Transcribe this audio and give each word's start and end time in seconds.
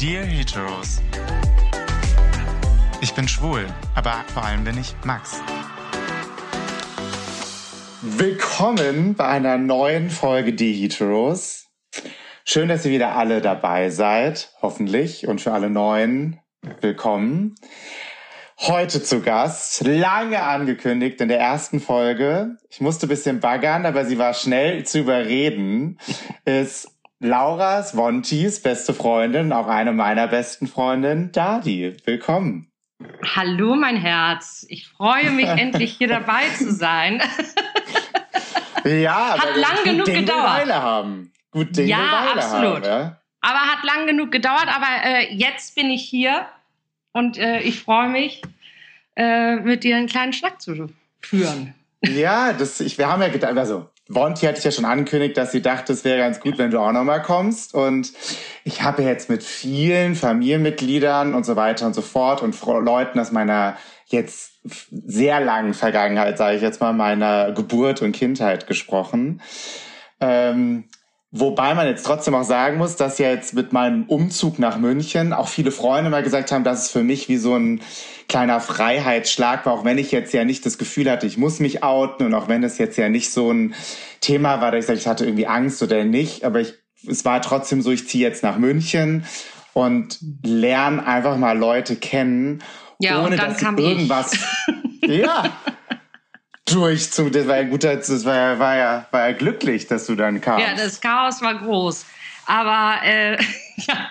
Dear 0.00 0.24
Heteros. 0.24 1.02
Ich 3.02 3.12
bin 3.12 3.28
schwul, 3.28 3.66
aber 3.94 4.24
vor 4.32 4.42
allem 4.42 4.64
bin 4.64 4.78
ich 4.78 4.94
Max. 5.04 5.42
Willkommen 8.00 9.14
bei 9.14 9.26
einer 9.26 9.58
neuen 9.58 10.08
Folge 10.08 10.54
Die 10.54 10.72
Heteros. 10.72 11.66
Schön, 12.46 12.70
dass 12.70 12.86
ihr 12.86 12.92
wieder 12.92 13.14
alle 13.14 13.42
dabei 13.42 13.90
seid, 13.90 14.54
hoffentlich. 14.62 15.28
Und 15.28 15.42
für 15.42 15.52
alle 15.52 15.68
Neuen, 15.68 16.40
willkommen. 16.80 17.56
Heute 18.58 19.02
zu 19.02 19.20
Gast, 19.20 19.86
lange 19.86 20.42
angekündigt 20.42 21.20
in 21.20 21.28
der 21.28 21.40
ersten 21.40 21.78
Folge. 21.78 22.56
Ich 22.70 22.80
musste 22.80 23.06
bisschen 23.06 23.40
baggern, 23.40 23.84
aber 23.84 24.06
sie 24.06 24.16
war 24.16 24.32
schnell 24.32 24.86
zu 24.86 25.00
überreden. 25.00 25.98
Ist 26.46 26.88
Lauras, 27.22 27.94
Wontis 27.98 28.62
beste 28.62 28.94
Freundin, 28.94 29.52
auch 29.52 29.66
eine 29.66 29.92
meiner 29.92 30.26
besten 30.26 30.66
Freundinnen, 30.66 31.30
Dadi. 31.32 31.94
Willkommen. 32.06 32.70
Hallo, 33.36 33.76
mein 33.76 33.96
Herz. 33.96 34.64
Ich 34.70 34.88
freue 34.88 35.30
mich, 35.30 35.46
endlich 35.46 35.98
hier 35.98 36.08
dabei 36.08 36.48
zu 36.56 36.72
sein. 36.72 37.22
ja, 38.86 39.36
hat 39.38 39.54
lang 39.54 39.84
genug 39.84 40.06
Ding 40.06 40.20
gedauert. 40.24 40.60
Weile 40.60 40.82
haben. 40.82 41.30
Gut 41.50 41.76
Ding 41.76 41.88
ja, 41.88 41.98
Weile 41.98 42.42
absolut. 42.42 42.74
Haben, 42.76 42.84
ja? 42.84 43.20
Aber 43.42 43.58
hat 43.58 43.84
lang 43.84 44.06
genug 44.06 44.32
gedauert. 44.32 44.68
Aber 44.74 45.04
äh, 45.04 45.34
jetzt 45.34 45.74
bin 45.74 45.90
ich 45.90 46.02
hier 46.08 46.46
und 47.12 47.36
äh, 47.36 47.60
ich 47.60 47.82
freue 47.82 48.08
mich, 48.08 48.40
äh, 49.16 49.56
mit 49.56 49.84
dir 49.84 49.96
einen 49.98 50.06
kleinen 50.06 50.32
Schnack 50.32 50.62
zu 50.62 50.88
führen. 51.20 51.74
Ja, 52.02 52.54
das, 52.54 52.80
ich, 52.80 52.96
wir 52.96 53.08
haben 53.08 53.20
ja 53.20 53.28
gedacht, 53.28 53.58
also 53.58 53.90
Bonti 54.10 54.46
hatte 54.46 54.58
ich 54.58 54.64
ja 54.64 54.72
schon 54.72 54.84
angekündigt, 54.84 55.36
dass 55.36 55.52
sie 55.52 55.62
dachte, 55.62 55.92
es 55.92 56.04
wäre 56.04 56.18
ganz 56.18 56.40
gut, 56.40 56.58
wenn 56.58 56.72
du 56.72 56.80
auch 56.80 56.90
nochmal 56.90 57.22
kommst. 57.22 57.74
Und 57.74 58.12
ich 58.64 58.82
habe 58.82 59.02
jetzt 59.02 59.30
mit 59.30 59.44
vielen 59.44 60.16
Familienmitgliedern 60.16 61.32
und 61.32 61.46
so 61.46 61.54
weiter 61.54 61.86
und 61.86 61.94
so 61.94 62.02
fort 62.02 62.42
und 62.42 62.60
Leuten 62.66 63.20
aus 63.20 63.30
meiner 63.30 63.76
jetzt 64.06 64.54
sehr 64.64 65.40
langen 65.40 65.74
Vergangenheit, 65.74 66.36
sage 66.38 66.56
ich 66.56 66.62
jetzt 66.62 66.80
mal, 66.80 66.92
meiner 66.92 67.52
Geburt 67.52 68.02
und 68.02 68.10
Kindheit 68.10 68.66
gesprochen. 68.66 69.40
Ähm, 70.20 70.84
Wobei 71.32 71.74
man 71.74 71.86
jetzt 71.86 72.04
trotzdem 72.04 72.34
auch 72.34 72.42
sagen 72.42 72.76
muss, 72.76 72.96
dass 72.96 73.18
ja 73.18 73.30
jetzt 73.30 73.54
mit 73.54 73.72
meinem 73.72 74.04
Umzug 74.04 74.58
nach 74.58 74.78
München 74.78 75.32
auch 75.32 75.46
viele 75.46 75.70
Freunde 75.70 76.10
mal 76.10 76.24
gesagt 76.24 76.50
haben, 76.50 76.64
dass 76.64 76.86
es 76.86 76.90
für 76.90 77.04
mich 77.04 77.28
wie 77.28 77.36
so 77.36 77.54
ein 77.54 77.82
kleiner 78.28 78.58
Freiheitsschlag 78.58 79.64
war, 79.64 79.74
auch 79.74 79.84
wenn 79.84 79.98
ich 79.98 80.10
jetzt 80.10 80.34
ja 80.34 80.44
nicht 80.44 80.66
das 80.66 80.76
Gefühl 80.76 81.08
hatte, 81.08 81.26
ich 81.26 81.38
muss 81.38 81.60
mich 81.60 81.84
outen 81.84 82.26
und 82.26 82.34
auch 82.34 82.48
wenn 82.48 82.64
es 82.64 82.78
jetzt 82.78 82.96
ja 82.98 83.08
nicht 83.08 83.30
so 83.30 83.52
ein 83.52 83.74
Thema 84.20 84.60
war, 84.60 84.72
dass 84.72 84.80
ich 84.80 84.86
sage, 84.86 84.98
ich 84.98 85.06
hatte 85.06 85.24
irgendwie 85.24 85.46
Angst 85.46 85.80
oder 85.84 86.04
nicht, 86.04 86.44
aber 86.44 86.60
ich, 86.60 86.74
es 87.06 87.24
war 87.24 87.40
trotzdem 87.42 87.80
so, 87.80 87.92
ich 87.92 88.08
ziehe 88.08 88.26
jetzt 88.26 88.42
nach 88.42 88.58
München 88.58 89.24
und 89.72 90.18
lerne 90.42 91.06
einfach 91.06 91.36
mal 91.36 91.56
Leute 91.56 91.94
kennen, 91.94 92.60
ja, 92.98 93.24
ohne 93.24 93.36
dass 93.36 93.62
irgendwas. 93.62 94.32
ja, 95.02 95.44
durch 96.72 97.10
zu, 97.10 97.30
das 97.30 97.46
war 97.46 97.56
ja 97.56 97.62
gut, 97.64 97.84
das 97.84 98.24
war 98.24 98.34
ja, 98.34 98.58
war 98.58 98.76
ja, 98.76 99.06
war 99.10 99.28
ja 99.28 99.36
glücklich, 99.36 99.86
dass 99.86 100.06
du 100.06 100.14
dann 100.14 100.40
kamst. 100.40 100.66
Ja, 100.66 100.74
das 100.74 101.00
Chaos 101.00 101.42
war 101.42 101.54
groß. 101.54 102.06
Aber 102.46 103.04
äh, 103.04 103.36
ja. 103.76 104.10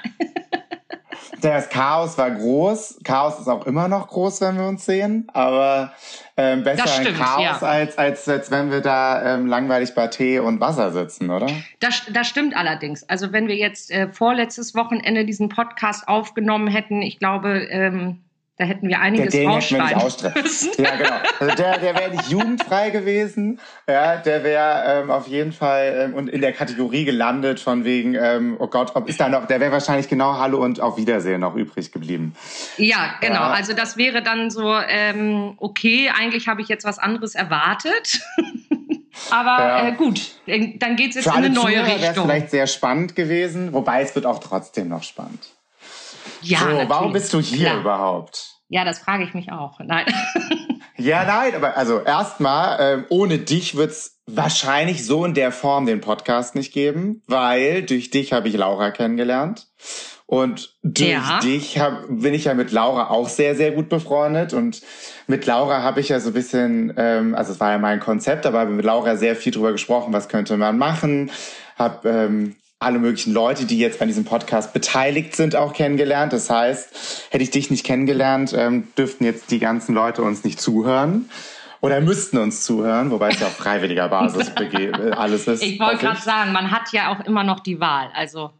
Das 1.41 1.69
Chaos 1.69 2.17
war 2.17 2.31
groß. 2.31 2.99
Chaos 3.03 3.39
ist 3.39 3.47
auch 3.47 3.65
immer 3.65 3.87
noch 3.87 4.07
groß, 4.07 4.41
wenn 4.41 4.57
wir 4.57 4.67
uns 4.67 4.85
sehen. 4.85 5.27
Aber 5.33 5.93
ähm, 6.37 6.63
besser 6.63 6.87
stimmt, 6.87 7.07
ein 7.07 7.15
Chaos, 7.15 7.61
ja. 7.61 7.67
als, 7.67 7.97
als, 7.97 8.27
als 8.27 8.51
wenn 8.51 8.71
wir 8.71 8.81
da 8.81 9.35
ähm, 9.35 9.47
langweilig 9.47 9.93
bei 9.95 10.07
Tee 10.07 10.39
und 10.39 10.59
Wasser 10.59 10.91
sitzen, 10.91 11.29
oder? 11.29 11.47
Das, 11.79 12.03
das 12.11 12.27
stimmt 12.27 12.55
allerdings. 12.55 13.07
Also 13.07 13.31
wenn 13.31 13.47
wir 13.47 13.55
jetzt 13.55 13.91
äh, 13.91 14.11
vorletztes 14.11 14.75
Wochenende 14.75 15.25
diesen 15.25 15.49
Podcast 15.49 16.07
aufgenommen 16.07 16.67
hätten, 16.67 17.01
ich 17.01 17.19
glaube, 17.19 17.67
ähm, 17.69 18.21
da 18.59 18.65
hätten 18.65 18.89
wir 18.89 18.99
einiges 18.99 19.31
der, 19.31 19.41
den 19.41 19.49
rausschneiden 19.51 20.03
müssen. 20.35 20.71
Ja, 20.77 20.95
genau. 20.97 21.15
Also 21.39 21.55
der, 21.55 21.77
der 21.79 21.95
wäre 21.97 22.11
nicht 22.11 22.29
jugendfrei 22.29 22.89
gewesen. 22.89 23.57
Ja, 23.87 24.17
der 24.17 24.43
wäre 24.43 24.83
ähm, 24.85 25.11
auf 25.11 25.27
jeden 25.27 25.53
Fall 25.53 26.07
ähm, 26.09 26.13
und 26.13 26.27
in 26.27 26.41
der 26.41 26.51
Kategorie 26.51 27.05
gelandet 27.05 27.61
von 27.61 27.85
wegen, 27.85 28.15
ähm, 28.15 28.57
oh 28.59 28.67
Gott, 28.67 28.91
ob 28.95 29.07
ist 29.07 29.17
da 29.21 29.29
noch, 29.29 29.47
der 29.47 29.61
wäre 29.61 29.71
wahrscheinlich 29.71 30.09
genau 30.09 30.37
Hallo 30.37 30.61
und 30.61 30.81
auf 30.81 30.97
Wiedersehen 30.97 31.39
noch 31.39 31.55
übrig 31.55 31.93
geblieben. 31.93 32.35
Ja, 32.75 33.13
genau. 33.21 33.35
Ja. 33.35 33.51
Also 33.51 33.71
das 33.71 33.95
wäre 33.95 34.21
dann 34.21 34.51
so, 34.51 34.75
ähm, 34.89 35.53
okay, 35.57 36.11
eigentlich 36.13 36.49
habe 36.49 36.61
ich 36.61 36.67
jetzt 36.67 36.83
was 36.83 36.99
anderes 36.99 37.35
erwartet. 37.35 38.19
Aber 39.31 39.57
Ja. 39.63 39.87
äh, 39.87 39.91
gut, 39.93 40.19
dann 40.47 40.95
geht 40.97 41.09
es 41.11 41.15
jetzt 41.15 41.23
Für 41.23 41.37
in 41.37 41.45
eine 41.45 41.49
neue 41.49 41.75
Zuhörer 41.75 41.87
wäre 41.87 41.97
es 42.01 42.09
Richtung. 42.09 42.25
vielleicht 42.25 42.51
sehr 42.51 42.67
spannend 42.67 43.15
gewesen, 43.15 43.71
wobei 43.71 44.01
es 44.01 44.13
wird 44.15 44.25
auch 44.25 44.39
trotzdem 44.39 44.89
noch 44.89 45.03
spannend. 45.03 45.47
Ja, 46.41 46.59
so, 46.59 46.65
natürlich. 46.65 46.89
warum 46.89 47.13
bist 47.13 47.33
du 47.33 47.39
hier 47.41 47.67
Klar. 47.69 47.79
überhaupt? 47.81 48.55
Ja, 48.69 48.85
das 48.85 48.99
frage 48.99 49.23
ich 49.23 49.33
mich 49.33 49.51
auch. 49.51 49.79
Nein. 49.79 50.05
Ja, 51.01 51.23
nein, 51.23 51.55
aber 51.55 51.77
also 51.77 52.01
erstmal, 52.01 52.77
ähm, 52.81 53.05
ohne 53.07 53.37
dich 53.37 53.77
wird's 53.77 54.19
wahrscheinlich 54.27 55.05
so 55.05 55.23
in 55.23 55.33
der 55.33 55.53
Form 55.53 55.85
den 55.85 56.01
Podcast 56.01 56.55
nicht 56.55 56.73
geben, 56.73 57.23
weil 57.25 57.83
durch 57.83 58.09
dich 58.09 58.33
habe 58.33 58.49
ich 58.49 58.55
Laura 58.57 58.91
kennengelernt. 58.91 59.67
Und 60.25 60.75
durch 60.83 61.09
Ja. 61.09 61.39
dich 61.41 61.79
hab, 61.79 62.03
bin 62.09 62.33
ich 62.33 62.43
ja 62.43 62.53
mit 62.53 62.73
Laura 62.73 63.11
auch 63.11 63.29
sehr, 63.29 63.55
sehr 63.55 63.71
gut 63.71 63.87
befreundet. 63.87 64.51
Und 64.53 64.81
mit 65.27 65.45
Laura 65.45 65.83
habe 65.83 66.01
ich 66.01 66.09
ja 66.09 66.19
so 66.19 66.31
ein 66.31 66.33
bisschen, 66.33 66.93
ähm, 66.97 67.33
also 67.33 67.53
es 67.53 67.61
war 67.61 67.71
ja 67.71 67.77
mein 67.77 68.01
Konzept, 68.01 68.45
aber 68.45 68.59
habe 68.59 68.71
mit 68.71 68.83
Laura 68.83 69.15
sehr 69.15 69.37
viel 69.37 69.53
drüber 69.53 69.71
gesprochen, 69.71 70.11
was 70.11 70.27
könnte 70.27 70.57
man 70.57 70.77
machen. 70.77 71.31
Hab 71.77 72.05
ähm, 72.05 72.57
alle 72.81 72.97
möglichen 72.97 73.33
Leute, 73.33 73.65
die 73.65 73.77
jetzt 73.77 74.01
an 74.01 74.07
diesem 74.07 74.23
Podcast 74.23 74.71
beteiligt 74.71 75.35
sind, 75.35 75.53
auch 75.55 75.73
kennengelernt. 75.73 76.31
Das 76.31 76.49
heißt, 76.49 77.27
hätte 77.29 77.43
ich 77.43 77.51
dich 77.51 77.69
nicht 77.69 77.85
kennengelernt, 77.85 78.53
ähm, 78.57 78.87
dürften 78.97 79.25
jetzt 79.25 79.51
die 79.51 79.59
ganzen 79.59 79.93
Leute 79.93 80.21
uns 80.21 80.45
nicht 80.45 80.61
zuhören. 80.61 81.29
Oder 81.81 82.01
müssten 82.01 82.37
uns 82.37 82.65
zuhören, 82.65 83.11
wobei 83.11 83.29
es 83.29 83.39
ja 83.39 83.47
auf 83.47 83.55
freiwilliger 83.55 84.07
Basis 84.09 84.49
äh, 84.59 85.11
alles 85.11 85.47
ist. 85.47 85.63
Ich 85.63 85.79
wollte 85.79 85.97
gerade 85.97 86.21
sagen, 86.21 86.51
man 86.53 86.71
hat 86.71 86.91
ja 86.93 87.13
auch 87.13 87.25
immer 87.25 87.43
noch 87.43 87.59
die 87.59 87.79
Wahl. 87.79 88.09
Also 88.13 88.51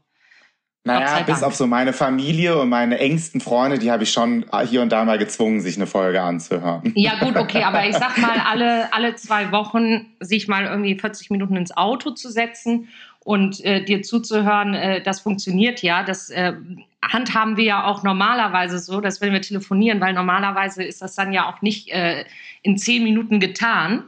Naja, 0.86 1.24
bis 1.24 1.44
auf 1.44 1.56
so 1.56 1.68
meine 1.68 1.92
Familie 1.92 2.58
und 2.58 2.70
meine 2.70 3.00
engsten 3.00 3.42
Freunde, 3.42 3.80
die 3.80 3.92
habe 3.92 4.04
ich 4.04 4.12
schon 4.12 4.46
hier 4.68 4.82
und 4.82 4.92
da 4.92 5.04
mal 5.04 5.18
gezwungen, 5.18 5.60
sich 5.60 5.76
eine 5.76 5.88
Folge 5.88 6.22
anzuhören. 6.22 6.94
Ja, 6.96 7.20
gut, 7.20 7.36
okay, 7.38 7.64
aber 7.64 7.86
ich 7.86 7.96
sag 7.96 8.18
mal, 8.18 8.42
alle, 8.50 8.92
alle 8.94 9.16
zwei 9.16 9.52
Wochen 9.52 10.08
sich 10.20 10.48
mal 10.48 10.66
irgendwie 10.66 10.98
40 10.98 11.30
Minuten 11.32 11.58
ins 11.58 11.76
Auto 11.76 12.12
zu 12.12 12.32
setzen 12.32 12.88
und 13.20 13.64
äh, 13.66 13.84
dir 13.84 14.02
zuzuhören, 14.02 14.74
äh, 14.74 15.04
das 15.04 15.20
funktioniert 15.20 15.84
ja. 15.84 16.04
Das 16.04 16.30
äh, 16.30 16.54
handhaben 17.02 17.58
wir 17.58 17.66
ja 17.66 17.86
auch 17.86 18.02
normalerweise 18.04 18.80
so, 18.80 19.02
dass 19.02 19.20
wenn 19.22 19.34
wir 19.34 19.42
telefonieren, 19.42 20.00
weil 20.00 20.14
normalerweise 20.14 20.84
ist 20.84 21.02
das 21.02 21.14
dann 21.16 21.34
ja 21.34 21.50
auch 21.50 21.62
nicht 21.62 21.90
äh, 21.90 22.24
in 22.62 22.78
zehn 22.78 23.04
Minuten 23.04 23.40
getan. 23.40 24.06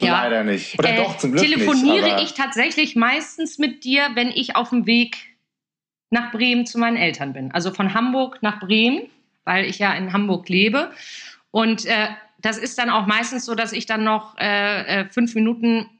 Ja. 0.00 0.22
Leider 0.22 0.44
nicht. 0.44 0.78
Oder 0.78 0.90
Äh, 0.90 0.96
doch, 0.96 1.16
zum 1.16 1.32
Glück 1.32 1.44
telefoniere 1.44 2.16
nicht. 2.16 2.24
ich 2.24 2.34
tatsächlich 2.34 2.94
meistens 2.94 3.58
mit 3.58 3.84
dir, 3.84 4.10
wenn 4.14 4.28
ich 4.28 4.54
auf 4.54 4.70
dem 4.70 4.86
Weg 4.86 5.33
nach 6.14 6.30
Bremen 6.30 6.64
zu 6.64 6.78
meinen 6.78 6.96
Eltern 6.96 7.32
bin. 7.32 7.52
Also 7.52 7.72
von 7.72 7.92
Hamburg 7.92 8.38
nach 8.40 8.60
Bremen, 8.60 9.02
weil 9.44 9.66
ich 9.66 9.80
ja 9.80 9.92
in 9.92 10.12
Hamburg 10.12 10.48
lebe. 10.48 10.92
Und 11.50 11.84
äh, 11.84 12.08
das 12.38 12.56
ist 12.56 12.78
dann 12.78 12.88
auch 12.88 13.06
meistens 13.06 13.44
so, 13.44 13.54
dass 13.54 13.72
ich 13.72 13.84
dann 13.86 14.04
noch 14.04 14.38
äh, 14.38 15.00
äh, 15.00 15.08
fünf 15.10 15.34
Minuten 15.34 15.90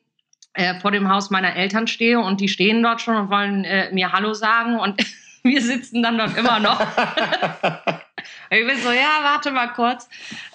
äh, 0.55 0.79
vor 0.81 0.93
dem 0.93 1.11
Haus 1.11 1.31
meiner 1.31 1.57
Eltern 1.57 1.89
stehe 1.89 2.21
und 2.21 2.41
die 2.41 2.49
stehen 2.49 2.83
dort 2.83 3.01
schon 3.01 3.17
und 3.17 3.29
wollen 3.29 3.65
äh, 3.65 3.93
mir 3.93 4.13
Hallo 4.13 4.35
sagen 4.35 4.79
und 4.79 5.05
wir 5.43 5.61
sitzen 5.61 6.03
dann 6.03 6.17
dort 6.17 6.37
immer 6.37 6.61
noch. 6.61 6.81
ich 8.51 8.67
bin 8.67 8.79
so, 8.79 8.93
ja, 8.93 9.19
warte 9.23 9.51
mal 9.51 9.73
kurz. 9.73 10.09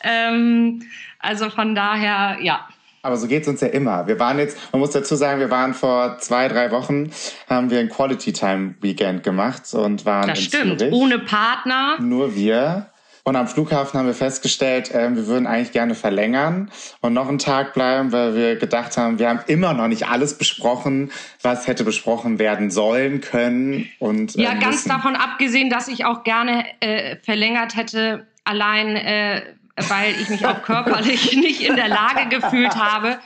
Ähm, 0.03 0.83
also 1.19 1.49
von 1.49 1.75
daher, 1.75 2.37
ja. 2.41 2.67
Aber 3.01 3.17
so 3.17 3.27
geht's 3.27 3.47
uns 3.47 3.61
ja 3.61 3.67
immer. 3.69 4.07
Wir 4.07 4.19
waren 4.19 4.39
jetzt, 4.39 4.57
man 4.73 4.79
muss 4.81 4.91
dazu 4.91 5.15
sagen, 5.15 5.39
wir 5.39 5.49
waren 5.49 5.73
vor 5.73 6.17
zwei, 6.19 6.47
drei 6.47 6.71
Wochen, 6.71 7.11
haben 7.49 7.69
wir 7.69 7.79
ein 7.79 7.89
Quality 7.89 8.33
Time 8.33 8.75
Weekend 8.81 9.23
gemacht 9.23 9.73
und 9.73 10.05
waren 10.05 10.27
Das 10.27 10.39
in 10.39 10.45
stimmt. 10.45 10.79
Zürich. 10.79 10.93
Ohne 10.93 11.19
Partner. 11.19 11.97
Nur 11.99 12.35
wir. 12.35 12.87
Und 13.23 13.35
am 13.35 13.47
Flughafen 13.47 13.99
haben 13.99 14.07
wir 14.07 14.13
festgestellt, 14.15 14.89
ähm, 14.93 15.15
wir 15.15 15.27
würden 15.27 15.45
eigentlich 15.45 15.71
gerne 15.71 15.93
verlängern 15.93 16.71
und 17.01 17.13
noch 17.13 17.27
einen 17.27 17.37
Tag 17.37 17.73
bleiben, 17.73 18.11
weil 18.11 18.33
wir 18.33 18.55
gedacht 18.55 18.97
haben, 18.97 19.19
wir 19.19 19.29
haben 19.29 19.41
immer 19.45 19.73
noch 19.73 19.87
nicht 19.87 20.07
alles 20.07 20.37
besprochen, 20.37 21.11
was 21.43 21.67
hätte 21.67 21.83
besprochen 21.83 22.39
werden 22.39 22.71
sollen, 22.71 23.21
können 23.21 23.87
und 23.99 24.35
äh, 24.35 24.41
Ja, 24.41 24.53
ganz 24.55 24.77
müssen. 24.77 24.89
davon 24.89 25.15
abgesehen, 25.15 25.69
dass 25.69 25.89
ich 25.89 26.05
auch 26.05 26.23
gerne 26.23 26.63
äh, 26.79 27.17
verlängert 27.21 27.75
hätte, 27.75 28.25
allein 28.45 28.95
äh, 28.95 29.41
weil 29.87 30.19
ich 30.19 30.29
mich 30.29 30.45
auch 30.45 30.61
körperlich 30.61 31.35
nicht 31.35 31.61
in 31.61 31.75
der 31.75 31.87
Lage 31.87 32.29
gefühlt 32.29 32.75
habe, 32.75 33.19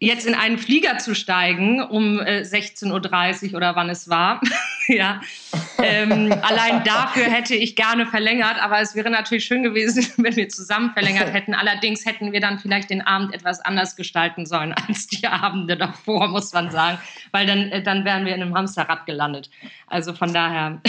jetzt 0.00 0.26
in 0.26 0.34
einen 0.34 0.58
Flieger 0.58 0.98
zu 0.98 1.14
steigen 1.14 1.82
um 1.82 2.20
äh, 2.20 2.42
16.30 2.42 3.50
Uhr 3.50 3.56
oder 3.56 3.76
wann 3.76 3.88
es 3.90 4.08
war. 4.08 4.40
ja. 4.88 5.20
Ähm, 5.82 6.32
allein 6.42 6.82
dafür 6.84 7.24
hätte 7.24 7.54
ich 7.54 7.76
gerne 7.76 8.06
verlängert, 8.06 8.60
aber 8.60 8.80
es 8.80 8.94
wäre 8.94 9.10
natürlich 9.10 9.44
schön 9.44 9.62
gewesen, 9.62 10.06
wenn 10.16 10.36
wir 10.36 10.48
zusammen 10.48 10.92
verlängert 10.92 11.32
hätten. 11.32 11.54
Allerdings 11.54 12.04
hätten 12.04 12.32
wir 12.32 12.40
dann 12.40 12.58
vielleicht 12.58 12.90
den 12.90 13.02
Abend 13.02 13.34
etwas 13.34 13.60
anders 13.60 13.96
gestalten 13.96 14.46
sollen 14.46 14.72
als 14.72 15.06
die 15.06 15.26
Abende 15.26 15.76
davor, 15.76 16.28
muss 16.28 16.52
man 16.52 16.70
sagen, 16.70 16.98
weil 17.30 17.46
dann, 17.46 17.70
äh, 17.70 17.82
dann 17.82 18.04
wären 18.04 18.24
wir 18.26 18.34
in 18.34 18.42
einem 18.42 18.54
Hamsterrad 18.54 19.06
gelandet. 19.06 19.50
Also 19.86 20.12
von 20.12 20.32
daher. 20.32 20.80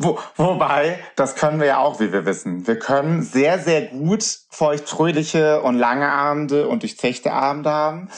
Wo, 0.00 0.16
wobei, 0.36 1.00
das 1.16 1.34
können 1.34 1.58
wir 1.58 1.66
ja 1.66 1.78
auch, 1.78 1.98
wie 1.98 2.12
wir 2.12 2.24
wissen. 2.24 2.68
Wir 2.68 2.78
können 2.78 3.22
sehr, 3.22 3.58
sehr 3.58 3.82
gut 3.82 4.24
feuchtfröhliche 4.48 5.60
und 5.62 5.76
lange 5.76 6.08
Abende 6.08 6.68
und 6.68 6.84
durchzechte 6.84 7.32
Abende 7.32 7.70
haben. 7.70 8.08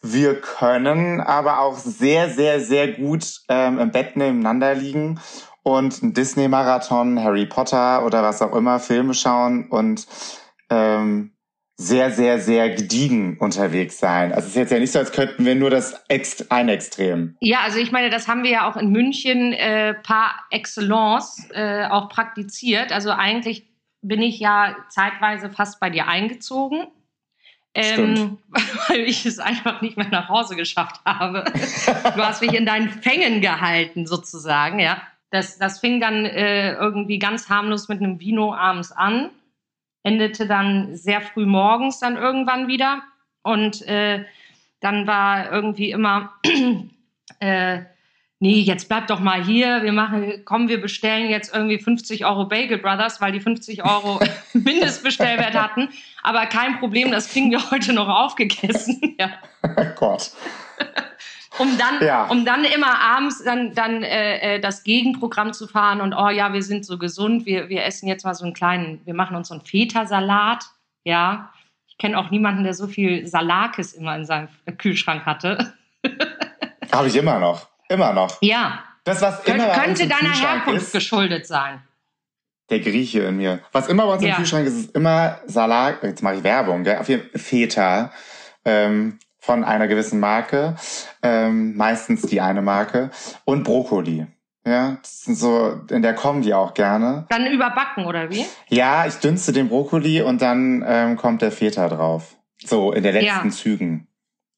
Wir 0.00 0.40
können 0.40 1.20
aber 1.20 1.60
auch 1.60 1.76
sehr, 1.76 2.30
sehr, 2.30 2.60
sehr 2.60 2.92
gut 2.92 3.42
ähm, 3.50 3.78
im 3.78 3.90
Bett 3.90 4.16
nebeneinander 4.16 4.74
liegen 4.74 5.20
und 5.62 6.02
einen 6.02 6.14
Disney-Marathon, 6.14 7.22
Harry 7.22 7.44
Potter 7.44 8.06
oder 8.06 8.22
was 8.22 8.40
auch 8.40 8.54
immer, 8.54 8.80
Filme 8.80 9.12
schauen 9.12 9.68
und 9.68 10.06
ähm, 10.70 11.35
sehr, 11.78 12.10
sehr, 12.10 12.40
sehr 12.40 12.70
gediegen 12.70 13.36
unterwegs 13.38 13.98
sein. 13.98 14.32
Also 14.32 14.46
es 14.46 14.48
ist 14.48 14.56
jetzt 14.56 14.72
ja 14.72 14.78
nicht 14.78 14.92
so, 14.92 14.98
als 14.98 15.12
könnten 15.12 15.44
wir 15.44 15.54
nur 15.54 15.68
das 15.68 16.04
Ext 16.08 16.50
ein 16.50 16.70
Extrem. 16.70 17.36
Ja, 17.40 17.60
also 17.60 17.78
ich 17.78 17.92
meine, 17.92 18.08
das 18.08 18.28
haben 18.28 18.44
wir 18.44 18.50
ja 18.50 18.70
auch 18.70 18.76
in 18.76 18.90
München 18.90 19.52
äh, 19.52 19.92
par 19.94 20.46
excellence 20.50 21.48
äh, 21.52 21.84
auch 21.84 22.08
praktiziert. 22.08 22.92
Also 22.92 23.10
eigentlich 23.10 23.66
bin 24.00 24.22
ich 24.22 24.40
ja 24.40 24.74
zeitweise 24.88 25.50
fast 25.50 25.78
bei 25.78 25.90
dir 25.90 26.08
eingezogen. 26.08 26.86
Ähm, 27.74 28.38
weil 28.88 29.00
ich 29.00 29.26
es 29.26 29.38
einfach 29.38 29.82
nicht 29.82 29.98
mehr 29.98 30.08
nach 30.08 30.30
Hause 30.30 30.56
geschafft 30.56 31.02
habe. 31.04 31.44
du 31.54 32.26
hast 32.26 32.40
mich 32.40 32.54
in 32.54 32.64
deinen 32.64 32.88
Fängen 32.88 33.42
gehalten, 33.42 34.06
sozusagen, 34.06 34.78
ja. 34.78 35.02
Das, 35.30 35.58
das 35.58 35.80
fing 35.80 36.00
dann 36.00 36.24
äh, 36.24 36.72
irgendwie 36.72 37.18
ganz 37.18 37.50
harmlos 37.50 37.88
mit 37.88 38.00
einem 38.00 38.18
Vino 38.18 38.54
abends 38.54 38.92
an 38.92 39.28
endete 40.06 40.46
dann 40.46 40.94
sehr 40.94 41.20
früh 41.20 41.46
morgens 41.46 41.98
dann 41.98 42.16
irgendwann 42.16 42.68
wieder. 42.68 43.02
Und 43.42 43.82
äh, 43.88 44.24
dann 44.80 45.06
war 45.06 45.50
irgendwie 45.50 45.90
immer, 45.90 46.32
äh, 47.40 47.80
nee, 48.38 48.60
jetzt 48.60 48.88
bleib 48.88 49.08
doch 49.08 49.18
mal 49.18 49.44
hier, 49.44 49.82
wir 49.82 49.92
machen, 49.92 50.42
komm, 50.44 50.68
wir 50.68 50.80
bestellen 50.80 51.28
jetzt 51.28 51.52
irgendwie 51.52 51.78
50 51.78 52.24
Euro 52.24 52.46
Bagel 52.46 52.78
Brothers, 52.78 53.20
weil 53.20 53.32
die 53.32 53.40
50 53.40 53.84
Euro 53.84 54.20
Mindestbestellwert 54.52 55.54
hatten. 55.54 55.88
Aber 56.22 56.46
kein 56.46 56.78
Problem, 56.78 57.10
das 57.10 57.28
kriegen 57.28 57.50
wir 57.50 57.70
heute 57.72 57.92
noch 57.92 58.08
aufgegessen. 58.08 59.16
ja. 59.18 59.30
Gott 59.96 60.30
um 61.58 61.78
dann, 61.78 62.06
ja. 62.06 62.26
um 62.26 62.44
dann 62.44 62.64
immer 62.64 62.98
abends 63.00 63.42
dann, 63.44 63.74
dann 63.74 64.02
äh, 64.02 64.56
äh, 64.56 64.60
das 64.60 64.84
Gegenprogramm 64.84 65.52
zu 65.52 65.66
fahren 65.66 66.00
und 66.00 66.14
oh 66.14 66.28
ja, 66.28 66.52
wir 66.52 66.62
sind 66.62 66.84
so 66.84 66.98
gesund, 66.98 67.46
wir, 67.46 67.68
wir 67.68 67.84
essen 67.84 68.08
jetzt 68.08 68.24
mal 68.24 68.34
so 68.34 68.44
einen 68.44 68.54
kleinen, 68.54 69.00
wir 69.04 69.14
machen 69.14 69.36
uns 69.36 69.48
so 69.48 69.54
einen 69.54 69.64
Feta-Salat, 69.64 70.64
ja. 71.04 71.52
Ich 71.88 71.98
kenne 71.98 72.18
auch 72.18 72.30
niemanden, 72.30 72.64
der 72.64 72.74
so 72.74 72.86
viel 72.86 73.26
Salakis 73.26 73.94
immer 73.94 74.16
in 74.16 74.26
seinem 74.26 74.48
Kühlschrank 74.76 75.24
hatte. 75.24 75.72
Habe 76.92 77.08
ich 77.08 77.16
immer 77.16 77.38
noch, 77.38 77.68
immer 77.88 78.12
noch. 78.12 78.36
Ja. 78.42 78.84
Das, 79.04 79.22
was 79.22 79.44
immer 79.44 79.68
könnte 79.68 80.06
deiner 80.08 80.32
Herkunft 80.32 80.82
ist, 80.82 80.92
geschuldet 80.92 81.46
sein. 81.46 81.80
Der 82.68 82.80
Grieche 82.80 83.20
in 83.20 83.36
mir. 83.36 83.60
Was 83.72 83.86
immer 83.86 84.06
bei 84.06 84.14
uns 84.14 84.22
ja. 84.22 84.30
im 84.30 84.34
Kühlschrank 84.36 84.66
ist, 84.66 84.74
ist 84.74 84.96
immer 84.96 85.38
Salat, 85.46 86.02
jetzt 86.02 86.22
mache 86.22 86.36
ich 86.36 86.42
Werbung, 86.42 86.82
gell? 86.82 86.98
auf 86.98 87.08
jeden 87.08 87.30
Fall 87.30 87.40
Feta. 87.40 88.12
Ähm, 88.64 89.18
von 89.46 89.62
einer 89.62 89.86
gewissen 89.86 90.18
Marke, 90.18 90.74
ähm, 91.22 91.76
meistens 91.76 92.22
die 92.22 92.40
eine 92.40 92.62
Marke, 92.62 93.10
und 93.44 93.62
Brokkoli. 93.62 94.26
Ja, 94.66 94.98
das 95.00 95.22
sind 95.22 95.36
so, 95.36 95.80
in 95.90 96.02
der 96.02 96.14
kommen 96.14 96.42
die 96.42 96.52
auch 96.52 96.74
gerne. 96.74 97.26
Dann 97.28 97.46
überbacken, 97.46 98.04
oder 98.04 98.28
wie? 98.30 98.44
Ja, 98.68 99.06
ich 99.06 99.14
dünste 99.14 99.52
den 99.52 99.68
Brokkoli 99.68 100.22
und 100.22 100.42
dann 100.42 100.84
ähm, 100.84 101.16
kommt 101.16 101.40
der 101.42 101.52
Feta 101.52 101.88
drauf. 101.88 102.36
So, 102.64 102.92
in 102.92 103.04
den 103.04 103.14
letzten 103.14 103.48
ja. 103.48 103.50
Zügen. 103.50 104.08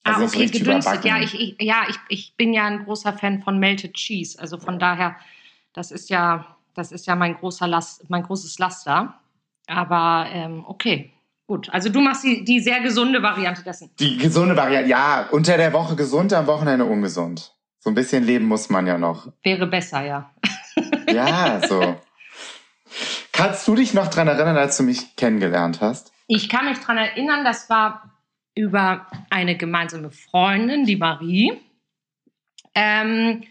Also 0.04 0.22
ah, 0.22 0.26
okay, 0.26 0.46
gedünstet. 0.46 1.04
Ja, 1.04 1.20
ich, 1.20 1.38
ich, 1.38 1.56
ja 1.60 1.82
ich, 1.90 1.96
ich 2.08 2.36
bin 2.38 2.54
ja 2.54 2.64
ein 2.64 2.84
großer 2.84 3.12
Fan 3.12 3.42
von 3.42 3.58
Melted 3.58 3.92
Cheese. 3.92 4.40
Also 4.40 4.56
von 4.56 4.78
daher, 4.78 5.16
das 5.74 5.90
ist 5.90 6.08
ja, 6.08 6.56
das 6.72 6.92
ist 6.92 7.06
ja 7.06 7.14
mein 7.14 7.34
großer 7.34 7.66
Last, 7.66 8.08
mein 8.08 8.22
großes 8.22 8.58
Laster. 8.58 9.20
Aber 9.66 10.26
ähm, 10.32 10.64
okay, 10.66 11.12
Gut, 11.48 11.70
also 11.70 11.88
du 11.88 12.00
machst 12.00 12.24
die, 12.24 12.44
die 12.44 12.60
sehr 12.60 12.80
gesunde 12.80 13.22
Variante 13.22 13.62
dessen. 13.62 13.90
Die 13.98 14.18
gesunde 14.18 14.54
Variante, 14.54 14.90
ja. 14.90 15.28
Unter 15.30 15.56
der 15.56 15.72
Woche 15.72 15.96
gesund, 15.96 16.34
am 16.34 16.46
Wochenende 16.46 16.84
ungesund. 16.84 17.54
So 17.78 17.88
ein 17.88 17.94
bisschen 17.94 18.22
leben 18.22 18.44
muss 18.44 18.68
man 18.68 18.86
ja 18.86 18.98
noch. 18.98 19.32
Wäre 19.42 19.66
besser, 19.66 20.04
ja. 20.04 20.30
ja, 21.10 21.66
so. 21.66 21.96
Kannst 23.32 23.66
du 23.66 23.74
dich 23.74 23.94
noch 23.94 24.08
daran 24.08 24.28
erinnern, 24.28 24.58
als 24.58 24.76
du 24.76 24.82
mich 24.82 25.16
kennengelernt 25.16 25.80
hast? 25.80 26.12
Ich 26.26 26.50
kann 26.50 26.66
mich 26.66 26.80
daran 26.80 26.98
erinnern, 26.98 27.44
das 27.44 27.70
war 27.70 28.12
über 28.54 29.06
eine 29.30 29.56
gemeinsame 29.56 30.10
Freundin, 30.10 30.84
die 30.84 30.96
Marie. 30.96 31.54
Ähm, 32.74 33.44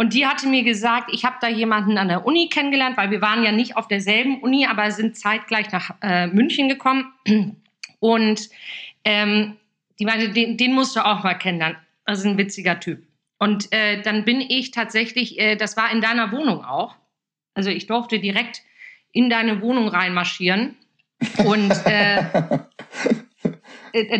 und 0.00 0.14
die 0.14 0.26
hatte 0.26 0.48
mir 0.48 0.62
gesagt, 0.62 1.10
ich 1.12 1.26
habe 1.26 1.36
da 1.42 1.48
jemanden 1.48 1.98
an 1.98 2.08
der 2.08 2.24
Uni 2.24 2.48
kennengelernt, 2.48 2.96
weil 2.96 3.10
wir 3.10 3.20
waren 3.20 3.44
ja 3.44 3.52
nicht 3.52 3.76
auf 3.76 3.86
derselben 3.86 4.40
Uni, 4.40 4.64
aber 4.64 4.90
sind 4.92 5.14
zeitgleich 5.18 5.70
nach 5.72 5.90
äh, 6.00 6.26
München 6.26 6.70
gekommen. 6.70 7.12
Und 8.00 8.48
ähm, 9.04 9.58
die 9.98 10.06
meinte, 10.06 10.30
den, 10.30 10.56
den 10.56 10.72
musst 10.72 10.96
du 10.96 11.04
auch 11.04 11.22
mal 11.22 11.34
kennenlernen. 11.34 11.76
Das 12.06 12.20
ist 12.20 12.24
ein 12.24 12.38
witziger 12.38 12.80
Typ. 12.80 13.06
Und 13.38 13.70
äh, 13.74 14.00
dann 14.00 14.24
bin 14.24 14.40
ich 14.40 14.70
tatsächlich, 14.70 15.38
äh, 15.38 15.56
das 15.56 15.76
war 15.76 15.92
in 15.92 16.00
deiner 16.00 16.32
Wohnung 16.32 16.64
auch. 16.64 16.96
Also 17.52 17.68
ich 17.68 17.86
durfte 17.86 18.20
direkt 18.20 18.62
in 19.12 19.28
deine 19.28 19.60
Wohnung 19.60 19.88
reinmarschieren. 19.88 20.76
Und 21.44 21.72
äh, 21.84 22.24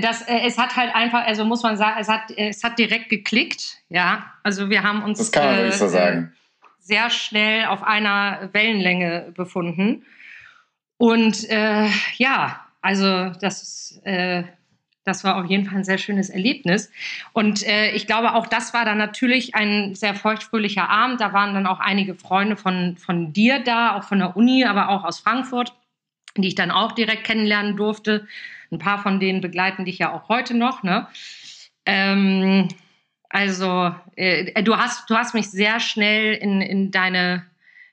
das, 0.00 0.22
äh, 0.22 0.40
es 0.46 0.58
hat 0.58 0.76
halt 0.76 0.94
einfach, 0.94 1.24
also 1.26 1.44
muss 1.44 1.62
man 1.62 1.76
sagen, 1.76 1.96
es 2.00 2.08
hat, 2.08 2.30
es 2.36 2.62
hat 2.64 2.78
direkt 2.78 3.08
geklickt, 3.08 3.78
ja. 3.88 4.32
Also 4.42 4.70
wir 4.70 4.82
haben 4.82 5.02
uns 5.02 5.18
das 5.18 5.32
kann 5.32 5.44
man 5.44 5.64
äh, 5.66 5.72
so 5.72 5.88
sagen. 5.88 6.32
sehr 6.78 7.10
schnell 7.10 7.66
auf 7.66 7.82
einer 7.82 8.50
Wellenlänge 8.52 9.32
befunden. 9.34 10.04
Und 10.96 11.48
äh, 11.48 11.88
ja, 12.16 12.60
also 12.82 13.30
das, 13.40 14.00
äh, 14.04 14.44
das 15.04 15.24
war 15.24 15.42
auf 15.42 15.46
jeden 15.46 15.64
Fall 15.64 15.78
ein 15.78 15.84
sehr 15.84 15.98
schönes 15.98 16.28
Erlebnis. 16.28 16.90
Und 17.32 17.66
äh, 17.66 17.92
ich 17.92 18.06
glaube, 18.06 18.34
auch 18.34 18.46
das 18.46 18.74
war 18.74 18.84
dann 18.84 18.98
natürlich 18.98 19.54
ein 19.54 19.94
sehr 19.94 20.14
feuchtfröhlicher 20.14 20.88
Abend. 20.88 21.20
Da 21.20 21.32
waren 21.32 21.54
dann 21.54 21.66
auch 21.66 21.80
einige 21.80 22.14
Freunde 22.14 22.56
von, 22.56 22.96
von 22.96 23.32
dir 23.32 23.60
da, 23.60 23.96
auch 23.96 24.04
von 24.04 24.18
der 24.18 24.36
Uni, 24.36 24.64
aber 24.64 24.90
auch 24.90 25.04
aus 25.04 25.20
Frankfurt, 25.20 25.72
die 26.36 26.48
ich 26.48 26.54
dann 26.54 26.70
auch 26.70 26.92
direkt 26.92 27.24
kennenlernen 27.24 27.76
durfte. 27.76 28.26
Ein 28.70 28.78
paar 28.78 29.02
von 29.02 29.20
denen 29.20 29.40
begleiten 29.40 29.84
dich 29.84 29.98
ja 29.98 30.12
auch 30.12 30.28
heute 30.28 30.54
noch. 30.54 30.82
Ne? 30.82 31.06
Ähm, 31.86 32.68
also 33.28 33.94
äh, 34.16 34.62
du, 34.62 34.76
hast, 34.76 35.08
du 35.08 35.16
hast 35.16 35.34
mich 35.34 35.50
sehr 35.50 35.80
schnell 35.80 36.34
in, 36.34 36.60
in, 36.60 36.90
deine, 36.90 37.46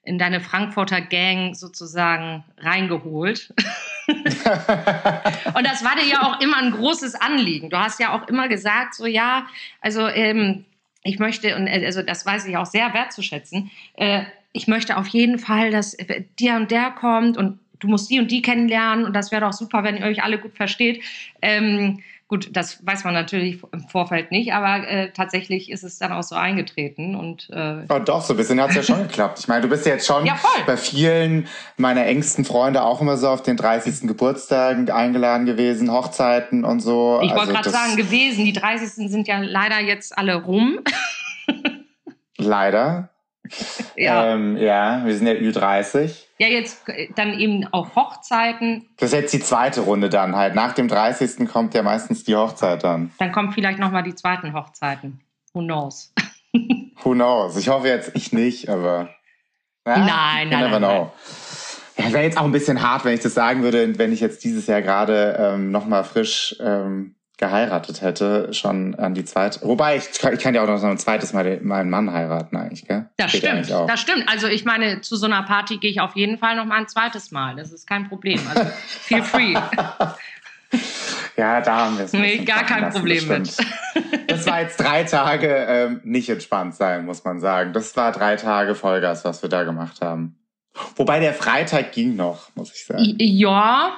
in 0.04 0.18
deine 0.18 0.42
Frankfurter 0.42 1.02
Gang 1.02 1.56
sozusagen 1.56 2.44
reingeholt. 2.58 3.54
und 4.08 5.66
das 5.66 5.84
war 5.84 5.96
dir 5.96 6.08
ja 6.08 6.24
auch 6.24 6.40
immer 6.42 6.58
ein 6.58 6.72
großes 6.72 7.16
Anliegen. 7.16 7.70
Du 7.70 7.78
hast 7.78 8.00
ja 8.00 8.14
auch 8.14 8.28
immer 8.28 8.48
gesagt, 8.48 8.96
so 8.96 9.06
ja, 9.06 9.48
also 9.82 10.08
ähm, 10.08 10.66
ich 11.04 11.20
möchte, 11.20 11.56
und 11.56 11.68
äh, 11.68 11.86
also 11.86 12.02
das 12.02 12.26
weiß 12.26 12.46
ich 12.48 12.58
auch 12.58 12.66
sehr 12.66 12.94
wertzuschätzen, 12.94 13.72
äh, 13.96 14.24
ich 14.54 14.68
möchte 14.68 14.98
auf 14.98 15.08
jeden 15.08 15.38
Fall, 15.38 15.70
dass 15.70 15.96
der 16.40 16.56
und 16.56 16.72
der 16.72 16.90
kommt 16.92 17.38
und 17.38 17.60
du 17.80 17.88
musst 17.88 18.10
die 18.10 18.20
und 18.20 18.32
die 18.32 18.42
kennenlernen 18.42 19.06
und 19.06 19.16
das 19.16 19.32
wäre 19.32 19.42
doch 19.42 19.54
super, 19.54 19.84
wenn 19.84 19.98
ihr 19.98 20.06
euch 20.06 20.24
alle 20.24 20.40
gut 20.40 20.56
versteht. 20.56 21.04
Ähm, 21.42 22.00
gut, 22.28 22.50
das 22.52 22.86
weiß 22.86 23.04
man 23.06 23.14
natürlich 23.14 23.62
im 23.72 23.88
Vorfeld 23.88 24.32
nicht, 24.32 24.54
aber 24.54 24.88
äh, 24.88 25.12
tatsächlich 25.12 25.72
ist 25.72 25.84
es 25.84 25.98
dann 25.98 26.12
auch 26.12 26.24
so 26.24 26.36
eingetreten. 26.36 27.16
Und, 27.16 27.50
äh, 27.52 27.84
oh, 27.90 28.00
doch, 28.00 28.22
so 28.22 28.34
ein 28.34 28.38
bisschen 28.38 28.62
hat 28.62 28.72
es 28.72 28.76
ja 28.76 28.84
schon 28.84 29.04
geklappt. 29.04 29.40
Ich 29.40 29.48
meine, 29.48 29.62
du 29.62 29.70
bist 29.70 29.86
ja 29.86 29.94
jetzt 29.94 30.06
schon 30.06 30.26
ja, 30.26 30.38
bei 30.66 30.78
vielen 30.78 31.48
meiner 31.78 32.06
engsten 32.06 32.44
Freunde 32.44 32.84
auch 32.84 33.02
immer 33.02 33.18
so 33.18 33.30
auf 33.30 33.44
den 33.44 33.56
30. 33.56 34.08
Geburtstagen 34.08 34.90
eingeladen 34.90 35.46
gewesen, 35.46 35.92
Hochzeiten 35.92 36.66
und 36.66 36.82
so. 36.82 37.20
Ich 37.22 37.30
wollte 37.30 37.42
also, 37.42 37.54
gerade 37.54 37.70
sagen, 37.70 37.96
gewesen. 37.96 38.44
Die 38.44 38.54
30. 38.54 39.10
sind 39.10 39.28
ja 39.28 39.40
leider 39.40 39.80
jetzt 39.80 40.18
alle 40.18 40.36
rum. 40.36 40.80
leider. 42.38 43.10
ja. 43.96 44.34
Ähm, 44.34 44.58
ja, 44.58 45.06
wir 45.06 45.16
sind 45.16 45.28
ja 45.28 45.34
Ü30. 45.34 46.26
Ja, 46.40 46.48
jetzt 46.48 46.88
äh, 46.90 47.10
dann 47.16 47.40
eben 47.40 47.68
auch 47.72 47.96
Hochzeiten. 47.96 48.88
Das 48.98 49.12
ist 49.12 49.20
jetzt 49.20 49.34
die 49.34 49.40
zweite 49.40 49.82
Runde 49.82 50.10
dann 50.10 50.36
halt. 50.36 50.56
Nach 50.56 50.74
dem 50.74 50.88
30. 50.88 51.48
kommt 51.48 51.74
ja 51.74 51.84
meistens 51.84 52.24
die 52.24 52.36
Hochzeit 52.36 52.84
dann. 52.84 53.12
Dann 53.18 53.32
kommen 53.32 53.52
vielleicht 53.52 53.80
nochmal 53.80 54.04
die 54.04 54.16
zweiten 54.16 54.54
Hochzeiten. 54.54 55.22
Who 55.54 55.62
knows? 55.62 56.14
Who 57.04 57.14
knows? 57.14 57.58
Ich 57.58 57.70
hoffe 57.70 57.88
jetzt, 57.88 58.12
ich 58.16 58.32
nicht, 58.32 58.70
aber. 58.70 59.10
Ja, 59.86 59.98
nein, 59.98 60.50
nein, 60.50 60.72
nein, 60.72 60.82
nein. 60.82 61.08
Ja, 61.98 62.14
wäre 62.14 62.24
jetzt 62.24 62.38
auch 62.38 62.44
ein 62.44 62.52
bisschen 62.52 62.82
hart, 62.82 63.06
wenn 63.06 63.14
ich 63.14 63.22
das 63.22 63.34
sagen 63.34 63.64
würde, 63.64 63.98
wenn 63.98 64.12
ich 64.12 64.20
jetzt 64.20 64.44
dieses 64.44 64.68
Jahr 64.68 64.82
gerade 64.82 65.38
ähm, 65.40 65.72
nochmal 65.72 66.04
frisch 66.04 66.56
ähm, 66.60 67.16
geheiratet 67.38 68.02
hätte, 68.02 68.52
schon 68.54 68.96
an 68.96 69.14
die 69.14 69.24
zweite. 69.24 69.62
Wobei, 69.62 69.98
ich, 69.98 70.10
ich 70.10 70.40
kann 70.40 70.56
ja 70.56 70.64
auch 70.64 70.68
noch 70.68 70.84
ein 70.84 70.98
zweites 70.98 71.34
Mal 71.34 71.60
meinen 71.62 71.90
Mann 71.90 72.12
heiraten 72.12 72.58
eigentlich, 72.58 72.88
gell? 72.88 73.06
Das 73.18 73.32
Geht 73.32 73.44
stimmt, 73.44 73.70
das 73.70 74.00
stimmt. 74.00 74.28
Also 74.28 74.48
ich 74.48 74.66
meine, 74.66 75.02
zu 75.02 75.16
so 75.16 75.28
einer 75.28 75.44
Party 75.44 75.78
gehe 75.78 75.92
ich 75.92 76.02
auf 76.02 76.16
jeden 76.16 76.40
Fall 76.40 76.56
noch 76.56 76.66
mal 76.66 76.78
ein 76.78 76.88
zweites 76.88 77.32
Mal. 77.32 77.56
Das 77.56 77.72
ist 77.72 77.88
kein 77.88 78.10
Problem. 78.10 78.40
Also 78.50 78.66
feel 79.04 79.22
free. 79.22 79.54
ja, 81.38 81.62
da 81.62 81.86
haben 81.86 81.98
wir 82.00 82.06
es. 82.06 82.14
Nee, 82.14 82.40
gar 82.40 82.64
kein 82.64 82.82
lassen, 82.82 82.98
Problem 82.98 83.28
das 83.28 83.58
mit. 83.58 83.68
Das 84.28 84.48
war 84.48 84.62
jetzt 84.62 84.78
drei 84.78 85.04
Tage 85.04 85.48
ähm, 85.48 86.02
nicht 86.04 86.30
entspannt 86.30 86.74
sein, 86.74 87.06
muss 87.06 87.24
man 87.24 87.40
sagen. 87.40 87.72
Das 87.72 87.96
war 87.96 88.12
drei 88.12 88.36
Tage 88.36 88.74
Vollgas, 88.74 89.24
was 89.26 89.44
wir 89.44 89.50
da 89.50 89.64
gemacht 89.64 90.02
haben. 90.02 90.40
Wobei 90.96 91.20
der 91.20 91.34
Freitag 91.34 91.92
ging 91.92 92.16
noch, 92.16 92.56
muss 92.56 92.74
ich 92.74 92.86
sagen. 92.86 93.16
Ja, 93.20 93.94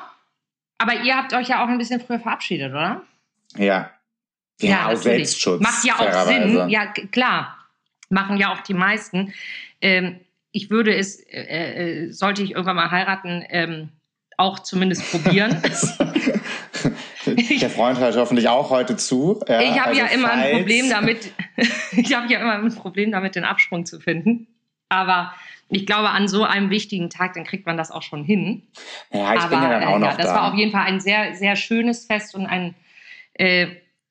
aber 0.78 0.94
ihr 1.04 1.16
habt 1.16 1.34
euch 1.34 1.48
ja 1.50 1.64
auch 1.64 1.68
ein 1.68 1.78
bisschen 1.78 2.02
früher 2.02 2.20
verabschiedet, 2.20 2.72
oder? 2.72 3.02
Ja. 3.58 3.92
Ja, 4.62 4.92
ja 4.92 4.96
Selbstschutz. 4.96 5.62
Macht 5.62 5.86
ja 5.86 5.96
auch 6.00 6.28
Sinn. 6.28 6.70
Ja, 6.70 6.88
klar. 6.88 7.58
Machen 8.10 8.38
ja 8.38 8.54
auch 8.54 8.62
die 8.62 8.74
meisten. 8.74 9.34
Ähm, 9.82 10.20
ich 10.52 10.70
würde 10.70 10.96
es, 10.96 11.20
äh, 11.20 12.08
äh, 12.08 12.12
sollte 12.12 12.42
ich 12.42 12.52
irgendwann 12.52 12.76
mal 12.76 12.92
heiraten, 12.92 13.46
ähm, 13.50 13.90
auch 14.38 14.60
zumindest 14.60 15.12
probieren. 15.12 15.62
Der 17.26 17.70
Freund 17.70 18.00
hört 18.00 18.16
hoffentlich 18.16 18.48
auch 18.48 18.70
heute 18.70 18.96
zu. 18.98 19.42
Ja, 19.48 19.62
ich 19.62 19.72
habe 19.72 19.90
also 19.90 20.02
ja 20.02 20.08
immer 20.08 20.32
ein 20.32 20.58
Problem 20.58 20.90
damit, 20.90 21.32
ich 21.92 22.14
habe 22.14 22.32
ja 22.32 22.40
immer 22.40 22.54
ein 22.54 22.74
Problem 22.74 23.12
damit, 23.12 23.36
den 23.36 23.44
Absprung 23.44 23.86
zu 23.86 24.00
finden. 24.00 24.48
Aber 24.90 25.34
ich 25.70 25.86
glaube, 25.86 26.10
an 26.10 26.28
so 26.28 26.44
einem 26.44 26.70
wichtigen 26.70 27.10
Tag, 27.10 27.34
dann 27.34 27.44
kriegt 27.44 27.66
man 27.66 27.78
das 27.78 27.92
auch 27.92 28.02
schon 28.02 28.24
hin. 28.24 28.64
Ja, 29.12 29.36
ich 29.36 29.42
Aber, 29.42 29.50
bin 29.50 29.62
ja 29.62 29.70
dann 29.70 29.84
auch 29.84 29.98
äh, 29.98 30.00
noch 30.00 30.12
ja, 30.12 30.18
das 30.18 30.26
da. 30.26 30.36
war 30.36 30.52
auf 30.52 30.58
jeden 30.58 30.72
Fall 30.72 30.86
ein 30.86 31.00
sehr, 31.00 31.36
sehr 31.36 31.56
schönes 31.56 32.06
Fest 32.06 32.34
und 32.34 32.48
ein, 32.48 32.74
äh, 33.40 33.68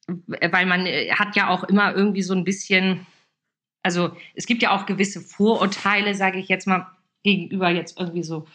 weil 0.06 0.66
man 0.66 0.87
äh, 0.87 1.11
hat 1.11 1.37
ja 1.37 1.49
auch 1.49 1.64
immer 1.64 1.94
irgendwie 1.94 2.23
so 2.23 2.35
ein 2.35 2.44
bisschen, 2.44 3.06
also 3.82 4.16
es 4.35 4.47
gibt 4.47 4.62
ja 4.62 4.75
auch 4.75 4.87
gewisse 4.87 5.20
Vorurteile, 5.20 6.14
sage 6.14 6.38
ich 6.38 6.49
jetzt 6.49 6.66
mal, 6.66 6.87
gegenüber 7.23 7.68
jetzt 7.70 8.00
irgendwie 8.00 8.23
so 8.23 8.47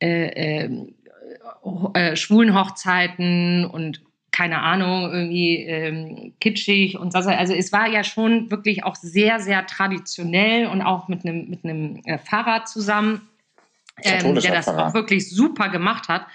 äh, 0.00 0.28
ähm, 0.34 0.94
äh, 1.94 2.14
schwulen 2.14 2.54
Hochzeiten 2.54 3.64
und 3.64 4.02
keine 4.32 4.60
Ahnung, 4.60 5.10
irgendwie 5.12 5.58
ähm, 5.58 6.34
kitschig 6.40 6.98
und 6.98 7.12
so. 7.12 7.18
Also 7.18 7.54
es 7.54 7.72
war 7.72 7.88
ja 7.88 8.02
schon 8.02 8.50
wirklich 8.50 8.84
auch 8.84 8.96
sehr, 8.96 9.40
sehr 9.40 9.66
traditionell 9.66 10.66
und 10.66 10.82
auch 10.82 11.08
mit 11.08 11.24
einem 11.24 11.48
mit 11.48 11.64
einem 11.64 12.02
äh, 12.04 12.18
Pfarrer 12.18 12.64
zusammen, 12.64 13.28
ähm, 14.02 14.34
der 14.34 14.52
das 14.52 14.64
Pfarrer. 14.66 14.88
auch 14.88 14.94
wirklich 14.94 15.30
super 15.30 15.68
gemacht 15.68 16.08
hat. 16.08 16.26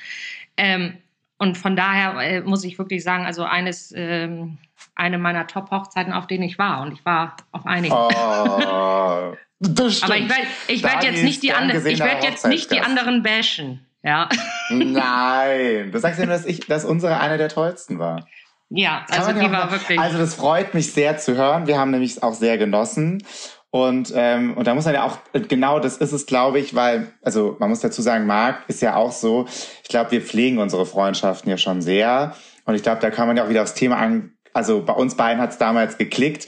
Ähm, 0.58 0.98
und 1.38 1.58
von 1.58 1.76
daher 1.76 2.20
äh, 2.20 2.42
muss 2.42 2.64
ich 2.64 2.78
wirklich 2.78 3.04
sagen, 3.04 3.26
also 3.26 3.44
eines, 3.44 3.94
ähm, 3.96 4.58
eine 4.96 5.18
meiner 5.18 5.46
Top-Hochzeiten, 5.48 6.14
auf 6.14 6.28
denen 6.28 6.44
ich 6.44 6.58
war. 6.58 6.82
Und 6.82 6.94
ich 6.94 7.06
war 7.06 7.38
auf 7.52 7.66
einigen. 7.66 7.94
Oh, 7.94 9.36
das 9.60 9.98
stimmt. 9.98 10.12
Aber 10.12 10.18
ich 10.18 10.30
werde 10.30 10.48
ich 10.68 10.84
werd 10.84 11.04
jetzt 11.04 11.24
nicht 11.24 11.44
die 11.44 11.54
anderen, 11.54 11.86
ich 11.86 12.00
werde 12.00 12.26
jetzt 12.26 12.48
nicht 12.48 12.72
die 12.72 12.82
anderen 12.82 13.24
bashen. 13.24 13.86
Ja. 14.04 14.30
Nein, 14.70 15.92
du 15.92 16.00
sagst 16.00 16.20
ja 16.20 16.26
nur, 16.26 16.36
dass 16.36 16.46
ich, 16.46 16.62
dass 16.62 16.86
unsere 16.86 17.20
eine 17.20 17.38
der 17.38 17.50
tollsten 17.50 18.00
war. 18.00 18.28
Ja, 18.70 19.06
also 19.10 19.32
die 19.32 19.52
war 19.52 19.72
wirklich. 19.72 20.00
Also 20.00 20.18
das 20.18 20.36
freut 20.36 20.74
mich 20.74 20.92
sehr 20.92 21.18
zu 21.18 21.36
hören. 21.36 21.68
Wir 21.68 21.78
haben 21.78 21.92
nämlich 21.92 22.22
auch 22.22 22.34
sehr 22.34 22.58
genossen. 22.58 23.24
Und, 23.70 24.14
ähm, 24.16 24.56
und 24.56 24.66
da 24.66 24.74
muss 24.74 24.86
man 24.86 24.94
ja 24.94 25.04
auch, 25.04 25.20
genau 25.34 25.80
das 25.80 25.98
ist 25.98 26.14
es, 26.14 26.26
glaube 26.26 26.60
ich, 26.60 26.74
weil, 26.74 27.12
also 27.22 27.58
man 27.60 27.70
muss 27.70 27.82
dazu 27.82 28.02
sagen, 28.02 28.26
Marc 28.26 28.64
ist 28.68 28.82
ja 28.82 28.96
auch 28.96 29.12
so, 29.12 29.46
ich 29.84 29.90
glaube, 29.90 30.12
wir 30.12 30.22
pflegen 30.22 30.58
unsere 30.58 30.86
Freundschaften 30.86 31.50
ja 31.50 31.58
schon 31.58 31.82
sehr. 31.82 32.36
Und 32.66 32.76
ich 32.76 32.84
glaube, 32.84 33.02
da 33.02 33.10
kann 33.12 33.28
man 33.28 33.36
ja 33.36 33.44
auch 33.44 33.50
wieder 33.50 33.64
aufs 33.64 33.74
Thema 33.74 33.98
an, 33.98 34.34
also 34.54 34.84
bei 34.84 34.94
uns 34.94 35.16
beiden 35.16 35.42
hat 35.42 35.52
es 35.52 35.58
damals 35.58 35.98
geklickt. 35.98 36.48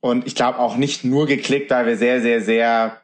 Und 0.00 0.26
ich 0.26 0.34
glaube 0.34 0.58
auch 0.58 0.76
nicht 0.76 1.04
nur 1.04 1.26
geklickt, 1.26 1.70
weil 1.70 1.86
wir 1.86 1.96
sehr, 1.96 2.20
sehr, 2.20 2.40
sehr 2.40 3.02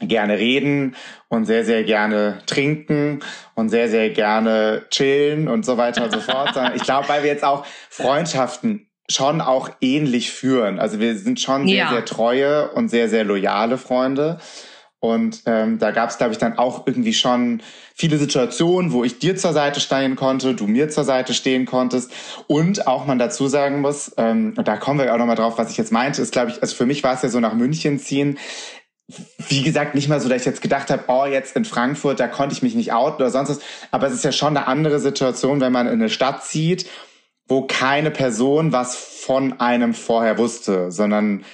gerne 0.00 0.38
reden 0.38 0.96
und 1.28 1.44
sehr, 1.44 1.64
sehr 1.64 1.84
gerne 1.84 2.38
trinken 2.46 3.20
und 3.54 3.68
sehr, 3.68 3.88
sehr 3.88 4.10
gerne 4.10 4.86
chillen 4.90 5.48
und 5.48 5.64
so 5.64 5.76
weiter 5.76 6.04
und 6.04 6.12
so 6.12 6.20
fort. 6.20 6.50
ich 6.74 6.82
glaube, 6.82 7.08
weil 7.08 7.22
wir 7.22 7.30
jetzt 7.30 7.44
auch 7.44 7.64
Freundschaften 7.88 8.88
schon 9.12 9.40
auch 9.40 9.70
ähnlich 9.80 10.30
führen. 10.30 10.78
Also 10.78 11.00
wir 11.00 11.16
sind 11.16 11.40
schon 11.40 11.66
sehr, 11.66 11.76
ja. 11.76 11.90
sehr 11.90 12.04
treue 12.04 12.70
und 12.70 12.88
sehr, 12.88 13.08
sehr 13.08 13.24
loyale 13.24 13.78
Freunde. 13.78 14.38
Und 15.00 15.42
ähm, 15.46 15.80
da 15.80 15.90
gab 15.90 16.10
es, 16.10 16.18
glaube 16.18 16.32
ich, 16.32 16.38
dann 16.38 16.58
auch 16.58 16.86
irgendwie 16.86 17.12
schon 17.12 17.60
viele 17.92 18.18
Situationen, 18.18 18.92
wo 18.92 19.02
ich 19.02 19.18
dir 19.18 19.36
zur 19.36 19.52
Seite 19.52 19.80
stehen 19.80 20.14
konnte, 20.14 20.54
du 20.54 20.68
mir 20.68 20.90
zur 20.90 21.02
Seite 21.02 21.34
stehen 21.34 21.66
konntest. 21.66 22.12
Und 22.46 22.86
auch 22.86 23.04
man 23.04 23.18
dazu 23.18 23.48
sagen 23.48 23.80
muss, 23.80 24.12
ähm, 24.16 24.54
und 24.56 24.68
da 24.68 24.76
kommen 24.76 25.00
wir 25.00 25.12
auch 25.12 25.18
nochmal 25.18 25.34
drauf, 25.34 25.58
was 25.58 25.72
ich 25.72 25.76
jetzt 25.76 25.90
meinte, 25.90 26.22
ist, 26.22 26.32
glaube 26.32 26.52
ich, 26.52 26.62
also 26.62 26.76
für 26.76 26.86
mich 26.86 27.02
war 27.02 27.14
es 27.14 27.22
ja 27.22 27.30
so 27.30 27.40
nach 27.40 27.54
München 27.54 27.98
ziehen 27.98 28.38
wie 29.48 29.62
gesagt, 29.62 29.94
nicht 29.94 30.08
mal 30.08 30.20
so, 30.20 30.28
dass 30.28 30.42
ich 30.42 30.46
jetzt 30.46 30.62
gedacht 30.62 30.90
habe, 30.90 31.04
oh, 31.08 31.26
jetzt 31.26 31.56
in 31.56 31.64
Frankfurt, 31.64 32.20
da 32.20 32.28
konnte 32.28 32.54
ich 32.54 32.62
mich 32.62 32.74
nicht 32.74 32.92
outen 32.92 33.16
oder 33.16 33.30
sonst 33.30 33.50
was. 33.50 33.60
Aber 33.90 34.06
es 34.06 34.14
ist 34.14 34.24
ja 34.24 34.32
schon 34.32 34.56
eine 34.56 34.66
andere 34.66 35.00
Situation, 35.00 35.60
wenn 35.60 35.72
man 35.72 35.86
in 35.86 35.94
eine 35.94 36.08
Stadt 36.08 36.44
zieht, 36.44 36.86
wo 37.46 37.62
keine 37.62 38.10
Person 38.10 38.72
was 38.72 38.96
von 38.96 39.60
einem 39.60 39.94
vorher 39.94 40.38
wusste, 40.38 40.90
sondern 40.90 41.44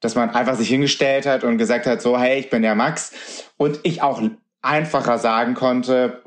dass 0.00 0.14
man 0.14 0.30
einfach 0.30 0.56
sich 0.56 0.68
hingestellt 0.68 1.26
hat 1.26 1.42
und 1.44 1.58
gesagt 1.58 1.86
hat, 1.86 2.00
so, 2.00 2.18
hey, 2.18 2.38
ich 2.38 2.50
bin 2.50 2.62
der 2.62 2.74
Max. 2.74 3.12
Und 3.56 3.80
ich 3.82 4.02
auch 4.02 4.22
einfacher 4.62 5.18
sagen 5.18 5.54
konnte, 5.54 6.22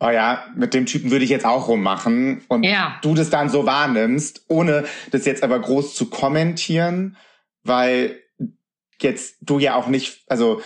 oh 0.00 0.10
ja, 0.10 0.44
mit 0.54 0.74
dem 0.74 0.86
Typen 0.86 1.10
würde 1.10 1.24
ich 1.24 1.30
jetzt 1.30 1.46
auch 1.46 1.68
rummachen. 1.68 2.44
Und 2.48 2.64
ja. 2.64 2.98
du 3.02 3.14
das 3.14 3.30
dann 3.30 3.48
so 3.48 3.66
wahrnimmst, 3.66 4.44
ohne 4.48 4.84
das 5.10 5.24
jetzt 5.24 5.42
aber 5.42 5.58
groß 5.58 5.94
zu 5.94 6.10
kommentieren, 6.10 7.16
weil 7.64 8.20
jetzt 9.00 9.36
du 9.40 9.58
ja 9.58 9.74
auch 9.74 9.86
nicht, 9.86 10.24
also 10.28 10.60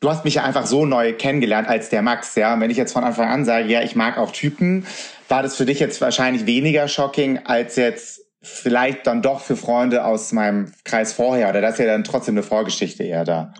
du 0.00 0.08
hast 0.08 0.24
mich 0.24 0.34
ja 0.34 0.44
einfach 0.44 0.66
so 0.66 0.84
neu 0.84 1.12
kennengelernt 1.12 1.68
als 1.68 1.88
der 1.88 2.02
Max, 2.02 2.34
ja. 2.34 2.54
Und 2.54 2.60
wenn 2.60 2.70
ich 2.70 2.76
jetzt 2.76 2.92
von 2.92 3.04
Anfang 3.04 3.28
an 3.28 3.44
sage, 3.44 3.68
ja, 3.68 3.82
ich 3.82 3.96
mag 3.96 4.18
auch 4.18 4.30
Typen, 4.30 4.86
war 5.28 5.42
das 5.42 5.56
für 5.56 5.66
dich 5.66 5.80
jetzt 5.80 6.00
wahrscheinlich 6.00 6.46
weniger 6.46 6.88
shocking 6.88 7.38
als 7.44 7.76
jetzt 7.76 8.20
vielleicht 8.40 9.06
dann 9.06 9.22
doch 9.22 9.40
für 9.40 9.56
Freunde 9.56 10.04
aus 10.04 10.32
meinem 10.32 10.72
Kreis 10.84 11.12
vorher. 11.12 11.50
Oder 11.50 11.60
das 11.60 11.72
ist 11.72 11.80
ja 11.80 11.86
dann 11.86 12.04
trotzdem 12.04 12.34
eine 12.34 12.42
Vorgeschichte 12.42 13.02
eher 13.02 13.24
da. 13.24 13.52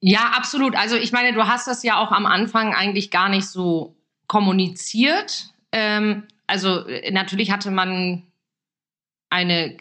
Ja, 0.00 0.32
absolut. 0.36 0.76
Also 0.76 0.96
ich 0.96 1.12
meine, 1.12 1.32
du 1.32 1.46
hast 1.46 1.66
das 1.66 1.82
ja 1.82 1.98
auch 1.98 2.12
am 2.12 2.26
Anfang 2.26 2.74
eigentlich 2.74 3.10
gar 3.10 3.28
nicht 3.28 3.46
so 3.46 3.96
kommuniziert. 4.26 5.52
Ähm, 5.72 6.24
also 6.46 6.86
äh, 6.86 7.10
natürlich 7.10 7.50
hatte 7.50 7.70
man 7.70 8.24
eine 9.30 9.76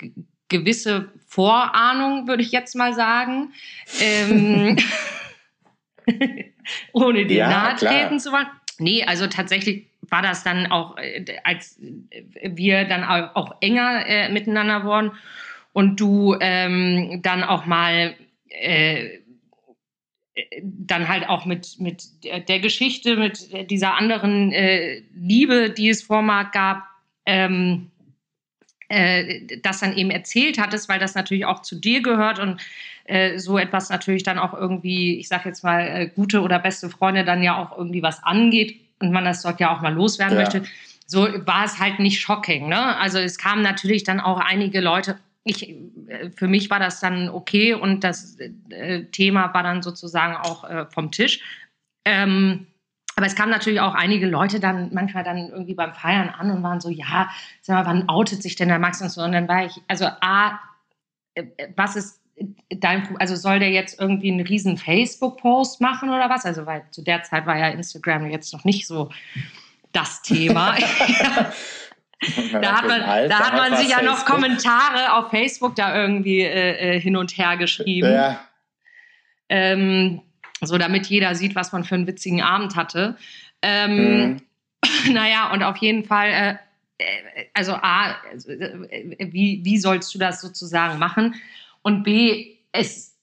gewisse 0.50 1.12
Vorahnung, 1.28 2.28
würde 2.28 2.44
ich 2.44 2.52
jetzt 2.52 2.76
mal 2.76 2.94
sagen. 2.94 3.54
Ähm, 4.00 4.78
ohne 6.94 7.26
die 7.26 7.36
ja, 7.36 7.50
nahe 7.50 7.76
treten 7.76 8.20
zu 8.20 8.32
wollen. 8.32 8.48
Nee, 8.80 9.04
also 9.04 9.28
tatsächlich 9.28 9.88
war 10.02 10.22
das 10.22 10.44
dann 10.44 10.68
auch, 10.68 10.98
äh, 10.98 11.26
als 11.44 11.80
wir 12.42 12.86
dann 12.86 13.04
auch 13.04 13.56
enger 13.62 14.06
äh, 14.08 14.30
miteinander 14.30 14.84
wurden 14.84 15.12
und 15.74 16.00
du 16.00 16.36
ähm, 16.40 17.20
dann 17.22 17.44
auch 17.44 17.66
mal 17.66 18.16
äh, 18.50 19.20
dann 20.64 21.08
halt 21.08 21.28
auch 21.28 21.46
mit, 21.46 21.80
mit 21.80 22.04
der 22.24 22.60
Geschichte, 22.60 23.18
mit 23.18 23.70
dieser 23.70 23.96
anderen 23.96 24.52
äh, 24.54 25.02
Liebe, 25.14 25.70
die 25.70 25.90
es 25.90 26.04
vor 26.04 26.22
Marc 26.22 26.54
gab, 26.54 26.84
ähm, 27.26 27.92
äh, 28.88 29.42
das 29.62 29.82
dann 29.82 29.96
eben 29.98 30.12
erzählt 30.12 30.60
hattest, 30.60 30.90
weil 30.90 31.00
das 31.00 31.16
natürlich 31.16 31.46
auch 31.46 31.62
zu 31.62 31.76
dir 31.76 32.02
gehört 32.02 32.40
und 32.40 32.62
äh, 33.10 33.40
so 33.40 33.58
etwas 33.58 33.90
natürlich 33.90 34.22
dann 34.22 34.38
auch 34.38 34.54
irgendwie, 34.54 35.20
ich 35.20 35.28
sag 35.28 35.46
jetzt 35.46 35.64
mal, 35.64 35.82
äh, 35.82 36.08
gute 36.08 36.42
oder 36.42 36.60
beste 36.60 36.90
Freunde 36.90 37.26
dann 37.26 37.42
ja 37.42 37.58
auch 37.58 37.76
irgendwie 37.76 38.04
was 38.04 38.24
angeht 38.24 38.80
und 39.00 39.12
man 39.12 39.26
das 39.26 39.42
dort 39.42 39.60
ja 39.60 39.76
auch 39.76 39.82
mal 39.82 39.94
loswerden 39.94 40.38
ja. 40.38 40.44
möchte. 40.44 40.64
So 41.08 41.24
war 41.46 41.66
es 41.66 41.80
halt 41.80 41.98
nicht 41.98 42.22
shocking. 42.22 42.70
Ne? 42.70 42.98
Also 42.98 43.18
es 43.18 43.40
kamen 43.40 43.64
natürlich 43.64 44.04
dann 44.04 44.20
auch 44.20 44.40
einige 44.40 44.80
Leute. 44.80 45.18
Ich, 45.44 45.68
äh, 45.68 46.30
für 46.36 46.48
mich 46.48 46.70
war 46.70 46.80
das 46.80 47.00
dann 47.00 47.30
okay 47.30 47.74
und 47.74 48.04
das 48.04 48.38
äh, 48.70 49.06
Thema 49.06 49.52
war 49.56 49.64
dann 49.64 49.82
sozusagen 49.82 50.36
auch 50.36 50.64
äh, 50.66 50.86
vom 50.86 51.10
Tisch. 51.12 51.42
Ähm, 52.06 52.68
aber 53.16 53.26
es 53.26 53.36
kamen 53.36 53.52
natürlich 53.52 53.82
auch 53.82 53.96
einige 53.96 54.28
Leute 54.28 54.60
dann 54.60 54.94
manchmal 54.94 55.24
dann 55.24 55.50
irgendwie 55.50 55.74
beim 55.74 55.96
Feiern 55.96 56.30
an 56.30 56.52
und 56.52 56.62
waren 56.62 56.80
so, 56.80 56.90
ja, 56.90 57.30
sag 57.62 57.76
mal, 57.76 57.86
wann 57.86 58.08
outet 58.08 58.44
sich 58.44 58.56
denn 58.56 58.70
der 58.70 58.80
Max 58.80 59.02
und 59.02 59.10
so? 59.10 59.24
Und 59.24 59.32
dann 59.32 59.48
war 59.48 59.66
ich, 59.66 59.82
also 59.88 60.06
A, 60.06 60.60
was 61.76 61.96
ist 61.96 62.19
dein, 62.70 63.16
also 63.20 63.36
soll 63.36 63.60
der 63.60 63.72
jetzt 63.72 64.00
irgendwie 64.00 64.32
einen 64.32 64.42
riesen 64.42 64.78
Facebook-Post 64.78 65.82
machen 65.82 66.10
oder 66.10 66.30
was? 66.30 66.46
Also, 66.46 66.66
weil 66.66 66.84
zu 66.92 67.04
der 67.04 67.24
Zeit 67.24 67.46
war 67.46 67.58
ja 67.58 67.70
Instagram 67.70 68.30
jetzt 68.30 68.54
noch 68.54 68.64
nicht 68.64 68.88
so 68.88 69.10
das 69.92 70.22
Thema. 70.22 70.76
da 72.52 72.78
hat 72.78 72.88
man, 72.88 73.30
da 73.30 73.40
hat 73.40 73.54
man 73.54 73.78
sich 73.78 73.90
ja 73.90 74.02
noch 74.02 74.26
Kommentare 74.26 75.14
auf 75.14 75.30
Facebook 75.30 75.76
da 75.76 75.96
irgendwie 75.96 76.42
äh, 76.42 76.96
äh, 76.96 77.00
hin 77.00 77.16
und 77.16 77.38
her 77.38 77.58
geschrieben. 77.58 78.12
Ja. 78.12 78.42
Ähm, 79.50 80.22
so 80.62 80.78
damit 80.78 81.08
jeder 81.08 81.36
sieht, 81.36 81.56
was 81.56 81.72
man 81.72 81.84
für 81.84 81.96
einen 81.96 82.08
witzigen 82.08 82.42
Abend 82.42 82.76
hatte. 82.76 83.16
Ähm, 83.62 84.22
mhm. 84.22 84.42
Naja, 85.12 85.52
und 85.52 85.64
auf 85.64 85.78
jeden 85.78 86.04
Fall, 86.04 86.30
äh, 86.30 87.04
äh 87.04 87.46
also 87.54 87.74
A, 87.74 88.16
also, 88.32 88.50
äh, 88.52 89.30
wie, 89.32 89.62
wie 89.64 89.78
sollst 89.78 90.14
du 90.14 90.20
das 90.20 90.42
sozusagen 90.42 91.00
machen? 91.00 91.36
Und 91.82 92.04
B, 92.04 92.58
es, 92.72 93.18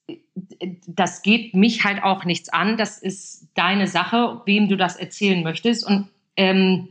das 0.86 1.22
geht 1.22 1.54
mich 1.54 1.84
halt 1.84 2.02
auch 2.02 2.24
nichts 2.24 2.48
an. 2.48 2.76
Das 2.76 2.98
ist 2.98 3.48
deine 3.54 3.86
Sache, 3.86 4.42
wem 4.46 4.68
du 4.68 4.76
das 4.76 4.96
erzählen 4.96 5.42
möchtest. 5.42 5.86
Und 5.86 6.08
ähm, 6.36 6.88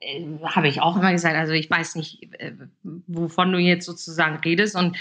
äh, 0.00 0.24
habe 0.44 0.68
ich 0.68 0.80
auch 0.80 0.96
immer 0.96 1.12
gesagt, 1.12 1.36
also 1.36 1.52
ich 1.52 1.70
weiß 1.70 1.96
nicht, 1.96 2.32
äh, 2.40 2.52
wovon 2.82 3.52
du 3.52 3.58
jetzt 3.58 3.86
sozusagen 3.86 4.36
redest. 4.36 4.76
Und 4.76 4.96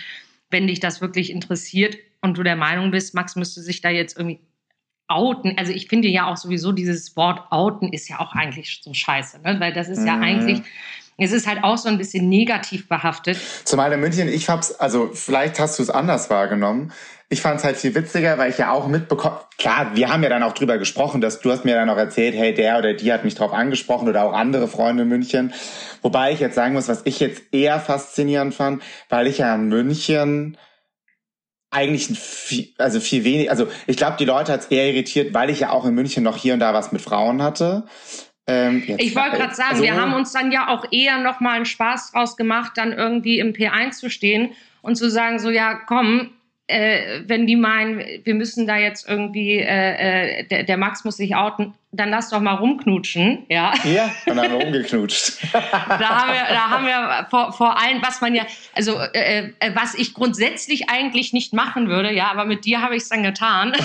wenn 0.50 0.68
dich 0.68 0.80
das 0.80 1.02
wirklich 1.02 1.30
interessiert 1.30 1.98
und 2.22 2.38
du 2.38 2.44
der 2.44 2.56
Meinung 2.56 2.92
bist, 2.92 3.14
Max 3.14 3.36
müsste 3.36 3.62
sich 3.62 3.82
da 3.82 3.90
jetzt 3.90 4.18
irgendwie 4.18 4.40
outen. 5.08 5.58
Also 5.58 5.72
ich 5.72 5.88
finde 5.88 6.08
ja 6.10 6.28
auch 6.30 6.38
sowieso 6.38 6.72
dieses 6.72 7.16
Wort 7.16 7.52
outen 7.52 7.92
ist 7.94 8.10
ja 8.10 8.20
auch 8.20 8.34
eigentlich 8.34 8.82
so 8.82 8.94
scheiße, 8.94 9.42
ne? 9.42 9.60
weil 9.60 9.74
das 9.74 9.88
ist 9.88 10.06
ja 10.06 10.18
Mhm. 10.18 10.24
eigentlich, 10.24 10.62
es 11.18 11.32
ist 11.32 11.48
halt 11.48 11.64
auch 11.64 11.78
so 11.78 11.90
ein 11.90 11.98
bisschen 11.98 12.30
negativ 12.30 12.88
behaftet. 12.88 13.38
Zumal 13.66 13.92
in 13.92 14.00
München, 14.00 14.28
ich 14.28 14.50
hab's, 14.50 14.72
also 14.74 15.10
vielleicht 15.14 15.60
hast 15.60 15.80
du 15.80 15.84
es 15.84 15.90
anders 15.90 16.30
wahrgenommen. 16.30 16.94
Ich 17.30 17.42
fand's 17.42 17.64
halt 17.64 17.76
viel 17.76 17.94
witziger, 17.94 18.38
weil 18.38 18.52
ich 18.52 18.58
ja 18.58 18.72
auch 18.72 18.88
mitbekommen, 18.88 19.36
klar, 19.58 19.92
wir 19.96 20.10
haben 20.10 20.24
ja 20.24 20.30
dann 20.30 20.44
auch 20.44 20.54
drüber 20.54 20.78
gesprochen, 20.78 21.20
dass 21.20 21.42
du 21.42 21.52
hast 21.52 21.66
mir 21.66 21.76
dann 21.76 21.90
auch 21.90 21.98
erzählt, 21.98 22.36
hey, 22.36 22.54
der 22.54 22.78
oder 22.78 22.94
die 22.94 23.12
hat 23.12 23.26
mich 23.26 23.36
drauf 23.36 23.52
angesprochen 23.52 24.08
oder 24.08 24.24
auch 24.24 24.34
andere 24.34 24.68
Freunde 24.68 25.04
in 25.04 25.10
München. 25.10 25.54
Wobei 26.02 26.32
ich 26.32 26.40
jetzt 26.40 26.56
sagen 26.56 26.74
muss, 26.74 26.88
was 26.88 27.02
ich 27.04 27.20
jetzt 27.20 27.42
eher 27.52 27.80
faszinierend 27.80 28.54
fand, 28.54 28.82
weil 29.10 29.28
ich 29.28 29.40
ja 29.40 29.54
in 29.56 29.68
München 29.68 30.58
eigentlich 31.70 32.18
viel, 32.18 32.70
also 32.78 33.00
viel 33.00 33.24
weniger, 33.26 33.52
also 33.52 33.68
ich 33.88 33.98
glaube, 33.98 34.16
die 34.18 34.26
Leute 34.26 34.54
hat's 34.54 34.68
eher 34.68 34.88
irritiert, 34.88 35.34
weil 35.34 35.50
ich 35.50 35.60
ja 35.60 35.72
auch 35.72 35.86
in 35.86 35.96
München 35.96 36.24
noch 36.24 36.38
hier 36.38 36.54
und 36.54 36.60
da 36.60 36.74
was 36.74 36.94
mit 36.94 37.02
Frauen 37.02 37.44
hatte. 37.44 37.86
Ähm, 38.48 38.84
Ich 38.98 39.16
wollte 39.16 39.38
gerade 39.38 39.54
sagen, 39.56 39.72
also- 39.72 39.84
wir 39.84 39.96
haben 39.96 40.14
uns 40.14 40.32
dann 40.32 40.52
ja 40.52 40.70
auch 40.70 40.86
eher 40.92 41.18
noch 41.20 41.40
mal 41.42 41.56
einen 41.58 41.66
Spaß 41.66 42.12
draus 42.12 42.38
gemacht, 42.38 42.72
dann 42.76 42.94
irgendwie 42.94 43.40
im 43.40 43.54
P1 43.54 43.92
zu 44.00 44.10
stehen 44.10 44.52
und 44.82 44.96
zu 44.96 45.10
sagen, 45.10 45.38
so 45.40 45.50
ja, 45.50 45.74
komm, 45.76 46.30
äh, 46.68 47.22
wenn 47.26 47.48
die 47.48 47.56
meinen, 47.56 48.04
wir 48.24 48.36
müssen 48.36 48.68
da 48.68 48.76
jetzt 48.76 49.08
irgendwie, 49.08 49.54
äh, 49.60 50.40
äh, 50.42 50.44
der, 50.48 50.64
der 50.64 50.76
Max 50.78 51.06
muss 51.06 51.16
sich 51.16 51.34
outen, 51.36 51.74
dann 51.94 52.10
lass 52.10 52.30
doch 52.30 52.42
mal 52.42 52.56
rumknutschen, 52.56 53.46
ja. 53.48 53.74
Ja, 53.86 54.12
dann 54.26 54.40
haben 54.40 54.52
wir 54.52 54.66
umgeknutscht. 54.66 55.38
Da 55.54 56.10
haben 56.10 56.34
wir, 56.34 56.44
da 56.50 56.70
haben 56.70 56.86
wir 56.86 57.28
vor, 57.30 57.54
vor 57.54 57.82
allem, 57.82 58.02
was 58.02 58.20
man 58.22 58.36
ja, 58.36 58.44
also 58.76 59.00
äh, 59.00 59.54
äh, 59.60 59.72
was 59.76 59.96
ich 59.96 60.14
grundsätzlich 60.14 60.90
eigentlich 60.90 61.32
nicht 61.32 61.54
machen 61.54 61.88
würde, 61.88 62.14
ja, 62.14 62.30
aber 62.30 62.44
mit 62.46 62.66
dir 62.66 62.82
habe 62.82 62.96
ich 62.98 63.04
es 63.04 63.10
dann 63.10 63.24
getan. 63.24 63.74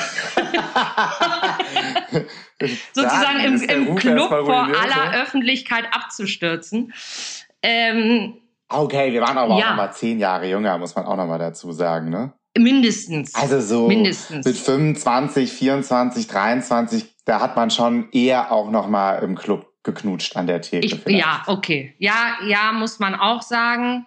Sozusagen 2.93 3.45
im, 3.45 3.63
im 3.63 3.95
Club 3.97 4.29
vor 4.29 4.65
aller 4.65 5.11
ne? 5.11 5.23
Öffentlichkeit 5.23 5.85
abzustürzen. 5.93 6.93
Ähm, 7.63 8.35
Okay, 8.75 9.13
wir 9.13 9.21
waren 9.21 9.37
aber 9.37 9.59
Ja. 9.59 9.67
auch 9.67 9.71
noch 9.71 9.77
mal 9.77 9.93
zehn 9.93 10.19
Jahre 10.19 10.49
jünger, 10.49 10.79
muss 10.79 10.97
man 10.97 11.05
auch 11.05 11.17
noch 11.17 11.27
mal 11.27 11.39
dazu 11.39 11.73
sagen, 11.73 12.09
ne? 12.09 12.33
Mindestens. 12.57 13.35
Also 13.35 13.61
so 13.61 13.89
Mindestens. 13.89 14.45
mit 14.47 14.57
25, 14.57 15.53
24, 15.53 16.27
23, 16.27 17.05
da 17.25 17.41
hat 17.41 17.57
man 17.57 17.71
schon 17.71 18.11
eher 18.13 18.53
auch 18.53 18.71
noch 18.71 18.89
mal 18.89 19.17
im 19.23 19.37
Club 19.37 19.67
geknutscht 19.85 20.37
an 20.37 20.47
der 20.47 20.61
Theke. 20.61 20.87
ich, 20.87 21.01
ja, 21.07 21.43
okay. 21.47 21.95
Ja, 21.99 22.37
ja, 22.47 22.73
muss 22.73 22.99
man 22.99 23.15
auch 23.15 23.43
sagen. 23.43 24.07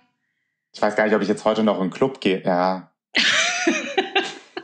Ich 0.73 0.81
weiß 0.81 0.95
gar 0.95 1.05
nicht, 1.05 1.15
ob 1.15 1.21
ich 1.21 1.27
jetzt 1.27 1.45
heute 1.45 1.63
noch 1.63 1.77
in 1.81 1.87
den 1.89 1.91
Club 1.91 2.21
gehe. 2.21 2.41
Ja. 2.45 2.91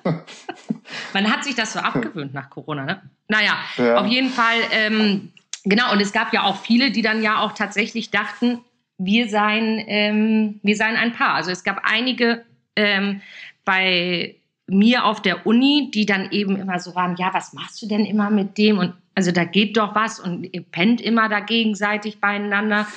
Man 1.13 1.31
hat 1.31 1.43
sich 1.43 1.55
das 1.55 1.73
so 1.73 1.79
abgewöhnt 1.79 2.33
nach 2.33 2.49
Corona, 2.49 2.85
ne? 2.85 3.01
Naja, 3.27 3.57
Ja. 3.77 3.97
auf 3.97 4.07
jeden 4.07 4.29
Fall, 4.29 4.57
ähm, 4.71 5.31
genau, 5.63 5.91
und 5.91 6.01
es 6.01 6.11
gab 6.11 6.33
ja 6.33 6.43
auch 6.43 6.57
viele, 6.61 6.91
die 6.91 7.01
dann 7.01 7.21
ja 7.21 7.41
auch 7.41 7.51
tatsächlich 7.53 8.11
dachten, 8.11 8.61
wir 8.97 9.29
seien, 9.29 9.83
ähm, 9.87 10.59
wir 10.63 10.75
seien 10.75 10.95
ein 10.95 11.13
Paar. 11.13 11.33
Also 11.33 11.51
es 11.51 11.63
gab 11.63 11.81
einige 11.83 12.45
ähm, 12.75 13.21
bei 13.65 14.35
mir 14.67 15.05
auf 15.05 15.21
der 15.21 15.45
Uni, 15.45 15.91
die 15.93 16.05
dann 16.05 16.31
eben 16.31 16.55
immer 16.55 16.79
so 16.79 16.95
waren, 16.95 17.15
ja, 17.17 17.33
was 17.33 17.53
machst 17.53 17.81
du 17.81 17.87
denn 17.87 18.05
immer 18.05 18.29
mit 18.29 18.57
dem? 18.57 18.77
Und 18.77 18.93
also 19.15 19.31
da 19.31 19.43
geht 19.43 19.77
doch 19.77 19.95
was 19.95 20.19
und 20.19 20.45
ihr 20.53 20.61
pennt 20.61 21.01
immer 21.01 21.29
da 21.29 21.39
gegenseitig 21.39 22.19
beieinander. 22.19 22.87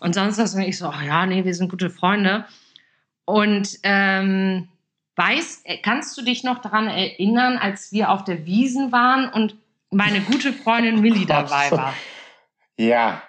Und 0.00 0.14
sonst 0.14 0.38
was. 0.38 0.54
Und 0.54 0.62
ich 0.62 0.78
so, 0.78 0.86
ach 0.86 1.02
ja, 1.02 1.26
nee, 1.26 1.44
wir 1.44 1.54
sind 1.54 1.70
gute 1.70 1.90
Freunde. 1.90 2.44
Und 3.24 3.78
ähm, 3.82 4.68
weiß, 5.16 5.62
äh, 5.64 5.78
kannst 5.78 6.16
du 6.16 6.22
dich 6.22 6.44
noch 6.44 6.60
daran 6.60 6.86
erinnern, 6.86 7.58
als 7.58 7.92
wir 7.92 8.10
auf 8.10 8.24
der 8.24 8.46
Wiesen 8.46 8.92
waren 8.92 9.28
und 9.28 9.56
meine 9.90 10.20
gute 10.20 10.52
Freundin 10.52 11.00
Millie 11.02 11.26
dabei 11.26 11.70
war? 11.72 11.94
Ja, 12.76 13.22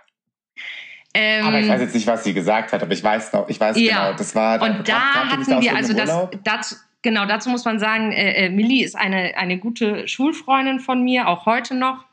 Ähm, 1.13 1.45
aber 1.45 1.59
ich 1.59 1.67
weiß 1.67 1.81
jetzt 1.81 1.95
nicht, 1.95 2.07
was 2.07 2.23
sie 2.23 2.33
gesagt 2.33 2.71
hat, 2.71 2.83
aber 2.83 2.93
ich 2.93 3.03
weiß 3.03 3.33
noch, 3.33 3.49
ich 3.49 3.59
weiß 3.59 3.77
Ja. 3.79 4.05
genau, 4.05 4.17
das 4.17 4.35
war 4.35 4.61
und 4.61 4.87
da 4.87 5.29
hatten 5.29 5.61
wir, 5.61 5.75
also 5.75 5.93
das, 5.93 6.11
dazu, 6.43 6.75
genau, 7.01 7.25
dazu 7.25 7.49
muss 7.49 7.65
man 7.65 7.79
sagen, 7.79 8.11
äh, 8.11 8.45
äh, 8.45 8.49
Millie 8.49 8.85
ist 8.85 8.95
eine, 8.95 9.35
eine 9.35 9.57
gute 9.57 10.07
Schulfreundin 10.07 10.79
von 10.79 11.03
mir, 11.03 11.27
auch 11.27 11.45
heute 11.45 11.75
noch. 11.75 12.05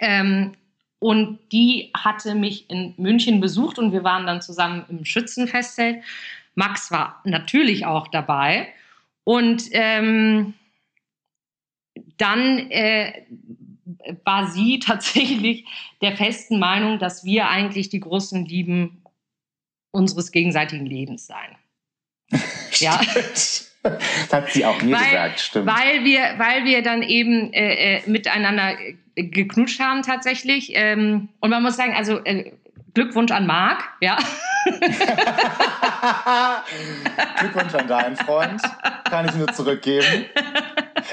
Ähm, 0.00 0.52
und 0.98 1.38
die 1.50 1.90
hatte 1.96 2.34
mich 2.34 2.68
in 2.68 2.92
München 2.98 3.40
besucht 3.40 3.78
und 3.78 3.92
wir 3.92 4.04
waren 4.04 4.26
dann 4.26 4.42
zusammen 4.42 4.84
im 4.90 5.06
Schützenfestzelt. 5.06 6.02
Max 6.54 6.90
war 6.90 7.22
natürlich 7.24 7.86
auch 7.86 8.08
dabei. 8.08 8.68
Und 9.24 9.64
ähm, 9.72 10.52
dann 12.18 12.70
äh, 12.70 13.22
war 14.24 14.48
sie 14.50 14.78
tatsächlich 14.84 15.64
der 16.00 16.16
festen 16.16 16.58
Meinung, 16.58 16.98
dass 16.98 17.24
wir 17.24 17.48
eigentlich 17.48 17.88
die 17.88 18.00
großen 18.00 18.44
Lieben 18.46 19.02
unseres 19.92 20.32
gegenseitigen 20.32 20.86
Lebens 20.86 21.26
seien. 21.26 21.56
Ja. 22.78 22.98
das 23.14 23.70
hat 24.32 24.50
sie 24.52 24.64
auch 24.64 24.80
mir 24.80 24.94
Weil- 24.96 25.04
gesagt, 25.04 25.40
stimmt. 25.40 25.66
Weil 25.66 26.04
wir, 26.04 26.20
weil 26.38 26.64
wir 26.64 26.82
dann 26.82 27.02
eben 27.02 27.52
äh, 27.52 27.96
äh, 27.96 28.02
miteinander 28.08 28.76
geknutscht 29.16 29.80
haben 29.80 30.02
tatsächlich. 30.02 30.70
Ähm, 30.74 31.28
und 31.40 31.50
man 31.50 31.62
muss 31.62 31.76
sagen, 31.76 31.94
also 31.94 32.24
äh, 32.24 32.52
Glückwunsch 32.94 33.32
an 33.32 33.46
Marc, 33.46 33.84
ja. 34.00 34.16
Glückwunsch 37.40 37.74
an 37.74 37.86
deinen 37.86 38.16
Freund. 38.16 38.62
Kann 39.04 39.28
ich 39.28 39.34
nur 39.34 39.48
zurückgeben. 39.52 40.26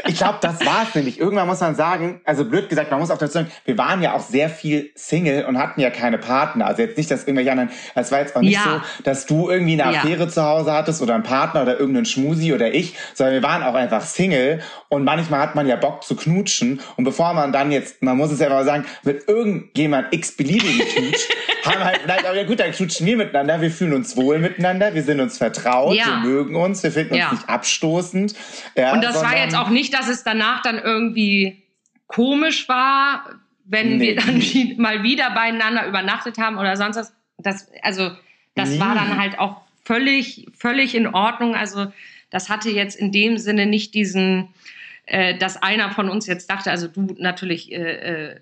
Ich 0.07 0.17
glaube, 0.17 0.37
das 0.41 0.65
war 0.65 0.83
es 0.87 0.95
nämlich. 0.95 1.19
Irgendwann 1.19 1.47
muss 1.47 1.59
man 1.59 1.75
sagen, 1.75 2.21
also 2.25 2.45
blöd 2.45 2.69
gesagt, 2.69 2.91
man 2.91 2.99
muss 2.99 3.11
auch 3.11 3.17
dazu 3.17 3.33
sagen, 3.33 3.51
wir 3.65 3.77
waren 3.77 4.01
ja 4.01 4.13
auch 4.13 4.21
sehr 4.21 4.49
viel 4.49 4.91
Single 4.95 5.45
und 5.45 5.57
hatten 5.57 5.79
ja 5.81 5.89
keine 5.89 6.17
Partner. 6.17 6.65
Also 6.67 6.81
jetzt 6.81 6.97
nicht, 6.97 7.09
dass 7.11 7.23
irgendwelche 7.23 7.51
anderen, 7.51 7.69
es 7.95 8.11
war 8.11 8.19
jetzt 8.19 8.35
auch 8.35 8.41
nicht 8.41 8.53
Ja. 8.53 8.83
so, 8.97 9.03
dass 9.03 9.25
du 9.25 9.49
irgendwie 9.49 9.81
eine 9.81 9.93
Ja. 9.93 9.99
Affäre 9.99 10.27
zu 10.27 10.43
Hause 10.43 10.71
hattest 10.73 11.01
oder 11.01 11.13
einen 11.15 11.23
Partner 11.23 11.61
oder 11.63 11.79
irgendeinen 11.79 12.05
Schmusi 12.05 12.53
oder 12.53 12.73
ich, 12.73 12.95
sondern 13.13 13.35
wir 13.35 13.43
waren 13.43 13.63
auch 13.63 13.75
einfach 13.75 14.01
Single 14.01 14.59
und 14.89 15.03
manchmal 15.03 15.39
hat 15.41 15.55
man 15.55 15.67
ja 15.67 15.75
Bock 15.75 16.03
zu 16.03 16.15
knutschen 16.15 16.79
und 16.95 17.03
bevor 17.03 17.33
man 17.33 17.51
dann 17.51 17.71
jetzt, 17.71 18.01
man 18.01 18.17
muss 18.17 18.31
es 18.31 18.39
ja 18.39 18.49
mal 18.49 18.63
sagen, 18.65 18.85
mit 19.03 19.27
irgendjemand 19.27 20.13
x-beliebigen 20.13 20.79
knutscht, 20.87 21.29
haben 21.65 21.83
halt 21.83 21.97
vielleicht 22.03 22.25
auch, 22.27 22.33
ja 22.35 22.43
gut, 22.45 22.59
dann 22.59 22.71
knutschen 22.71 23.05
wir 23.05 23.17
miteinander, 23.17 23.59
wir 23.61 23.71
fühlen 23.71 23.93
uns 23.93 24.15
wohl 24.15 24.39
miteinander, 24.39 24.93
wir 24.93 25.03
sind 25.03 25.19
uns 25.19 25.37
vertraut, 25.37 25.95
Ja. 25.95 26.05
wir 26.23 26.29
mögen 26.29 26.55
uns, 26.55 26.83
wir 26.83 26.91
finden 26.91 27.13
uns 27.15 27.19
Ja. 27.23 27.31
nicht 27.31 27.49
abstoßend. 27.49 28.33
Ja, 28.75 28.93
Und 28.93 29.03
das 29.03 29.21
war 29.21 29.37
jetzt 29.37 29.55
auch 29.55 29.69
nicht, 29.69 29.93
dass 29.93 30.07
es 30.07 30.23
danach 30.23 30.61
dann 30.61 30.77
irgendwie 30.79 31.63
komisch 32.07 32.69
war, 32.69 33.25
wenn 33.65 33.97
Nee. 33.97 34.15
wir 34.15 34.15
dann 34.15 34.41
mal 34.77 35.03
wieder 35.03 35.31
beieinander 35.31 35.87
übernachtet 35.87 36.37
haben 36.37 36.57
oder 36.57 36.77
sonst 36.77 36.95
was. 36.97 37.13
Das, 37.37 37.69
also, 37.83 38.11
das 38.55 38.69
Nie. 38.69 38.79
war 38.79 38.95
dann 38.95 39.19
halt 39.19 39.37
auch 39.37 39.57
völlig, 39.83 40.47
völlig 40.57 40.95
in 40.95 41.07
Ordnung. 41.07 41.53
Also, 41.55 41.91
das 42.29 42.49
hatte 42.49 42.69
jetzt 42.69 42.95
in 42.95 43.11
dem 43.11 43.37
Sinne 43.37 43.65
nicht 43.65 43.93
diesen, 43.93 44.47
äh, 45.07 45.37
dass 45.37 45.61
einer 45.61 45.91
von 45.91 46.09
uns 46.09 46.27
jetzt 46.27 46.49
dachte, 46.49 46.71
also 46.71 46.87
du 46.87 47.15
natürlich 47.17 47.71
äh, 47.71 48.33
äh, 48.33 48.39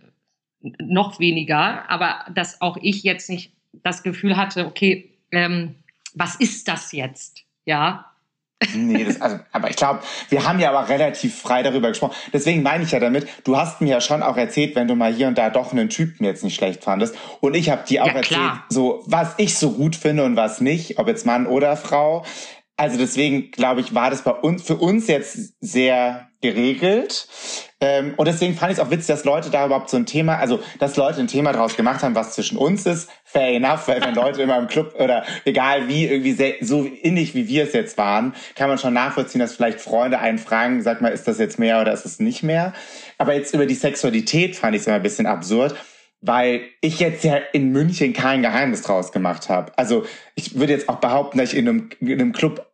noch 0.79 1.19
weniger, 1.19 1.89
aber 1.89 2.25
dass 2.33 2.61
auch 2.61 2.77
ich 2.81 3.03
jetzt 3.03 3.29
nicht 3.29 3.53
das 3.71 4.03
Gefühl 4.03 4.35
hatte, 4.37 4.65
okay, 4.65 5.11
ähm, 5.31 5.75
was 6.13 6.35
ist 6.35 6.67
das 6.67 6.91
jetzt? 6.91 7.43
Ja, 7.65 8.11
Nee, 8.73 9.03
das, 9.03 9.19
also, 9.21 9.39
aber 9.51 9.69
ich 9.69 9.75
glaube, 9.75 9.99
wir 10.29 10.47
haben 10.47 10.59
ja 10.59 10.71
aber 10.71 10.87
relativ 10.87 11.39
frei 11.41 11.61
darüber 11.61 11.89
gesprochen. 11.89 12.15
Deswegen 12.31 12.63
meine 12.63 12.83
ich 12.83 12.91
ja 12.91 12.99
damit, 12.99 13.27
du 13.43 13.57
hast 13.57 13.81
mir 13.81 13.89
ja 13.89 14.01
schon 14.01 14.23
auch 14.23 14.37
erzählt, 14.37 14.75
wenn 14.75 14.87
du 14.87 14.95
mal 14.95 15.13
hier 15.13 15.27
und 15.27 15.37
da 15.37 15.49
doch 15.49 15.71
einen 15.73 15.89
Typen 15.89 16.25
jetzt 16.25 16.43
nicht 16.43 16.55
schlecht 16.55 16.83
fandest. 16.83 17.15
Und 17.41 17.55
ich 17.55 17.69
habe 17.69 17.85
dir 17.85 18.03
auch 18.03 18.07
Ja, 18.07 18.13
erzählt, 18.13 18.51
so 18.69 19.03
was 19.05 19.33
ich 19.37 19.57
so 19.57 19.71
gut 19.71 19.95
finde 19.95 20.23
und 20.23 20.35
was 20.35 20.61
nicht, 20.61 20.99
ob 20.99 21.07
jetzt 21.07 21.25
Mann 21.25 21.47
oder 21.47 21.75
Frau. 21.75 22.25
Also 22.77 22.97
deswegen 22.97 23.51
glaube 23.51 23.81
ich, 23.81 23.95
war 23.95 24.09
das 24.09 24.23
bei 24.23 24.31
uns 24.31 24.63
für 24.63 24.75
uns 24.75 25.07
jetzt 25.07 25.53
sehr 25.61 26.27
geregelt. 26.41 27.27
Ähm, 27.81 28.13
und 28.17 28.27
deswegen 28.27 28.55
fand 28.55 28.71
ich 28.71 28.77
es 28.77 28.83
auch 28.83 28.91
witzig, 28.91 29.07
dass 29.07 29.23
Leute 29.23 29.49
da 29.49 29.65
überhaupt 29.65 29.89
so 29.89 29.97
ein 29.97 30.05
Thema, 30.05 30.37
also 30.37 30.59
dass 30.79 30.95
Leute 30.95 31.19
ein 31.19 31.27
Thema 31.27 31.53
draus 31.53 31.75
gemacht 31.75 32.03
haben, 32.03 32.15
was 32.15 32.33
zwischen 32.33 32.57
uns 32.57 32.85
ist. 32.85 33.09
Fair 33.23 33.55
enough, 33.55 33.87
weil 33.87 34.01
wenn 34.01 34.13
Leute 34.13 34.41
immer 34.41 34.57
im 34.57 34.67
Club 34.67 34.93
oder 34.99 35.25
egal 35.45 35.87
wie, 35.87 36.05
irgendwie 36.05 36.33
sehr, 36.33 36.55
so 36.61 36.83
innig 36.83 37.33
wie 37.33 37.47
wir 37.47 37.63
es 37.63 37.73
jetzt 37.73 37.97
waren, 37.97 38.33
kann 38.55 38.69
man 38.69 38.77
schon 38.77 38.93
nachvollziehen, 38.93 39.39
dass 39.39 39.55
vielleicht 39.55 39.81
Freunde 39.81 40.19
einen 40.19 40.37
fragen, 40.37 40.81
sag 40.81 41.01
mal, 41.01 41.09
ist 41.09 41.27
das 41.27 41.39
jetzt 41.39 41.57
mehr 41.57 41.81
oder 41.81 41.93
ist 41.93 42.05
es 42.05 42.19
nicht 42.19 42.43
mehr? 42.43 42.73
Aber 43.17 43.33
jetzt 43.33 43.53
über 43.53 43.65
die 43.65 43.75
Sexualität 43.75 44.55
fand 44.55 44.75
ich 44.75 44.81
es 44.81 44.87
immer 44.87 44.97
ein 44.97 45.03
bisschen 45.03 45.27
absurd 45.27 45.75
weil 46.21 46.61
ich 46.81 46.99
jetzt 46.99 47.23
ja 47.23 47.37
in 47.53 47.71
München 47.71 48.13
kein 48.13 48.41
Geheimnis 48.41 48.81
draus 48.81 49.11
gemacht 49.11 49.49
habe. 49.49 49.71
Also 49.77 50.05
ich 50.35 50.57
würde 50.57 50.73
jetzt 50.73 50.89
auch 50.89 50.97
behaupten, 50.97 51.37
dass 51.37 51.53
ich 51.53 51.59
in 51.59 51.69
einem, 51.69 51.89
in 51.99 52.13
einem 52.13 52.33
Club, 52.33 52.65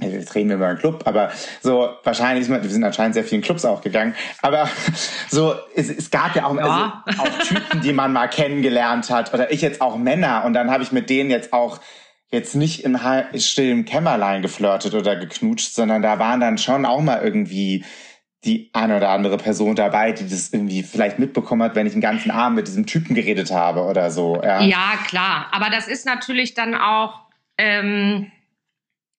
jetzt 0.00 0.34
reden 0.34 0.48
wir 0.48 0.56
über 0.56 0.68
einen 0.68 0.78
Club, 0.78 1.02
aber 1.04 1.30
so 1.60 1.90
wahrscheinlich, 2.02 2.48
wir 2.48 2.62
sind 2.62 2.84
anscheinend 2.84 3.14
sehr 3.14 3.24
vielen 3.24 3.42
Clubs 3.42 3.64
auch 3.64 3.82
gegangen, 3.82 4.14
aber 4.40 4.68
so, 5.28 5.54
es, 5.74 5.90
es 5.90 6.10
gab 6.10 6.34
ja 6.34 6.46
auch, 6.46 6.56
Ja. 6.56 7.02
Also, 7.06 7.20
auch 7.22 7.38
Typen, 7.46 7.80
die 7.82 7.92
man 7.92 8.12
mal 8.12 8.28
kennengelernt 8.28 9.10
hat 9.10 9.34
oder 9.34 9.52
ich 9.52 9.60
jetzt 9.60 9.80
auch 9.80 9.96
Männer 9.96 10.44
und 10.46 10.54
dann 10.54 10.70
habe 10.70 10.82
ich 10.82 10.92
mit 10.92 11.10
denen 11.10 11.30
jetzt 11.30 11.52
auch 11.52 11.78
jetzt 12.32 12.54
nicht 12.56 12.82
im 12.84 12.98
stillen 13.36 13.84
Kämmerlein 13.84 14.40
geflirtet 14.40 14.94
oder 14.94 15.16
geknutscht, 15.16 15.74
sondern 15.74 16.00
da 16.00 16.18
waren 16.18 16.40
dann 16.40 16.56
schon 16.56 16.86
auch 16.86 17.02
mal 17.02 17.22
irgendwie 17.22 17.84
die 18.44 18.70
eine 18.72 18.96
oder 18.96 19.10
andere 19.10 19.36
Person 19.36 19.76
dabei, 19.76 20.12
die 20.12 20.28
das 20.28 20.52
irgendwie 20.52 20.82
vielleicht 20.82 21.18
mitbekommen 21.18 21.62
hat, 21.62 21.76
wenn 21.76 21.86
ich 21.86 21.92
den 21.92 22.00
ganzen 22.00 22.30
Abend 22.30 22.56
mit 22.56 22.66
diesem 22.66 22.86
Typen 22.86 23.14
geredet 23.14 23.52
habe 23.52 23.82
oder 23.82 24.10
so. 24.10 24.40
Ja, 24.42 24.62
ja 24.62 24.98
klar. 25.06 25.46
Aber 25.52 25.70
das 25.70 25.86
ist 25.86 26.06
natürlich 26.06 26.54
dann 26.54 26.74
auch, 26.74 27.20
ähm, 27.56 28.32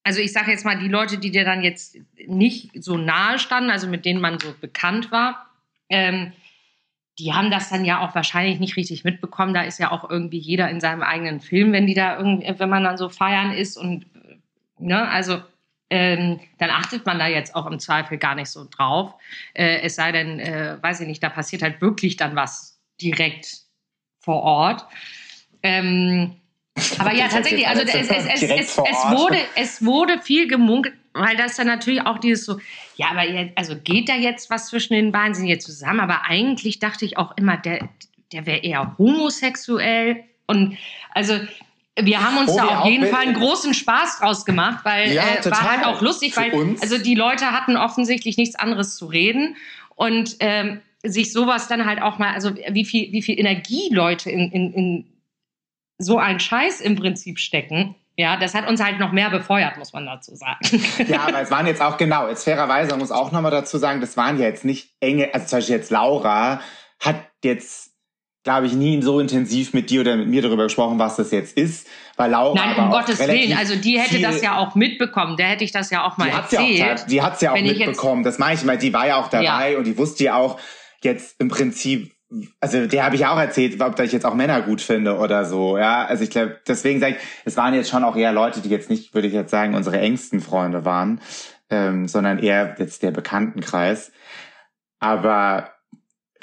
also 0.02 0.20
ich 0.20 0.32
sage 0.32 0.50
jetzt 0.50 0.66
mal, 0.66 0.78
die 0.78 0.88
Leute, 0.88 1.16
die 1.16 1.30
dir 1.30 1.44
dann 1.44 1.62
jetzt 1.62 1.96
nicht 2.26 2.70
so 2.84 2.98
nahe 2.98 3.38
standen, 3.38 3.70
also 3.70 3.86
mit 3.86 4.04
denen 4.04 4.20
man 4.20 4.38
so 4.38 4.54
bekannt 4.60 5.10
war, 5.10 5.46
ähm, 5.88 6.32
die 7.18 7.32
haben 7.32 7.50
das 7.50 7.70
dann 7.70 7.84
ja 7.84 8.00
auch 8.00 8.14
wahrscheinlich 8.14 8.58
nicht 8.58 8.76
richtig 8.76 9.04
mitbekommen. 9.04 9.54
Da 9.54 9.62
ist 9.62 9.78
ja 9.78 9.90
auch 9.90 10.10
irgendwie 10.10 10.38
jeder 10.38 10.68
in 10.68 10.80
seinem 10.80 11.02
eigenen 11.02 11.40
Film, 11.40 11.72
wenn 11.72 11.86
die 11.86 11.94
da 11.94 12.18
irgendwie, 12.18 12.52
wenn 12.58 12.68
man 12.68 12.84
dann 12.84 12.98
so 12.98 13.08
feiern 13.08 13.52
ist 13.52 13.76
und 13.76 14.04
ne, 14.78 15.08
also 15.08 15.40
ähm, 15.94 16.40
dann 16.58 16.70
achtet 16.70 17.06
man 17.06 17.20
da 17.20 17.28
jetzt 17.28 17.54
auch 17.54 17.66
im 17.66 17.78
Zweifel 17.78 18.18
gar 18.18 18.34
nicht 18.34 18.48
so 18.48 18.66
drauf. 18.68 19.14
Äh, 19.52 19.82
es 19.82 19.94
sei 19.94 20.10
denn, 20.10 20.40
äh, 20.40 20.76
weiß 20.80 20.98
ich 21.00 21.06
nicht, 21.06 21.22
da 21.22 21.28
passiert 21.28 21.62
halt 21.62 21.80
wirklich 21.80 22.16
dann 22.16 22.34
was 22.34 22.80
direkt 23.00 23.58
vor 24.18 24.42
Ort. 24.42 24.86
Ähm, 25.62 26.34
aber 26.98 27.14
ja, 27.14 27.28
tatsächlich, 27.28 27.68
also 27.68 27.82
es, 27.82 27.94
es, 27.94 28.52
es, 28.52 28.76
wurde, 28.76 29.38
es 29.54 29.84
wurde 29.84 30.20
viel 30.20 30.48
gemunkelt, 30.48 30.96
weil 31.12 31.36
das 31.36 31.54
dann 31.54 31.68
natürlich 31.68 32.04
auch 32.04 32.18
dieses 32.18 32.44
so, 32.44 32.58
ja, 32.96 33.12
aber 33.12 33.22
jetzt, 33.22 33.56
also 33.56 33.76
geht 33.76 34.08
da 34.08 34.16
jetzt 34.16 34.50
was 34.50 34.70
zwischen 34.70 34.94
den 34.94 35.12
beiden, 35.12 35.34
sind 35.34 35.46
jetzt 35.46 35.64
zusammen, 35.64 36.00
aber 36.00 36.24
eigentlich 36.24 36.80
dachte 36.80 37.04
ich 37.04 37.18
auch 37.18 37.36
immer, 37.36 37.56
der, 37.56 37.88
der 38.32 38.46
wäre 38.46 38.58
eher 38.58 38.96
homosexuell 38.98 40.24
und 40.48 40.76
also 41.12 41.38
wir 42.00 42.24
haben 42.24 42.38
uns 42.38 42.50
oh, 42.50 42.56
da 42.56 42.80
auf 42.80 42.88
jeden 42.88 43.06
Fall 43.06 43.22
einen 43.22 43.34
großen 43.34 43.72
Spaß 43.72 44.18
draus 44.18 44.44
gemacht, 44.44 44.84
weil 44.84 45.12
ja, 45.12 45.22
äh, 45.22 45.50
war 45.50 45.70
halt 45.70 45.86
auch 45.86 46.00
lustig, 46.00 46.36
weil 46.36 46.76
also 46.80 46.98
die 46.98 47.14
Leute 47.14 47.52
hatten 47.52 47.76
offensichtlich 47.76 48.36
nichts 48.36 48.56
anderes 48.56 48.96
zu 48.96 49.06
reden 49.06 49.56
und 49.94 50.36
ähm, 50.40 50.80
sich 51.04 51.32
sowas 51.32 51.68
dann 51.68 51.86
halt 51.86 52.02
auch 52.02 52.18
mal, 52.18 52.32
also 52.34 52.54
wie 52.54 52.84
viel, 52.84 53.12
wie 53.12 53.22
viel 53.22 53.38
Energie 53.38 53.90
Leute 53.92 54.30
in, 54.30 54.50
in, 54.50 54.72
in 54.72 55.12
so 55.98 56.18
einen 56.18 56.40
Scheiß 56.40 56.80
im 56.80 56.96
Prinzip 56.96 57.38
stecken. 57.38 57.94
Ja, 58.16 58.36
das 58.36 58.54
hat 58.54 58.68
uns 58.68 58.82
halt 58.82 58.98
noch 58.98 59.12
mehr 59.12 59.30
befeuert, 59.30 59.76
muss 59.76 59.92
man 59.92 60.06
dazu 60.06 60.34
sagen. 60.34 60.60
Ja, 61.08 61.26
aber 61.26 61.40
es 61.40 61.50
waren 61.50 61.66
jetzt 61.66 61.82
auch 61.82 61.96
genau, 61.96 62.28
jetzt 62.28 62.44
fairerweise 62.44 62.96
muss 62.96 63.10
auch 63.10 63.32
nochmal 63.32 63.50
dazu 63.50 63.78
sagen, 63.78 64.00
das 64.00 64.16
waren 64.16 64.38
ja 64.38 64.46
jetzt 64.46 64.64
nicht 64.64 64.90
enge, 65.00 65.32
also 65.34 65.46
zum 65.46 65.58
Beispiel 65.58 65.76
jetzt 65.76 65.90
Laura 65.90 66.60
hat 67.00 67.16
jetzt 67.42 67.93
glaube 68.44 68.66
ich, 68.66 68.74
nie 68.74 69.00
so 69.02 69.18
intensiv 69.18 69.72
mit 69.72 69.88
dir 69.90 70.02
oder 70.02 70.16
mit 70.16 70.28
mir 70.28 70.42
darüber 70.42 70.64
gesprochen, 70.64 70.98
was 70.98 71.16
das 71.16 71.30
jetzt 71.30 71.56
ist, 71.56 71.88
weil 72.16 72.30
Laura. 72.30 72.54
Nein, 72.54 72.84
um 72.84 72.90
Gottes 72.90 73.18
Willen, 73.18 73.56
also 73.56 73.74
die 73.74 73.98
hätte 73.98 74.20
das 74.20 74.42
ja 74.42 74.58
auch 74.58 74.74
mitbekommen, 74.74 75.36
der 75.36 75.46
hätte 75.46 75.64
ich 75.64 75.72
das 75.72 75.90
ja 75.90 76.06
auch 76.06 76.18
mal 76.18 76.26
die 76.26 76.36
erzählt. 76.36 76.78
Ja 76.78 76.94
auch, 76.94 77.06
die 77.06 77.22
hat 77.22 77.34
es 77.34 77.40
ja 77.40 77.52
auch 77.52 77.60
mitbekommen, 77.60 78.22
das 78.22 78.38
meine 78.38 78.54
ich 78.54 78.64
mal, 78.64 78.76
die 78.76 78.92
war 78.92 79.06
ja 79.06 79.16
auch 79.16 79.28
dabei 79.28 79.72
ja. 79.72 79.78
und 79.78 79.84
die 79.84 79.96
wusste 79.96 80.24
ja 80.24 80.36
auch 80.36 80.60
jetzt 81.02 81.40
im 81.40 81.48
Prinzip, 81.48 82.12
also 82.60 82.86
der 82.86 83.04
habe 83.04 83.14
ich 83.14 83.22
ja 83.22 83.32
auch 83.32 83.38
erzählt, 83.38 83.80
ob 83.80 83.98
ich 83.98 84.12
jetzt 84.12 84.26
auch 84.26 84.34
Männer 84.34 84.60
gut 84.60 84.82
finde 84.82 85.16
oder 85.16 85.46
so, 85.46 85.78
ja, 85.78 86.04
also 86.04 86.22
ich 86.22 86.30
glaube, 86.30 86.60
deswegen 86.68 87.00
sage 87.00 87.16
ich, 87.16 87.22
es 87.46 87.56
waren 87.56 87.72
jetzt 87.72 87.88
schon 87.88 88.04
auch 88.04 88.16
eher 88.16 88.32
Leute, 88.32 88.60
die 88.60 88.68
jetzt 88.68 88.90
nicht, 88.90 89.14
würde 89.14 89.28
ich 89.28 89.34
jetzt 89.34 89.50
sagen, 89.50 89.74
unsere 89.74 89.98
engsten 90.00 90.42
Freunde 90.42 90.84
waren, 90.84 91.22
ähm, 91.70 92.08
sondern 92.08 92.38
eher 92.38 92.76
jetzt 92.78 93.02
der 93.02 93.10
Bekanntenkreis. 93.10 94.12
Aber 95.00 95.73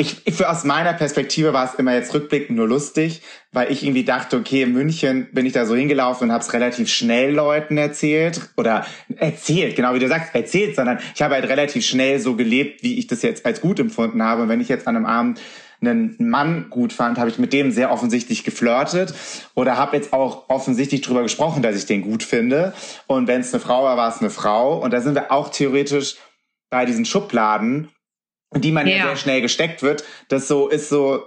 ich, 0.01 0.25
ich, 0.25 0.45
aus 0.45 0.63
meiner 0.63 0.93
Perspektive 0.93 1.53
war 1.53 1.63
es 1.65 1.75
immer 1.75 1.93
jetzt 1.93 2.13
rückblickend 2.13 2.57
nur 2.57 2.67
lustig, 2.67 3.21
weil 3.51 3.71
ich 3.71 3.83
irgendwie 3.83 4.03
dachte, 4.03 4.35
okay, 4.37 4.63
in 4.63 4.73
München 4.73 5.27
bin 5.31 5.45
ich 5.45 5.53
da 5.53 5.67
so 5.67 5.75
hingelaufen 5.75 6.27
und 6.27 6.33
habe 6.33 6.43
es 6.43 6.53
relativ 6.53 6.89
schnell 6.89 7.33
Leuten 7.33 7.77
erzählt 7.77 8.49
oder 8.57 8.85
erzählt, 9.15 9.75
genau 9.75 9.93
wie 9.93 9.99
du 9.99 10.07
sagst, 10.07 10.33
erzählt, 10.33 10.75
sondern 10.75 10.99
ich 11.13 11.21
habe 11.21 11.35
halt 11.35 11.47
relativ 11.47 11.85
schnell 11.85 12.19
so 12.19 12.35
gelebt, 12.35 12.81
wie 12.81 12.97
ich 12.97 13.05
das 13.05 13.21
jetzt 13.21 13.45
als 13.45 13.61
gut 13.61 13.79
empfunden 13.79 14.23
habe. 14.23 14.41
Und 14.41 14.49
wenn 14.49 14.59
ich 14.59 14.69
jetzt 14.69 14.87
an 14.87 14.95
einem 14.95 15.05
Abend 15.05 15.39
einen 15.81 16.15
Mann 16.19 16.71
gut 16.71 16.93
fand, 16.93 17.19
habe 17.19 17.29
ich 17.29 17.37
mit 17.37 17.53
dem 17.53 17.71
sehr 17.71 17.91
offensichtlich 17.91 18.43
geflirtet 18.43 19.13
oder 19.53 19.77
habe 19.77 19.97
jetzt 19.97 20.13
auch 20.13 20.49
offensichtlich 20.49 21.01
drüber 21.01 21.21
gesprochen, 21.21 21.61
dass 21.61 21.75
ich 21.75 21.85
den 21.85 22.01
gut 22.01 22.23
finde. 22.23 22.73
Und 23.05 23.27
wenn 23.27 23.41
es 23.41 23.53
eine 23.53 23.61
Frau 23.61 23.83
war, 23.83 23.97
war 23.97 24.09
es 24.09 24.19
eine 24.19 24.31
Frau. 24.31 24.79
Und 24.79 24.93
da 24.93 25.01
sind 25.01 25.13
wir 25.13 25.31
auch 25.31 25.49
theoretisch 25.49 26.15
bei 26.71 26.85
diesen 26.85 27.05
Schubladen, 27.05 27.89
die 28.55 28.71
man 28.71 28.87
ja. 28.87 28.95
ja 28.95 29.03
sehr 29.07 29.15
schnell 29.17 29.41
gesteckt 29.41 29.81
wird. 29.81 30.03
Das 30.27 30.47
so 30.47 30.67
ist 30.67 30.89
so, 30.89 31.23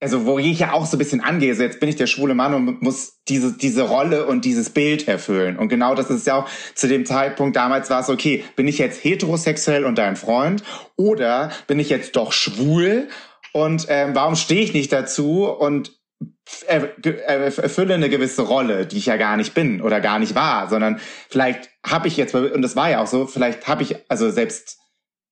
also 0.00 0.26
wo 0.26 0.38
ich 0.38 0.58
ja 0.58 0.72
auch 0.72 0.86
so 0.86 0.96
ein 0.96 0.98
bisschen 0.98 1.20
angehe, 1.20 1.54
so 1.54 1.62
jetzt 1.62 1.80
bin 1.80 1.88
ich 1.88 1.96
der 1.96 2.06
schwule 2.06 2.34
Mann 2.34 2.54
und 2.54 2.82
muss 2.82 3.20
diese, 3.28 3.56
diese 3.56 3.82
Rolle 3.82 4.26
und 4.26 4.44
dieses 4.44 4.70
Bild 4.70 5.08
erfüllen. 5.08 5.58
Und 5.58 5.68
genau 5.68 5.94
das 5.94 6.10
ist 6.10 6.26
ja 6.26 6.36
auch 6.36 6.48
zu 6.74 6.86
dem 6.86 7.06
Zeitpunkt 7.06 7.56
damals 7.56 7.90
war 7.90 8.00
es, 8.00 8.08
okay, 8.08 8.44
bin 8.56 8.68
ich 8.68 8.78
jetzt 8.78 9.02
heterosexuell 9.02 9.84
und 9.84 9.96
dein 9.96 10.16
Freund 10.16 10.62
oder 10.96 11.50
bin 11.66 11.80
ich 11.80 11.88
jetzt 11.88 12.14
doch 12.16 12.32
schwul 12.32 13.08
und 13.52 13.86
ähm, 13.88 14.14
warum 14.14 14.36
stehe 14.36 14.62
ich 14.62 14.74
nicht 14.74 14.92
dazu 14.92 15.46
und 15.46 15.98
erfülle 16.66 17.94
eine 17.94 18.08
gewisse 18.08 18.42
Rolle, 18.42 18.86
die 18.86 18.98
ich 18.98 19.06
ja 19.06 19.16
gar 19.16 19.36
nicht 19.36 19.54
bin 19.54 19.82
oder 19.82 20.00
gar 20.00 20.18
nicht 20.18 20.34
war, 20.34 20.68
sondern 20.68 21.00
vielleicht 21.28 21.70
habe 21.86 22.08
ich 22.08 22.16
jetzt, 22.16 22.34
und 22.34 22.62
das 22.62 22.74
war 22.74 22.90
ja 22.90 23.02
auch 23.02 23.06
so, 23.06 23.26
vielleicht 23.26 23.68
habe 23.68 23.82
ich, 23.82 23.96
also 24.08 24.30
selbst 24.30 24.78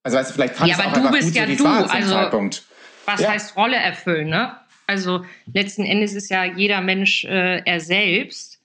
also 0.06 0.18
weißt 0.18 0.30
du, 0.30 0.34
vielleicht 0.34 0.54
fand 0.54 0.70
ja, 0.70 0.78
aber 0.78 1.00
du 1.00 1.10
bist 1.10 1.34
ja 1.34 1.48
so, 1.48 1.64
du. 1.64 1.66
Also, 1.66 2.14
Zeitpunkt. 2.14 2.62
was 3.06 3.20
ja. 3.20 3.30
heißt 3.30 3.56
Rolle 3.56 3.74
erfüllen, 3.74 4.28
ne? 4.28 4.56
Also 4.86 5.24
letzten 5.52 5.84
Endes 5.84 6.14
ist 6.14 6.30
ja 6.30 6.44
jeder 6.44 6.80
Mensch 6.80 7.24
äh, 7.24 7.60
er 7.64 7.80
selbst 7.80 8.60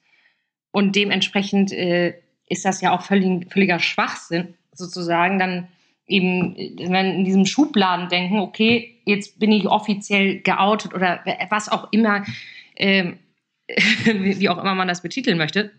und 0.70 0.96
dementsprechend 0.96 1.72
äh, 1.72 2.14
ist 2.48 2.64
das 2.64 2.82
ja 2.82 2.92
auch 2.92 3.02
völlig, 3.02 3.52
völliger 3.52 3.80
Schwachsinn, 3.80 4.54
sozusagen 4.72 5.40
dann 5.40 5.68
eben 6.06 6.56
wenn 6.78 7.16
in 7.16 7.26
diesem 7.26 7.48
Schubladen 7.48 8.08
denken, 8.10 8.38
okay, 8.38 9.02
jetzt 9.06 9.40
bin 9.40 9.52
ich 9.52 9.66
offiziell 9.66 10.42
geoutet 10.42 10.94
oder 10.94 11.26
was 11.50 11.70
auch 11.70 11.92
immer, 11.92 12.24
äh, 12.76 13.14
wie 14.06 14.48
auch 14.50 14.60
immer 14.60 14.76
man 14.76 14.88
das 14.88 15.02
betiteln 15.02 15.40
möchte. 15.40 15.72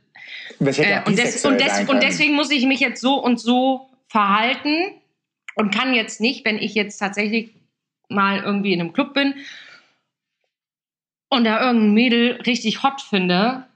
Äh, 0.59 1.03
und, 1.07 1.17
des, 1.17 1.45
und, 1.45 1.61
des, 1.61 1.89
und 1.89 2.03
deswegen 2.03 2.35
muss 2.35 2.51
ich 2.51 2.67
mich 2.67 2.81
jetzt 2.81 3.01
so 3.01 3.23
und 3.23 3.39
so 3.39 3.91
verhalten, 4.09 4.93
und 5.55 5.75
kann 5.75 5.95
jetzt 5.95 6.21
nicht, 6.21 6.45
wenn 6.45 6.59
ich 6.59 6.75
jetzt 6.75 6.99
tatsächlich 6.99 7.55
mal 8.09 8.43
irgendwie 8.43 8.73
in 8.73 8.81
einem 8.81 8.93
Club 8.93 9.15
bin 9.15 9.35
und 11.29 11.45
da 11.45 11.65
irgendein 11.65 11.95
Mädel 11.95 12.41
richtig 12.47 12.83
hot 12.83 13.01
finde, 13.01 13.67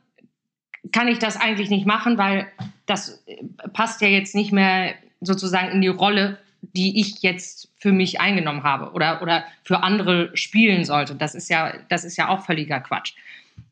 kann 0.92 1.08
ich 1.08 1.18
das 1.18 1.36
eigentlich 1.36 1.70
nicht 1.70 1.86
machen, 1.86 2.18
weil 2.18 2.46
das 2.86 3.24
passt 3.72 4.00
ja 4.00 4.08
jetzt 4.08 4.34
nicht 4.34 4.52
mehr 4.52 4.94
sozusagen 5.20 5.70
in 5.70 5.80
die 5.80 5.88
Rolle, 5.88 6.38
die 6.60 7.00
ich 7.00 7.22
jetzt 7.22 7.72
für 7.76 7.92
mich 7.92 8.20
eingenommen 8.20 8.62
habe 8.62 8.92
oder, 8.92 9.22
oder 9.22 9.44
für 9.62 9.82
andere 9.82 10.36
spielen 10.36 10.84
sollte. 10.84 11.14
Das 11.14 11.34
ist 11.34 11.48
ja, 11.48 11.72
das 11.88 12.04
ist 12.04 12.16
ja 12.16 12.28
auch 12.28 12.44
völliger 12.44 12.80
Quatsch. 12.80 13.14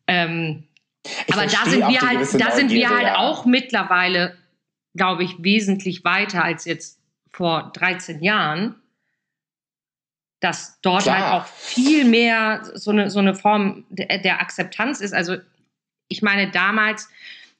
Ähm, 0.06 0.64
aber 1.30 1.46
da 1.46 1.64
sind 1.66 1.86
wir 1.88 2.00
halt, 2.00 2.40
da 2.40 2.50
sind 2.52 2.70
wir 2.70 2.88
halt 2.88 3.16
auch 3.16 3.44
mittlerweile, 3.44 4.36
glaube 4.94 5.24
ich, 5.24 5.34
wesentlich 5.38 6.04
weiter 6.04 6.44
als 6.44 6.64
jetzt 6.64 6.98
vor 7.34 7.72
13 7.74 8.22
Jahren, 8.22 8.76
dass 10.40 10.80
dort 10.82 11.02
Klar. 11.02 11.18
halt 11.18 11.32
auch 11.32 11.46
viel 11.46 12.04
mehr 12.04 12.62
so 12.74 12.92
eine, 12.92 13.10
so 13.10 13.18
eine 13.18 13.34
Form 13.34 13.84
der, 13.88 14.18
der 14.18 14.40
Akzeptanz 14.40 15.00
ist. 15.00 15.12
Also 15.12 15.36
ich 16.08 16.22
meine, 16.22 16.50
damals, 16.50 17.08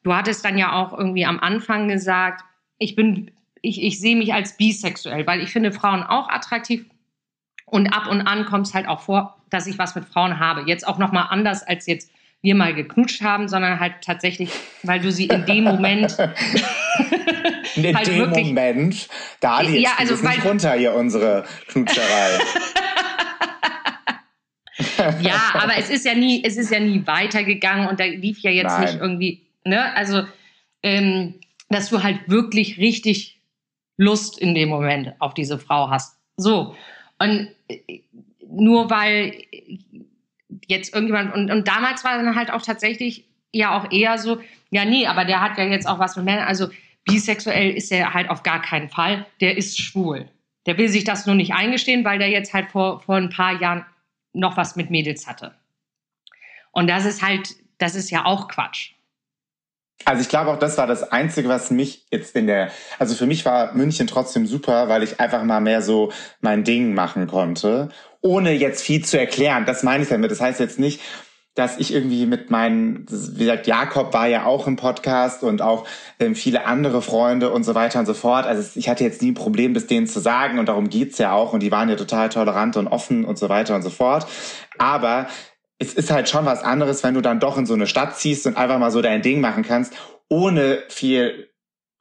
du 0.05 0.15
hattest 0.15 0.45
dann 0.45 0.59
ja 0.59 0.75
auch 0.75 0.97
irgendwie 0.97 1.25
am 1.25 1.41
Anfang 1.41 1.89
gesagt, 1.89 2.45
ich 2.79 2.95
bin, 2.95 3.33
ich, 3.63 3.83
ich 3.83 3.99
sehe 3.99 4.17
mich 4.17 4.33
als 4.33 4.57
bisexuell, 4.57 5.27
weil 5.27 5.41
ich 5.41 5.51
finde 5.51 5.73
Frauen 5.73 6.03
auch 6.05 6.29
attraktiv. 6.29 6.85
Und 7.67 7.89
ab 7.89 8.07
und 8.09 8.21
an 8.21 8.45
kommt 8.45 8.69
es 8.69 8.75
halt 8.75 8.87
auch 8.87 9.01
vor, 9.01 9.43
dass 9.51 9.67
ich 9.67 9.79
was 9.79 9.97
mit 9.97 10.05
Frauen 10.05 10.39
habe. 10.39 10.69
Jetzt 10.69 10.87
auch 10.87 10.99
nochmal 10.99 11.27
anders 11.31 11.65
als 11.65 11.87
jetzt 11.87 12.13
wir 12.43 12.55
mal 12.55 12.75
geknutscht 12.75 13.23
haben, 13.23 13.49
sondern 13.49 13.81
halt 13.81 13.95
tatsächlich, 14.03 14.51
weil 14.83 15.01
du 15.01 15.11
sie 15.11 15.27
in 15.27 15.47
dem 15.47 15.65
Moment. 15.65 16.17
in 17.77 17.97
halt 17.97 18.07
dem 18.07 18.19
wirklich, 18.19 18.47
Moment, 18.47 19.09
da 19.41 19.63
jetzt 19.63 19.81
ja, 19.81 19.91
also, 19.99 20.15
nicht 20.15 20.45
runter 20.45 20.73
hier 20.75 20.95
unsere 20.95 21.45
Knutscherei. 21.69 22.39
ja, 25.21 25.55
aber 25.55 25.77
es 25.79 25.91
ist 25.91 26.05
ja 26.05 26.15
nie, 26.15 26.43
es 26.45 26.57
ist 26.57 26.71
ja 26.71 26.81
nie 26.81 27.07
weitergegangen 27.07 27.89
und 27.89 28.01
da 28.01 28.05
lief 28.05 28.39
ja 28.41 28.51
jetzt 28.51 28.79
Nein. 28.79 28.83
nicht 28.83 29.01
irgendwie, 29.01 29.47
ne? 29.65 29.95
Also, 29.95 30.25
ähm, 30.83 31.41
dass 31.69 31.91
du 31.91 32.03
halt 32.03 32.29
wirklich 32.29 32.79
richtig 32.79 33.41
Lust 33.97 34.39
in 34.39 34.55
dem 34.55 34.69
Moment 34.69 35.15
auf 35.19 35.35
diese 35.35 35.59
Frau 35.59 35.91
hast. 35.91 36.17
So. 36.37 36.77
Und 37.19 37.49
äh, 37.69 38.01
nur 38.47 38.91
weil 38.91 39.45
jetzt 40.69 40.95
irgendjemand, 40.95 41.35
und, 41.35 41.51
und 41.51 41.69
damals 41.69 42.05
war 42.05 42.17
dann 42.17 42.35
halt 42.35 42.51
auch 42.51 42.63
tatsächlich 42.63 43.25
ja 43.55 43.79
auch 43.79 43.91
eher 43.91 44.19
so, 44.19 44.41
ja, 44.71 44.85
nee, 44.85 45.07
aber 45.07 45.25
der 45.25 45.41
hat 45.41 45.57
ja 45.59 45.65
jetzt 45.65 45.87
auch 45.87 45.99
was 45.99 46.17
mit 46.17 46.25
Männern, 46.25 46.47
also 46.47 46.69
bisexuell 47.05 47.71
ist 47.71 47.93
er 47.93 48.15
halt 48.15 48.31
auf 48.31 48.43
gar 48.43 48.63
keinen 48.63 48.89
Fall, 48.89 49.27
der 49.41 49.57
ist 49.57 49.81
schwul. 49.81 50.29
Der 50.67 50.79
will 50.79 50.89
sich 50.89 51.05
das 51.05 51.27
nur 51.27 51.35
nicht 51.35 51.53
eingestehen, 51.53 52.05
weil 52.05 52.19
der 52.19 52.29
jetzt 52.29 52.55
halt 52.55 52.71
vor, 52.71 53.01
vor 53.01 53.17
ein 53.17 53.31
paar 53.31 53.61
Jahren 53.61 53.85
noch 54.33 54.57
was 54.57 54.77
mit 54.77 54.91
Mädels 54.91 55.27
hatte. 55.27 55.55
Und 56.73 56.89
das 56.89 57.05
ist 57.05 57.23
halt, 57.23 57.55
das 57.79 57.95
ist 57.95 58.11
ja 58.11 58.25
auch 58.25 58.49
Quatsch. 58.49 58.93
Also 60.05 60.23
ich 60.23 60.29
glaube 60.29 60.51
auch, 60.51 60.59
das 60.59 60.77
war 60.77 60.87
das 60.87 61.13
Einzige, 61.13 61.49
was 61.49 61.71
mich 61.71 62.05
jetzt 62.11 62.35
in 62.35 62.47
der, 62.47 62.71
also 62.99 63.15
für 63.15 63.27
mich 63.27 63.45
war 63.45 63.75
München 63.75 64.07
trotzdem 64.07 64.47
super, 64.47 64.89
weil 64.89 65.03
ich 65.03 65.21
einfach 65.21 65.43
mal 65.45 65.61
mehr 65.61 65.83
so 65.83 66.13
mein 66.41 66.65
Ding 66.65 66.95
machen 66.95 67.27
konnte, 67.27 67.91
ohne 68.21 68.53
jetzt 68.53 68.83
viel 68.83 69.05
zu 69.05 69.19
erklären. 69.19 69.65
Das 69.67 69.83
meine 69.83 70.03
ich 70.03 70.09
damit. 70.09 70.31
Das 70.31 70.41
heißt 70.41 70.61
jetzt 70.61 70.79
nicht, 70.79 71.01
dass 71.55 71.79
ich 71.79 71.95
irgendwie 71.95 72.27
mit 72.27 72.51
meinen, 72.51 73.07
wie 73.09 73.45
gesagt, 73.45 73.67
Jakob 73.67 74.13
war 74.13 74.27
ja 74.27 74.45
auch 74.45 74.67
im 74.67 74.77
Podcast 74.77 75.45
und 75.45 75.63
auch 75.63 75.87
ähm, 76.19 76.35
viele 76.35 76.67
andere 76.67 77.01
Freunde 77.01 77.51
und 77.51 77.63
so 77.63 77.75
weiter 77.77 78.01
und 78.01 78.07
so 78.07 78.15
fort. 78.15 78.45
Also 78.45 78.79
ich 78.79 78.89
hatte 78.89 79.05
jetzt 79.05 79.23
nie 79.23 79.31
ein 79.31 79.35
Problem, 79.35 79.73
das 79.73 79.87
denen 79.87 80.09
zu 80.09 80.19
sagen 80.19 80.59
und 80.59 80.69
darum 80.69 80.91
geht's 80.91 81.19
ja 81.19 81.33
auch 81.33 81.53
und 81.53 81.63
die 81.63 81.71
waren 81.71 81.89
ja 81.89 81.95
total 81.95 82.29
tolerant 82.29 82.77
und 82.77 82.89
offen 82.89 83.25
und 83.25 83.39
so 83.39 83.49
weiter 83.49 83.77
und 83.77 83.83
so 83.83 83.91
fort. 83.91 84.27
Aber 84.79 85.29
es 85.79 85.95
ist 85.95 86.11
halt 86.11 86.29
schon 86.29 86.45
was 86.45 86.63
anderes, 86.63 87.05
wenn 87.05 87.15
du 87.15 87.21
dann 87.21 87.41
doch 87.41 87.57
in 87.57 87.67
so 87.67 87.75
eine 87.75 87.87
Stadt 87.87 88.17
ziehst 88.17 88.47
und 88.47 88.57
einfach 88.57 88.79
mal 88.79 88.91
so 88.91 89.01
dein 89.01 89.23
Ding 89.23 89.41
machen 89.41 89.63
kannst, 89.63 89.95
ohne 90.29 90.83
viel 90.89 91.51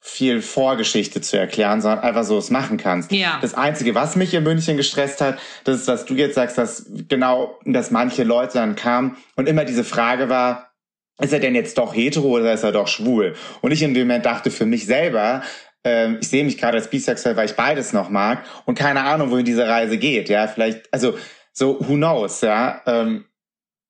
viel 0.05 0.41
Vorgeschichte 0.41 1.21
zu 1.21 1.39
erklären, 1.39 1.81
sondern 1.81 1.99
einfach 1.99 2.25
so 2.25 2.37
es 2.37 2.49
machen 2.49 2.75
kannst. 2.75 3.09
Ja. 3.13 3.39
Das 3.41 3.53
Einzige, 3.53 3.95
was 3.95 4.17
mich 4.17 4.33
in 4.33 4.43
München 4.43 4.75
gestresst 4.75 5.21
hat, 5.21 5.39
das 5.63 5.79
ist, 5.79 5.87
was 5.87 6.03
du 6.03 6.13
jetzt 6.15 6.35
sagst, 6.35 6.57
dass 6.57 6.85
genau, 7.07 7.57
dass 7.63 7.89
manche 7.89 8.23
Leute 8.23 8.55
dann 8.55 8.75
kamen 8.75 9.15
und 9.37 9.47
immer 9.47 9.63
diese 9.63 9.85
Frage 9.85 10.27
war, 10.27 10.73
ist 11.21 11.31
er 11.31 11.39
denn 11.39 11.55
jetzt 11.55 11.77
doch 11.77 11.95
hetero 11.95 12.27
oder 12.27 12.51
ist 12.51 12.63
er 12.63 12.73
doch 12.73 12.89
schwul? 12.89 13.35
Und 13.61 13.71
ich 13.71 13.81
in 13.81 13.93
dem 13.93 14.07
Moment 14.07 14.25
dachte 14.25 14.51
für 14.51 14.65
mich 14.65 14.85
selber, 14.85 15.41
ähm, 15.85 16.17
ich 16.19 16.27
sehe 16.27 16.43
mich 16.43 16.57
gerade 16.57 16.77
als 16.77 16.89
bisexuell, 16.89 17.37
weil 17.37 17.45
ich 17.45 17.55
beides 17.55 17.93
noch 17.93 18.09
mag 18.09 18.43
und 18.65 18.77
keine 18.77 19.03
Ahnung, 19.03 19.31
wohin 19.31 19.45
diese 19.45 19.69
Reise 19.69 19.97
geht. 19.97 20.27
Ja, 20.27 20.47
vielleicht, 20.47 20.93
also 20.93 21.17
so, 21.53 21.77
who 21.79 21.93
knows, 21.93 22.41
ja. 22.41 22.81
Ähm, 22.85 23.23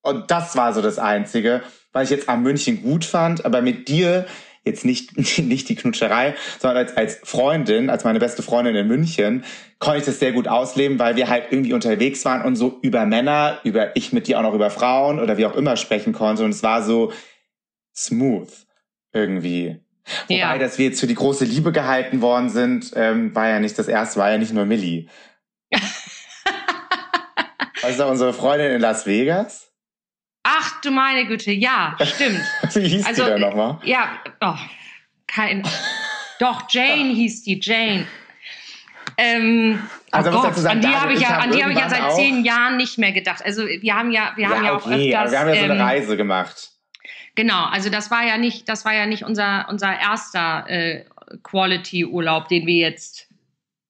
und 0.02 0.30
das 0.30 0.54
war 0.56 0.72
so 0.72 0.80
das 0.80 1.00
Einzige, 1.00 1.62
was 1.92 2.04
ich 2.04 2.10
jetzt 2.10 2.28
am 2.28 2.44
München 2.44 2.82
gut 2.82 3.04
fand. 3.04 3.44
Aber 3.44 3.62
mit 3.62 3.88
dir 3.88 4.26
jetzt 4.64 4.84
nicht, 4.84 5.16
nicht 5.38 5.68
die 5.68 5.74
Knutscherei, 5.74 6.34
sondern 6.58 6.78
als, 6.78 6.96
als 6.96 7.20
Freundin, 7.22 7.90
als 7.90 8.04
meine 8.04 8.18
beste 8.18 8.42
Freundin 8.42 8.74
in 8.74 8.86
München, 8.86 9.44
konnte 9.78 9.98
ich 10.00 10.04
das 10.04 10.18
sehr 10.18 10.32
gut 10.32 10.48
ausleben, 10.48 10.98
weil 10.98 11.16
wir 11.16 11.28
halt 11.28 11.46
irgendwie 11.50 11.72
unterwegs 11.74 12.24
waren 12.24 12.42
und 12.42 12.56
so 12.56 12.78
über 12.82 13.04
Männer, 13.06 13.60
über 13.64 13.96
ich 13.96 14.12
mit 14.12 14.26
dir 14.26 14.38
auch 14.38 14.42
noch 14.42 14.54
über 14.54 14.70
Frauen 14.70 15.18
oder 15.20 15.36
wie 15.36 15.46
auch 15.46 15.54
immer 15.56 15.76
sprechen 15.76 16.12
konnte. 16.12 16.44
Und 16.44 16.50
es 16.50 16.62
war 16.62 16.82
so 16.82 17.12
smooth 17.94 18.48
irgendwie. 19.12 19.80
Wobei, 20.28 20.38
Ja. 20.38 20.58
dass 20.58 20.78
wir 20.78 20.86
jetzt 20.86 21.00
für 21.00 21.06
die 21.06 21.14
große 21.14 21.44
Liebe 21.44 21.72
gehalten 21.72 22.20
worden 22.20 22.50
sind, 22.50 22.92
ähm, 22.94 23.34
war 23.34 23.48
ja 23.48 23.58
nicht 23.60 23.78
das 23.78 23.88
erste, 23.88 24.18
war 24.20 24.30
ja 24.30 24.38
nicht 24.38 24.52
nur 24.52 24.64
Millie. 24.66 25.06
Also 27.82 28.06
unsere 28.06 28.32
Freundin 28.32 28.72
in 28.72 28.80
Las 28.80 29.04
Vegas? 29.04 29.70
Ach 30.56 30.80
du 30.80 30.90
meine 30.90 31.26
Güte, 31.26 31.52
ja, 31.52 31.96
stimmt. 32.00 32.40
Wie 32.74 32.88
hieß 32.88 33.06
Also, 33.06 33.24
die 33.24 33.30
denn 33.30 33.40
nochmal? 33.40 33.78
Ja, 33.84 34.20
oh, 34.40 34.54
kein. 35.26 35.62
Doch, 36.38 36.64
Jane 36.68 37.12
hieß 37.14 37.42
die, 37.42 37.60
Jane. 37.60 38.06
Ähm, 39.16 39.80
Also, 40.10 40.30
oh 40.30 40.42
Gott, 40.42 40.56
sagen, 40.56 40.76
an 40.76 40.80
die 40.80 40.96
habe 40.96 41.12
ich 41.12 41.20
ja, 41.20 41.42
habe 41.42 41.52
ich 41.52 41.78
ja 41.78 41.88
seit 41.88 42.12
zehn 42.14 42.44
Jahren 42.44 42.76
nicht 42.76 42.98
mehr 42.98 43.12
gedacht. 43.12 43.44
Also 43.44 43.66
wir 43.66 43.94
haben 43.94 44.10
ja, 44.10 44.32
wir 44.36 44.48
haben 44.48 44.64
ja 44.64 44.76
auch 44.76 44.86
okay, 44.86 45.14
aber 45.14 45.26
öfters. 45.26 45.32
wir 45.32 45.40
haben 45.40 45.48
ja 45.48 45.54
so 45.54 45.64
eine 45.64 45.74
ähm, 45.74 45.80
Reise 45.80 46.16
gemacht. 46.16 46.70
Genau, 47.36 47.64
also 47.64 47.90
das 47.90 48.10
war 48.10 48.24
ja 48.24 48.38
nicht, 48.38 48.68
das 48.68 48.84
war 48.84 48.94
ja 48.94 49.06
nicht 49.06 49.24
unser 49.24 49.66
unser 49.68 49.98
erster 49.98 50.68
äh, 50.68 51.04
Quality-Urlaub, 51.42 52.48
den 52.48 52.66
wir 52.66 52.76
jetzt. 52.76 53.28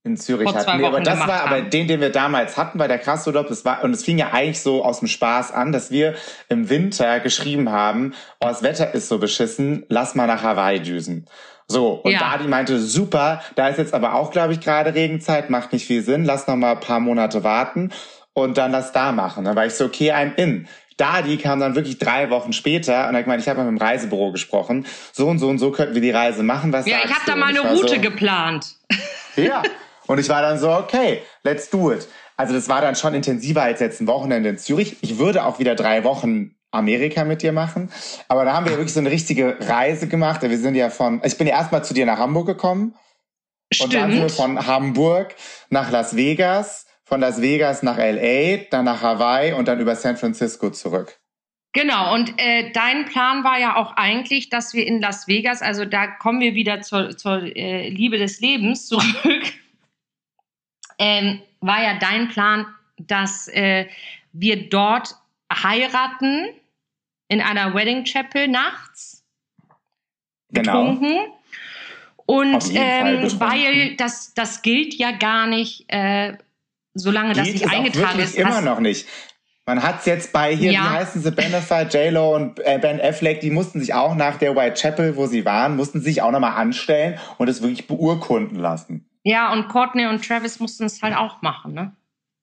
In 0.04 0.18
Zürich 0.18 0.48
vor 0.48 0.60
hatten. 0.60 0.80
Nee, 0.80 0.86
aber 0.86 1.00
das 1.00 1.18
war 1.18 1.46
aber 1.46 1.62
den, 1.62 1.88
den 1.88 2.00
wir 2.00 2.10
damals 2.10 2.56
hatten 2.58 2.78
bei 2.78 2.86
der 2.86 2.98
Krassurlaub, 2.98 3.48
das 3.48 3.64
war, 3.64 3.82
und 3.82 3.92
es 3.92 4.04
fing 4.04 4.18
ja 4.18 4.32
eigentlich 4.32 4.60
so 4.60 4.84
aus 4.84 4.98
dem 5.00 5.08
Spaß 5.08 5.50
an, 5.50 5.72
dass 5.72 5.90
wir 5.90 6.14
im 6.50 6.68
Winter 6.68 7.20
geschrieben 7.20 7.70
haben, 7.70 8.14
oh, 8.40 8.46
das 8.48 8.62
Wetter 8.62 8.94
ist 8.94 9.08
so 9.08 9.18
beschissen, 9.18 9.84
lass 9.88 10.14
mal 10.14 10.26
nach 10.26 10.42
Hawaii 10.42 10.80
düsen. 10.80 11.26
So, 11.66 11.92
und 11.92 12.12
Ja. 12.12 12.18
Dadi 12.18 12.46
meinte, 12.46 12.78
super, 12.78 13.42
da 13.54 13.68
ist 13.68 13.78
jetzt 13.78 13.94
aber 13.94 14.14
auch, 14.14 14.30
glaube 14.30 14.52
ich, 14.52 14.60
gerade 14.60 14.94
Regenzeit, 14.94 15.48
macht 15.48 15.72
nicht 15.72 15.86
viel 15.86 16.02
Sinn, 16.02 16.26
lass 16.26 16.46
noch 16.46 16.56
mal 16.56 16.72
ein 16.72 16.80
paar 16.80 17.00
Monate 17.00 17.42
warten 17.42 17.90
und 18.34 18.58
dann 18.58 18.72
das 18.72 18.92
da 18.92 19.12
machen. 19.12 19.46
Dann 19.46 19.56
war 19.56 19.64
ich 19.64 19.74
so, 19.74 19.86
okay, 19.86 20.12
I'm 20.12 20.34
in. 20.36 20.68
Dadi 20.98 21.38
kam 21.38 21.60
dann 21.60 21.74
wirklich 21.74 21.98
drei 21.98 22.28
Wochen 22.28 22.52
später 22.52 23.08
und 23.08 23.16
hat 23.16 23.24
gemeint, 23.24 23.40
ich 23.40 23.48
habe 23.48 23.58
mal 23.58 23.70
mit 23.70 23.80
dem 23.80 23.84
Reisebüro 23.84 24.30
gesprochen, 24.32 24.86
so 25.12 25.26
und 25.28 25.38
so 25.38 25.48
und 25.48 25.58
so 25.58 25.70
könnten 25.72 25.94
wir 25.94 26.02
die 26.02 26.10
Reise 26.10 26.42
machen. 26.42 26.72
Was 26.72 26.86
Ja, 26.86 26.98
ich 27.04 27.10
habe 27.10 27.22
da 27.26 27.34
mal 27.34 27.48
eine 27.48 27.60
Route 27.60 27.94
so, 27.94 28.00
geplant. 28.00 28.66
ja. 29.36 29.62
Und 30.06 30.18
ich 30.18 30.28
war 30.28 30.42
dann 30.42 30.58
so, 30.58 30.70
okay, 30.70 31.22
let's 31.42 31.70
do 31.70 31.92
it. 31.92 32.08
Also 32.36 32.52
das 32.52 32.68
war 32.68 32.80
dann 32.80 32.96
schon 32.96 33.14
intensiver 33.14 33.62
als 33.62 33.80
jetzt 33.80 34.00
ein 34.00 34.06
Wochenende 34.06 34.48
in 34.48 34.58
Zürich. 34.58 34.96
Ich 35.02 35.18
würde 35.18 35.44
auch 35.44 35.58
wieder 35.58 35.74
drei 35.74 36.04
Wochen 36.04 36.54
Amerika 36.72 37.24
mit 37.24 37.42
dir 37.42 37.52
machen. 37.52 37.90
Aber 38.28 38.44
da 38.44 38.52
haben 38.52 38.66
wir 38.66 38.72
wirklich 38.72 38.92
so 38.92 39.00
eine 39.00 39.10
richtige 39.10 39.56
Reise 39.60 40.08
gemacht. 40.08 40.42
Wir 40.42 40.58
sind 40.58 40.74
ja 40.74 40.90
von, 40.90 41.22
ich 41.24 41.38
bin 41.38 41.46
ja 41.46 41.54
erstmal 41.54 41.84
zu 41.84 41.94
dir 41.94 42.06
nach 42.06 42.18
Hamburg 42.18 42.46
gekommen. 42.46 42.94
Und 43.80 43.94
dann 43.94 44.10
sind 44.10 44.20
wir 44.20 44.28
Stimmt. 44.28 44.56
von 44.56 44.66
Hamburg 44.66 45.34
nach 45.70 45.90
Las 45.90 46.16
Vegas, 46.16 46.86
von 47.04 47.20
Las 47.20 47.40
Vegas 47.40 47.82
nach 47.82 47.98
LA, 47.98 48.58
dann 48.70 48.84
nach 48.84 49.02
Hawaii 49.02 49.52
und 49.52 49.68
dann 49.68 49.80
über 49.80 49.96
San 49.96 50.16
Francisco 50.16 50.70
zurück. 50.70 51.18
Genau, 51.72 52.14
und 52.14 52.34
äh, 52.38 52.70
dein 52.70 53.04
Plan 53.06 53.42
war 53.42 53.58
ja 53.58 53.74
auch 53.74 53.96
eigentlich, 53.96 54.48
dass 54.48 54.74
wir 54.74 54.86
in 54.86 55.00
Las 55.00 55.26
Vegas, 55.26 55.60
also 55.60 55.84
da 55.84 56.06
kommen 56.06 56.40
wir 56.40 56.54
wieder 56.54 56.82
zur, 56.82 57.16
zur 57.16 57.42
äh, 57.42 57.88
Liebe 57.88 58.16
des 58.16 58.38
Lebens 58.38 58.86
zurück, 58.86 59.42
ähm, 60.98 61.40
war 61.60 61.82
ja 61.82 61.98
dein 61.98 62.28
Plan, 62.28 62.66
dass 62.98 63.48
äh, 63.48 63.86
wir 64.32 64.68
dort 64.68 65.14
heiraten 65.52 66.48
in 67.28 67.40
einer 67.40 67.74
Wedding 67.74 68.04
Chapel 68.04 68.48
nachts, 68.48 69.24
Genau. 70.54 70.96
Und 72.26 72.62
ähm, 72.74 73.40
weil 73.40 73.96
das, 73.96 74.32
das 74.34 74.62
gilt 74.62 74.94
ja 74.94 75.10
gar 75.10 75.46
nicht, 75.46 75.84
äh, 75.88 76.34
solange 76.94 77.34
das 77.34 77.46
Geht 77.46 77.54
nicht 77.54 77.70
eingetragen 77.70 78.18
ist. 78.20 78.36
immer 78.36 78.62
noch 78.62 78.80
nicht. 78.80 79.06
Man 79.66 79.82
hat 79.82 80.00
es 80.00 80.06
jetzt 80.06 80.32
bei 80.32 80.54
hier, 80.54 80.72
Ja. 80.72 80.84
wie 80.84 80.88
heißen 80.88 81.22
sie, 81.22 81.30
Benefit, 81.30 81.92
J-Lo 81.92 82.34
und 82.36 82.60
äh, 82.60 82.78
Ben 82.78 83.00
Affleck, 83.00 83.40
die 83.40 83.50
mussten 83.50 83.80
sich 83.80 83.94
auch 83.94 84.14
nach 84.14 84.36
der 84.38 84.54
Whitechapel, 84.54 85.16
wo 85.16 85.26
sie 85.26 85.44
waren, 85.44 85.76
mussten 85.76 86.00
sich 86.00 86.22
auch 86.22 86.30
nochmal 86.30 86.52
anstellen 86.52 87.18
und 87.38 87.48
es 87.48 87.60
wirklich 87.62 87.86
beurkunden 87.86 88.58
lassen. 88.58 89.06
Ja, 89.24 89.52
und 89.52 89.68
Courtney 89.68 90.06
und 90.06 90.24
Travis 90.26 90.60
mussten 90.60 90.84
es 90.84 91.02
halt 91.02 91.16
auch 91.16 91.42
machen, 91.42 91.74
ne? 91.74 91.92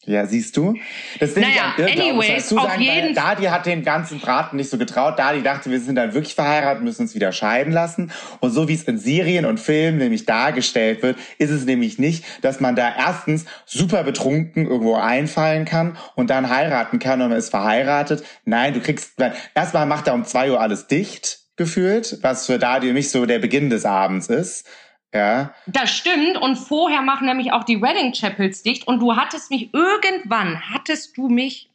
Ja, 0.04 0.26
siehst 0.26 0.58
du? 0.58 0.74
Das 1.20 1.34
finde 1.34 1.50
Naja, 1.50 1.76
ich 1.78 1.84
muss 1.84 1.96
man 1.96 2.10
anyways, 2.10 2.44
dazu 2.50 2.58
auf 2.58 2.70
sagen, 2.72 2.82
jeden- 2.82 3.08
weil 3.10 3.14
Dadi 3.14 3.44
hat 3.44 3.68
den 3.68 3.84
ganzen 3.84 4.20
Braten 4.20 4.58
nicht 4.58 4.72
so 4.72 4.80
getraut. 4.80 5.20
Dadi 5.20 5.44
dachte, 5.44 5.70
wir 5.70 5.80
sind 5.80 5.94
dann 5.94 6.16
wirklich 6.16 6.34
verheiratet, 6.34 6.84
müssen 6.84 7.04
uns 7.04 7.14
wieder 7.14 7.32
scheiden 7.32 7.72
lassen. 7.72 8.12
Und 8.40 8.50
so 8.50 8.68
wie 8.68 8.74
es 8.74 8.86
in 8.86 8.98
Serien 8.98 9.46
und 9.46 9.60
Filmen 9.60 10.00
nämlich 10.00 10.26
dargestellt 10.26 11.04
wird, 11.04 11.20
ist 11.38 11.52
es 11.52 11.66
nämlich 11.66 12.00
nicht, 12.00 12.26
dass 12.44 12.60
man 12.60 12.76
da 12.76 12.92
erstens 12.98 13.46
super 13.68 14.04
betrunken 14.04 14.66
irgendwo 14.66 14.96
einfallen 14.96 15.66
kann 15.66 15.96
und 16.16 16.32
dann 16.32 16.50
heiraten 16.50 16.98
kann 16.98 17.22
und 17.22 17.30
man 17.30 17.38
ist 17.38 17.50
verheiratet. 17.52 18.24
Nein, 18.44 18.74
du 18.74 18.80
kriegst, 18.80 19.22
erstmal 19.54 19.86
macht 19.86 20.08
er 20.08 20.16
um 20.16 20.26
zwei 20.26 20.50
Uhr 20.50 20.60
alles 20.60 20.88
dicht, 20.88 21.42
gefühlt, 21.58 22.18
was 22.24 22.48
für 22.48 22.58
Dadi 22.58 22.88
und 22.88 22.96
mich 22.96 23.12
so 23.12 23.28
der 23.28 23.38
Beginn 23.38 23.70
des 23.70 23.86
Abends 23.86 24.30
ist. 24.30 24.66
Ja, 25.14 25.54
Das 25.66 25.92
stimmt. 25.92 26.38
Und 26.38 26.56
vorher 26.56 27.02
machen 27.02 27.28
nämlich 27.28 27.52
auch 27.52 27.64
die 27.64 27.82
Wedding 27.82 28.14
Chapels 28.14 28.64
dicht. 28.64 28.88
Und 28.88 29.00
du 29.00 29.16
hattest 29.16 29.52
mich 29.52 29.74
irgendwann, 29.74 30.62
hattest 30.74 31.18
du 31.18 31.28
mich, 31.28 31.70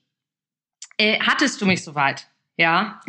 äh, 0.97 1.19
hattest 1.21 1.61
du 1.61 1.67
mich 1.67 1.85
soweit. 1.85 2.29
Ja. 2.57 3.01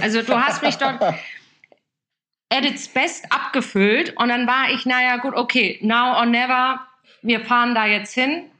Also 0.00 0.22
du 0.22 0.34
hast 0.34 0.62
mich 0.62 0.76
dort 0.76 1.00
at 2.50 2.64
its 2.64 2.88
best 2.88 3.30
abgefüllt. 3.32 4.16
Und 4.16 4.28
dann 4.28 4.46
war 4.46 4.70
ich, 4.70 4.84
naja, 4.84 5.16
gut, 5.18 5.34
okay, 5.34 5.78
now 5.82 6.18
or 6.18 6.26
never. 6.26 6.80
Wir 7.22 7.40
fahren 7.44 7.74
da 7.76 7.86
jetzt 7.86 8.14
hin, 8.14 8.50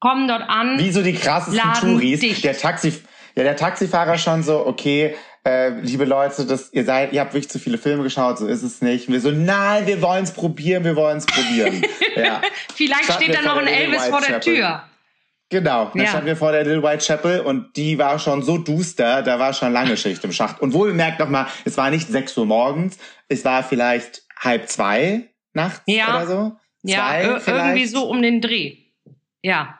kommen 0.00 0.26
dort 0.28 0.48
an. 0.48 0.78
Wie 0.78 0.90
so 0.90 1.02
die 1.02 1.12
krassesten 1.12 1.74
Touris. 1.74 2.20
dicht. 2.20 2.42
Der 2.42 2.56
Taxi, 2.56 3.02
ja, 3.34 3.42
der 3.42 3.56
Taxifahrer 3.56 4.18
schon 4.18 4.42
so, 4.42 4.66
okay, 4.66 5.14
äh, 5.44 5.70
liebe 5.80 6.04
Leute, 6.04 6.44
das, 6.46 6.72
ihr 6.72 6.84
seid, 6.84 7.12
ihr 7.12 7.20
habt 7.20 7.34
wirklich 7.34 7.50
zu 7.50 7.58
viele 7.58 7.76
Filme 7.78 8.02
geschaut, 8.04 8.38
so 8.38 8.46
ist 8.46 8.62
es 8.62 8.80
nicht. 8.80 9.08
Und 9.08 9.14
wir 9.14 9.20
so, 9.20 9.30
nein, 9.32 9.86
wir 9.86 10.00
wollen 10.00 10.22
es 10.24 10.30
probieren, 10.32 10.84
wir 10.84 10.94
wollen 10.96 11.18
es 11.18 11.26
probieren. 11.26 11.82
ja, 12.16 12.40
Vielleicht 12.74 13.04
Standen 13.04 13.22
steht 13.24 13.36
da 13.36 13.42
noch 13.42 13.56
ein 13.56 13.66
Elvis 13.66 14.04
vor 14.06 14.20
der. 14.20 14.40
Tür. 14.40 14.84
genau. 15.48 15.86
Dann 15.92 16.02
Ja. 16.02 16.08
standen 16.08 16.26
wir 16.26 16.36
vor 16.36 16.52
der 16.52 16.62
Little 16.64 16.82
White 16.82 17.04
Chapel 17.04 17.40
und 17.40 17.76
die 17.76 17.98
war 17.98 18.18
schon 18.20 18.42
so 18.42 18.56
duster, 18.58 19.22
da 19.22 19.38
war 19.40 19.52
schon 19.52 19.72
lange 19.72 19.96
Schicht 19.96 20.22
im 20.24 20.32
Schacht. 20.32 20.60
Und 20.60 20.72
wohlbemerkt 20.74 21.18
nochmal, 21.18 21.46
es 21.64 21.76
war 21.76 21.90
nicht 21.90 22.06
6 22.08 22.36
Uhr 22.38 22.46
morgens, 22.46 22.98
es 23.28 23.44
war 23.44 23.62
vielleicht 23.64 24.22
halb 24.38 24.68
zwei 24.68 25.28
nachts 25.54 25.82
Ja. 25.86 26.16
oder 26.18 26.26
so. 26.26 26.52
Ja, 26.84 26.98
Zwei 26.98 27.24
ir- 27.24 27.40
vielleicht. 27.40 27.64
irgendwie 27.66 27.86
so 27.86 28.08
um 28.08 28.22
den 28.22 28.40
Dreh. 28.40 28.76
Ja. 29.42 29.78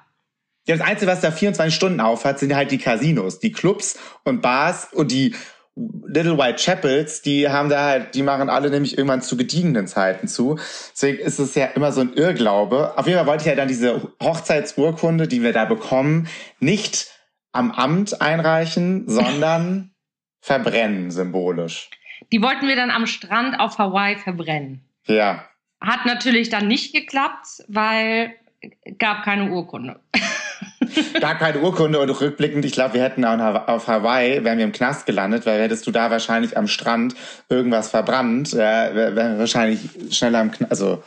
Ja, 0.73 0.79
das 0.79 0.87
Einzige, 0.87 1.11
was 1.11 1.21
da 1.21 1.31
24 1.31 1.75
Stunden 1.75 2.01
auf 2.01 2.25
hat, 2.25 2.39
sind 2.39 2.55
halt 2.55 2.71
die 2.71 2.79
Casinos, 2.79 3.41
die 3.41 3.53
Clubs 3.53 3.99
und 4.25 4.41
Bars 4.41 4.89
und 4.93 5.13
die 5.13 5.35
Little 5.77 6.39
White 6.39 6.63
Chapels, 6.63 7.21
die 7.21 7.49
haben 7.49 7.69
da 7.69 7.85
halt, 7.85 8.15
die 8.15 8.23
machen 8.23 8.49
alle 8.49 8.71
nämlich 8.71 8.97
irgendwann 8.97 9.21
zu 9.21 9.37
gediegenen 9.37 9.87
Zeiten 9.87 10.29
zu. 10.29 10.59
Deswegen 10.93 11.19
ist 11.19 11.39
es 11.39 11.55
ja 11.55 11.67
immer 11.67 11.93
so 11.93 12.01
ein 12.01 12.15
Irrglaube. 12.15 12.97
Auf 12.97 13.07
jeden 13.07 13.19
Fall 13.19 13.27
wollte 13.27 13.43
ich 13.43 13.49
ja 13.49 13.55
dann 13.55 13.69
diese 13.69 14.13
Hochzeitsurkunde, 14.23 15.29
die 15.29 15.43
wir 15.43 15.53
da 15.53 15.67
bekommen, 15.67 16.27
nicht 16.59 17.09
am 17.53 17.71
Amt 17.71 18.23
einreichen, 18.23 19.09
sondern 19.09 19.93
verbrennen 20.41 21.11
symbolisch. 21.11 21.91
die 22.33 22.41
wollten 22.41 22.67
wir 22.67 22.77
dann 22.77 22.91
am 22.91 23.07
Strand 23.07 23.61
auf 23.61 23.77
Hawaii 23.77 24.17
verbrennen. 24.17 24.89
Ja. 25.07 25.47
Hat 25.83 26.07
natürlich 26.07 26.49
dann 26.49 26.67
nicht 26.67 26.95
geklappt, 26.95 27.63
weil 27.69 28.35
gab 28.99 29.25
keine 29.25 29.51
Urkunde. 29.51 30.01
Gar 31.21 31.37
keine 31.37 31.61
Urkunde 31.61 32.01
und 32.01 32.11
rückblickend, 32.11 32.65
ich 32.65 32.73
glaube, 32.73 32.95
wir 32.95 33.03
hätten 33.03 33.25
auf 33.25 33.87
Hawaii, 33.87 34.45
wären 34.45 34.59
wir 34.59 34.65
im 34.65 34.73
Knast 34.73 35.07
gelandet, 35.07 35.47
weil 35.47 35.61
hättest 35.61 35.87
du 35.87 35.91
da 35.91 36.11
wahrscheinlich 36.11 36.57
am 36.57 36.67
Strand 36.67 37.15
irgendwas 37.49 37.91
verbrannt, 37.91 38.53
äh, 38.53 38.59
wären 38.59 39.33
wir 39.33 39.39
wahrscheinlich 39.39 39.81
schneller 40.11 40.41
im 40.43 40.51
Knast, 40.51 40.71
also 40.71 41.03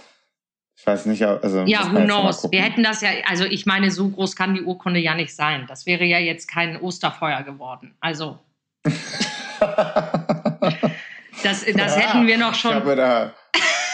ich 0.85 0.87
weiß 0.87 1.07
nicht, 1.07 1.23
also. 1.23 1.63
Ja, 1.63 1.91
who 1.91 2.03
knows? 2.03 2.47
Wir 2.51 2.61
hätten 2.61 2.83
das 2.83 3.01
ja, 3.01 3.09
also 3.27 3.43
ich 3.43 3.65
meine, 3.65 3.89
so 3.89 4.07
groß 4.07 4.35
kann 4.35 4.53
die 4.53 4.61
Urkunde 4.61 4.99
ja 4.99 5.15
nicht 5.15 5.35
sein. 5.35 5.65
Das 5.67 5.87
wäre 5.87 6.03
ja 6.03 6.19
jetzt 6.19 6.47
kein 6.47 6.79
Osterfeuer 6.79 7.41
geworden. 7.41 7.95
Also. 8.01 8.37
das 8.83 8.93
das 11.41 11.65
ja, 11.65 11.87
hätten 11.87 12.27
wir 12.27 12.37
noch 12.37 12.53
schon. 12.53 12.69
Ich 12.69 12.77
habe 12.77 12.95
da 12.95 13.33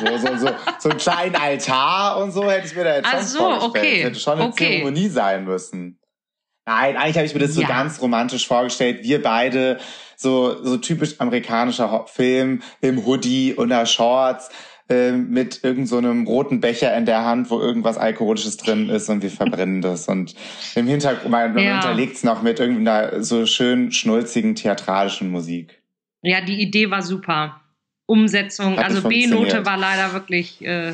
so, 0.00 0.16
so, 0.18 0.36
so, 0.36 0.48
so 0.78 0.88
einen 0.90 0.98
kleinen 0.98 1.34
Altar 1.36 2.18
und 2.22 2.32
so 2.32 2.50
hätte 2.50 2.66
ich 2.66 2.74
mir 2.74 2.84
da 2.84 2.96
jetzt 2.96 3.06
Ach 3.08 3.18
schon 3.18 3.22
so, 3.26 3.38
vorgestellt. 3.38 3.74
okay. 3.76 3.96
Das 4.02 4.10
hätte 4.10 4.20
schon 4.20 4.32
eine 4.38 4.44
okay. 4.48 4.64
Zeremonie 4.78 5.08
sein 5.08 5.44
müssen. 5.44 5.98
Nein, 6.66 6.96
eigentlich 6.96 7.16
habe 7.16 7.26
ich 7.26 7.34
mir 7.34 7.40
das 7.40 7.54
so 7.54 7.62
Ja. 7.62 7.68
ganz 7.68 8.00
romantisch 8.00 8.46
vorgestellt. 8.46 9.02
Wir 9.02 9.20
beide, 9.22 9.78
so, 10.16 10.62
so 10.62 10.76
typisch 10.76 11.20
amerikanischer 11.20 12.04
Film, 12.06 12.62
im 12.80 13.04
Hoodie 13.04 13.54
und 13.54 13.70
der 13.70 13.84
Shorts, 13.86 14.48
ähm, 14.88 15.30
mit 15.30 15.64
irgend 15.64 15.88
so 15.88 15.96
einem 15.96 16.26
roten 16.26 16.60
Becher 16.60 16.94
in 16.96 17.04
der 17.06 17.24
Hand, 17.24 17.50
wo 17.50 17.58
irgendwas 17.60 17.98
Alkoholisches 17.98 18.58
drin 18.58 18.90
ist 18.90 19.08
und 19.08 19.22
wir 19.22 19.30
verbrennen 19.30 19.80
das. 19.80 20.06
Und 20.06 20.34
im 20.76 20.86
Hintergrund, 20.86 21.30
man, 21.30 21.54
man 21.54 21.64
Ja. 21.64 21.76
unterlegt 21.76 22.16
es 22.16 22.22
noch 22.24 22.42
mit 22.42 22.60
irgendeiner 22.60 23.22
so 23.24 23.44
schön 23.46 23.90
schnulzigen 23.90 24.54
theatralischen 24.54 25.30
Musik. 25.30 25.82
Ja, 26.22 26.40
die 26.42 26.60
Idee 26.60 26.90
war 26.90 27.02
super. 27.02 27.61
Umsetzung, 28.12 28.76
Hat 28.76 28.84
also 28.84 29.08
B-Note 29.08 29.64
war 29.64 29.78
leider 29.78 30.12
wirklich. 30.12 30.60
Äh, 30.60 30.92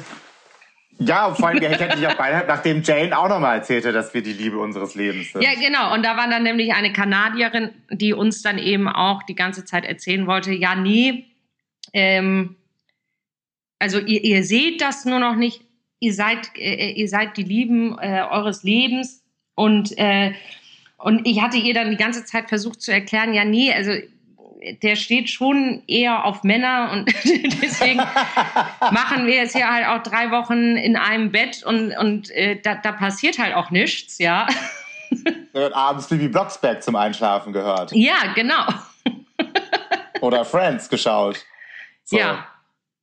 Ja, 1.00 1.26
und 1.26 1.36
vor 1.36 1.48
allem, 1.48 1.58
ich 1.62 1.68
hätte 1.68 1.96
dich 1.96 2.06
auch 2.06 2.14
beide, 2.14 2.46
nachdem 2.46 2.82
Jane 2.82 3.16
auch 3.16 3.28
nochmal 3.28 3.58
erzählte, 3.58 3.92
dass 3.92 4.14
wir 4.14 4.22
die 4.22 4.32
Liebe 4.32 4.58
unseres 4.58 4.94
Lebens 4.94 5.32
sind. 5.32 5.42
ja, 5.42 5.54
genau. 5.54 5.94
Und 5.94 6.04
da 6.04 6.16
war 6.16 6.28
dann 6.28 6.44
nämlich 6.44 6.72
eine 6.74 6.92
Kanadierin, 6.92 7.70
die 7.90 8.12
uns 8.12 8.42
dann 8.42 8.58
eben 8.58 8.88
auch 8.88 9.24
die 9.24 9.34
ganze 9.34 9.64
Zeit 9.64 9.84
erzählen 9.84 10.26
wollte: 10.28 10.52
Ja, 10.52 10.76
nee, 10.76 11.24
ähm, 11.92 12.56
also 13.80 13.98
ihr, 13.98 14.22
ihr 14.22 14.44
seht 14.44 14.80
das 14.80 15.04
nur 15.04 15.18
noch 15.18 15.36
nicht. 15.36 15.62
Ihr 16.00 16.14
seid, 16.14 16.50
äh, 16.56 16.92
ihr 16.92 17.08
seid 17.08 17.36
die 17.36 17.44
Lieben 17.44 17.98
äh, 17.98 18.22
eures 18.30 18.62
Lebens. 18.62 19.24
Und, 19.54 19.96
äh, 19.98 20.32
und 20.98 21.26
ich 21.26 21.40
hatte 21.40 21.56
ihr 21.56 21.74
dann 21.74 21.90
die 21.90 21.96
ganze 21.96 22.24
Zeit 22.24 22.48
versucht 22.48 22.80
zu 22.80 22.92
erklären: 22.92 23.34
Ja, 23.34 23.44
nee, 23.44 23.72
also 23.72 23.92
der 24.82 24.96
steht 24.96 25.30
schon 25.30 25.82
eher 25.86 26.24
auf 26.24 26.42
Männer 26.42 26.90
und 26.92 27.06
deswegen 27.62 27.98
machen 28.90 29.26
wir 29.26 29.34
jetzt 29.34 29.54
hier 29.54 29.70
halt 29.70 29.86
auch 29.86 30.02
drei 30.02 30.30
Wochen 30.30 30.76
in 30.76 30.96
einem 30.96 31.30
Bett 31.30 31.62
und, 31.62 31.96
und 31.96 32.30
äh, 32.30 32.60
da, 32.60 32.74
da 32.76 32.92
passiert 32.92 33.38
halt 33.38 33.54
auch 33.54 33.70
nichts, 33.70 34.18
ja. 34.18 34.46
Da 35.54 35.60
wird 35.60 35.74
abends 35.74 36.06
Bibi 36.06 36.28
Blocksberg 36.28 36.82
zum 36.82 36.94
Einschlafen 36.94 37.54
gehört. 37.54 37.92
Ja, 37.92 38.32
genau. 38.34 38.66
Oder 40.20 40.44
Friends 40.44 40.90
geschaut. 40.90 41.46
So. 42.04 42.18
Ja. 42.18 42.46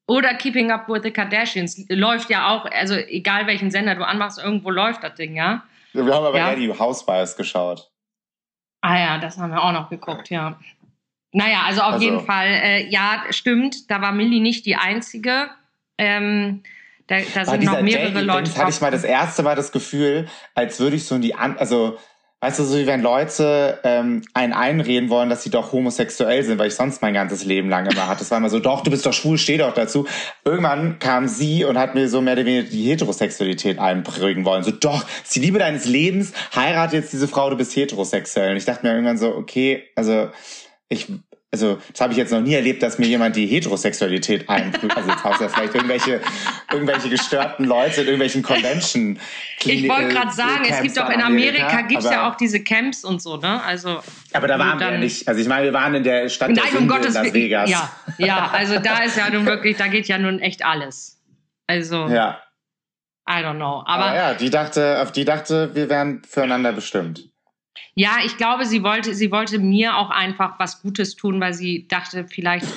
Oder 0.08 0.36
Keeping 0.36 0.70
Up 0.72 0.88
with 0.88 1.02
the 1.02 1.10
Kardashians 1.10 1.84
läuft 1.90 2.30
ja 2.30 2.50
auch, 2.50 2.66
also 2.66 2.94
egal 2.94 3.48
welchen 3.48 3.72
Sender 3.72 3.96
du 3.96 4.06
anmachst, 4.06 4.38
irgendwo 4.38 4.70
läuft 4.70 5.04
das 5.04 5.16
Ding, 5.16 5.36
ja. 5.36 5.64
Wir 5.94 6.04
haben 6.14 6.26
aber 6.26 6.38
Ja. 6.38 6.50
eher 6.50 6.58
die 6.58 6.72
Housewives 6.72 7.36
geschaut. 7.36 7.90
Ah 8.82 9.00
ja, 9.00 9.18
das 9.18 9.40
haben 9.40 9.52
wir 9.52 9.64
auch 9.64 9.72
noch 9.72 9.90
geguckt, 9.90 10.30
ja. 10.30 10.60
Naja, 11.36 11.64
also 11.66 11.82
auf 11.82 11.94
Also- 11.96 12.06
jeden 12.06 12.22
Fall, 12.22 12.48
äh, 12.48 12.88
ja, 12.88 13.24
stimmt, 13.30 13.92
da 13.92 14.02
war 14.02 14.14
Millie 14.14 14.42
nicht 14.42 14.66
die 14.66 14.78
Einzige. 14.78 15.50
Ähm, 15.98 16.64
da, 17.08 17.18
da 17.34 17.44
sind 17.46 17.66
noch 17.66 17.82
mehrere 17.82 18.08
Jane 18.08 18.22
Leute 18.22 18.40
Events 18.44 18.58
hatte 18.58 18.70
ich 18.70 18.82
mal 18.82 18.92
das 18.92 19.04
erste 19.04 19.44
Mal 19.44 19.56
das 19.56 19.74
Gefühl, 19.74 20.28
als 20.54 20.80
würde 20.80 20.96
ich 20.96 21.04
so 21.04 21.16
in 21.16 21.22
die 21.22 21.36
an, 21.36 21.58
also 21.58 21.98
weißt 22.40 22.60
du, 22.60 22.64
so 22.64 22.78
wie 22.78 22.88
wenn 22.88 23.02
Leute 23.02 23.80
ähm, 23.84 24.22
einen 24.34 24.54
einreden 24.54 25.10
wollen, 25.10 25.30
dass 25.30 25.44
sie 25.44 25.50
doch 25.50 25.74
homosexuell 25.74 26.42
sind, 26.44 26.58
weil 26.58 26.68
ich 26.68 26.76
sonst 26.76 27.02
mein 27.02 27.14
ganzes 27.14 27.44
Leben 27.44 27.70
lang 27.70 27.86
immer 27.86 28.08
hatte. 28.08 28.20
Das 28.20 28.32
war 28.32 28.38
immer 28.38 28.50
so, 28.50 28.60
doch, 28.60 28.82
du 28.82 28.90
bist 28.90 29.06
doch 29.06 29.14
schwul, 29.14 29.38
steh 29.38 29.58
doch 29.58 29.74
dazu. 29.74 30.08
Irgendwann 30.46 31.00
kam 31.00 31.28
sie 31.28 31.66
und 31.66 31.78
hat 31.78 31.96
mir 31.96 32.08
so 32.08 32.22
mehr 32.22 32.34
oder 32.34 32.46
weniger 32.46 32.70
die 32.70 32.84
Heterosexualität 32.90 33.78
einprägen 33.78 34.46
wollen. 34.46 34.64
So, 34.64 34.72
doch, 34.72 35.06
ist 35.24 35.36
die 35.36 35.40
Liebe 35.42 35.60
deines 35.60 35.86
Lebens, 35.86 36.32
heirate 36.56 36.96
jetzt 36.96 37.12
diese 37.12 37.28
Frau, 37.28 37.50
du 37.50 37.58
bist 37.58 37.76
heterosexuell. 37.76 38.52
Und 38.52 38.58
ich 38.58 38.66
dachte 38.66 38.86
mir 38.86 38.94
irgendwann 38.94 39.18
so, 39.18 39.36
okay, 39.36 39.84
also 39.96 40.30
ich, 40.90 41.08
also 41.52 41.80
das 41.92 42.02
habe 42.02 42.14
ich 42.14 42.18
jetzt 42.18 42.32
noch 42.32 42.42
nie 42.42 42.54
erlebt, 42.54 42.84
dass 42.84 43.00
mir 43.00 43.08
jemand 43.08 43.36
die 43.36 43.48
Heterosexualität 43.48 44.48
einprügt. 44.50 44.96
Also 44.96 45.10
jetzt 45.10 45.26
außer 45.26 45.50
vielleicht 45.50 45.74
irgendwelche, 45.74 46.22
irgendwelche 46.72 47.10
gestörten 47.10 47.66
Leute 47.66 48.02
in 48.02 48.08
irgendwelchen 48.08 48.44
Convention. 48.44 49.20
Ich 49.64 49.88
wollte 49.90 50.10
äh, 50.10 50.14
gerade 50.14 50.32
sagen, 50.32 50.62
es 50.64 50.70
Camps 50.70 50.82
gibt 50.84 50.98
doch 50.98 51.10
in 51.10 51.22
Amerika, 51.22 51.82
gibt 51.82 52.04
es 52.04 52.10
ja 52.10 52.30
auch 52.30 52.36
diese 52.36 52.64
Camps 52.64 53.04
und 53.04 53.22
so, 53.22 53.38
ne? 53.38 53.64
Also 53.64 54.02
Aber 54.34 54.48
da 54.48 54.60
waren 54.60 54.80
wir 54.80 54.92
ja 54.92 54.98
nicht. 54.98 55.28
Also 55.28 55.42
ich 55.42 55.48
meine, 55.48 55.66
wir 55.66 55.74
waren 55.74 55.96
in 55.96 56.04
der 56.04 56.30
Stadt 56.30 56.50
der 56.50 56.58
Nein, 56.58 56.74
um 56.74 56.80
Sünde 56.80 56.94
Gottes 56.94 57.16
in 57.16 57.24
Las. 57.24 57.34
Vegas. 57.34 57.70
Ja, 57.70 57.92
ja, 58.18 58.52
also 58.52 58.80
da 58.80 59.04
ist 59.04 59.18
ja 59.18 59.30
nun 59.30 59.46
wirklich, 59.46 59.78
da 59.78 59.88
geht 59.88 60.08
ja 60.08 60.18
nun 60.18 60.40
echt 60.40 60.64
alles. 60.64 61.20
Also, 61.68 62.08
ja. 62.08 62.42
I 63.28 63.42
don't 63.42 63.56
know. 63.56 63.82
Aber, 63.88 64.06
Aber 64.06 64.16
ja, 64.16 64.34
die 64.36 64.52
dachte, 64.52 65.02
auf 65.02 65.12
die 65.12 65.26
dachte, 65.26 65.74
wir 65.74 65.90
wären 65.90 66.22
füreinander 66.24 66.74
bestimmt. 66.74 67.28
Ja, 67.94 68.18
ich 68.26 68.38
glaube, 68.38 68.66
sie 68.66 68.84
wollte, 68.84 69.14
sie 69.14 69.32
wollte 69.32 69.60
mir 69.60 69.98
auch 69.98 70.10
einfach 70.10 70.60
was 70.60 70.82
Gutes 70.82 71.16
tun, 71.16 71.40
weil 71.40 71.54
sie 71.54 71.88
dachte, 71.88 72.26
vielleicht 72.28 72.68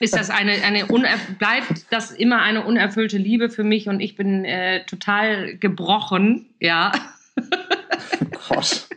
ist 0.00 0.14
das 0.14 0.30
eine, 0.30 0.62
eine 0.62 0.86
bleibt 1.38 1.86
das 1.90 2.10
immer 2.10 2.42
eine 2.42 2.64
unerfüllte 2.64 3.18
Liebe 3.18 3.50
für 3.50 3.64
mich 3.64 3.88
und 3.88 4.00
ich 4.00 4.16
bin 4.16 4.44
äh, 4.44 4.84
total 4.86 5.56
gebrochen, 5.56 6.54
ja. 6.60 6.92
Gott. 8.48 8.88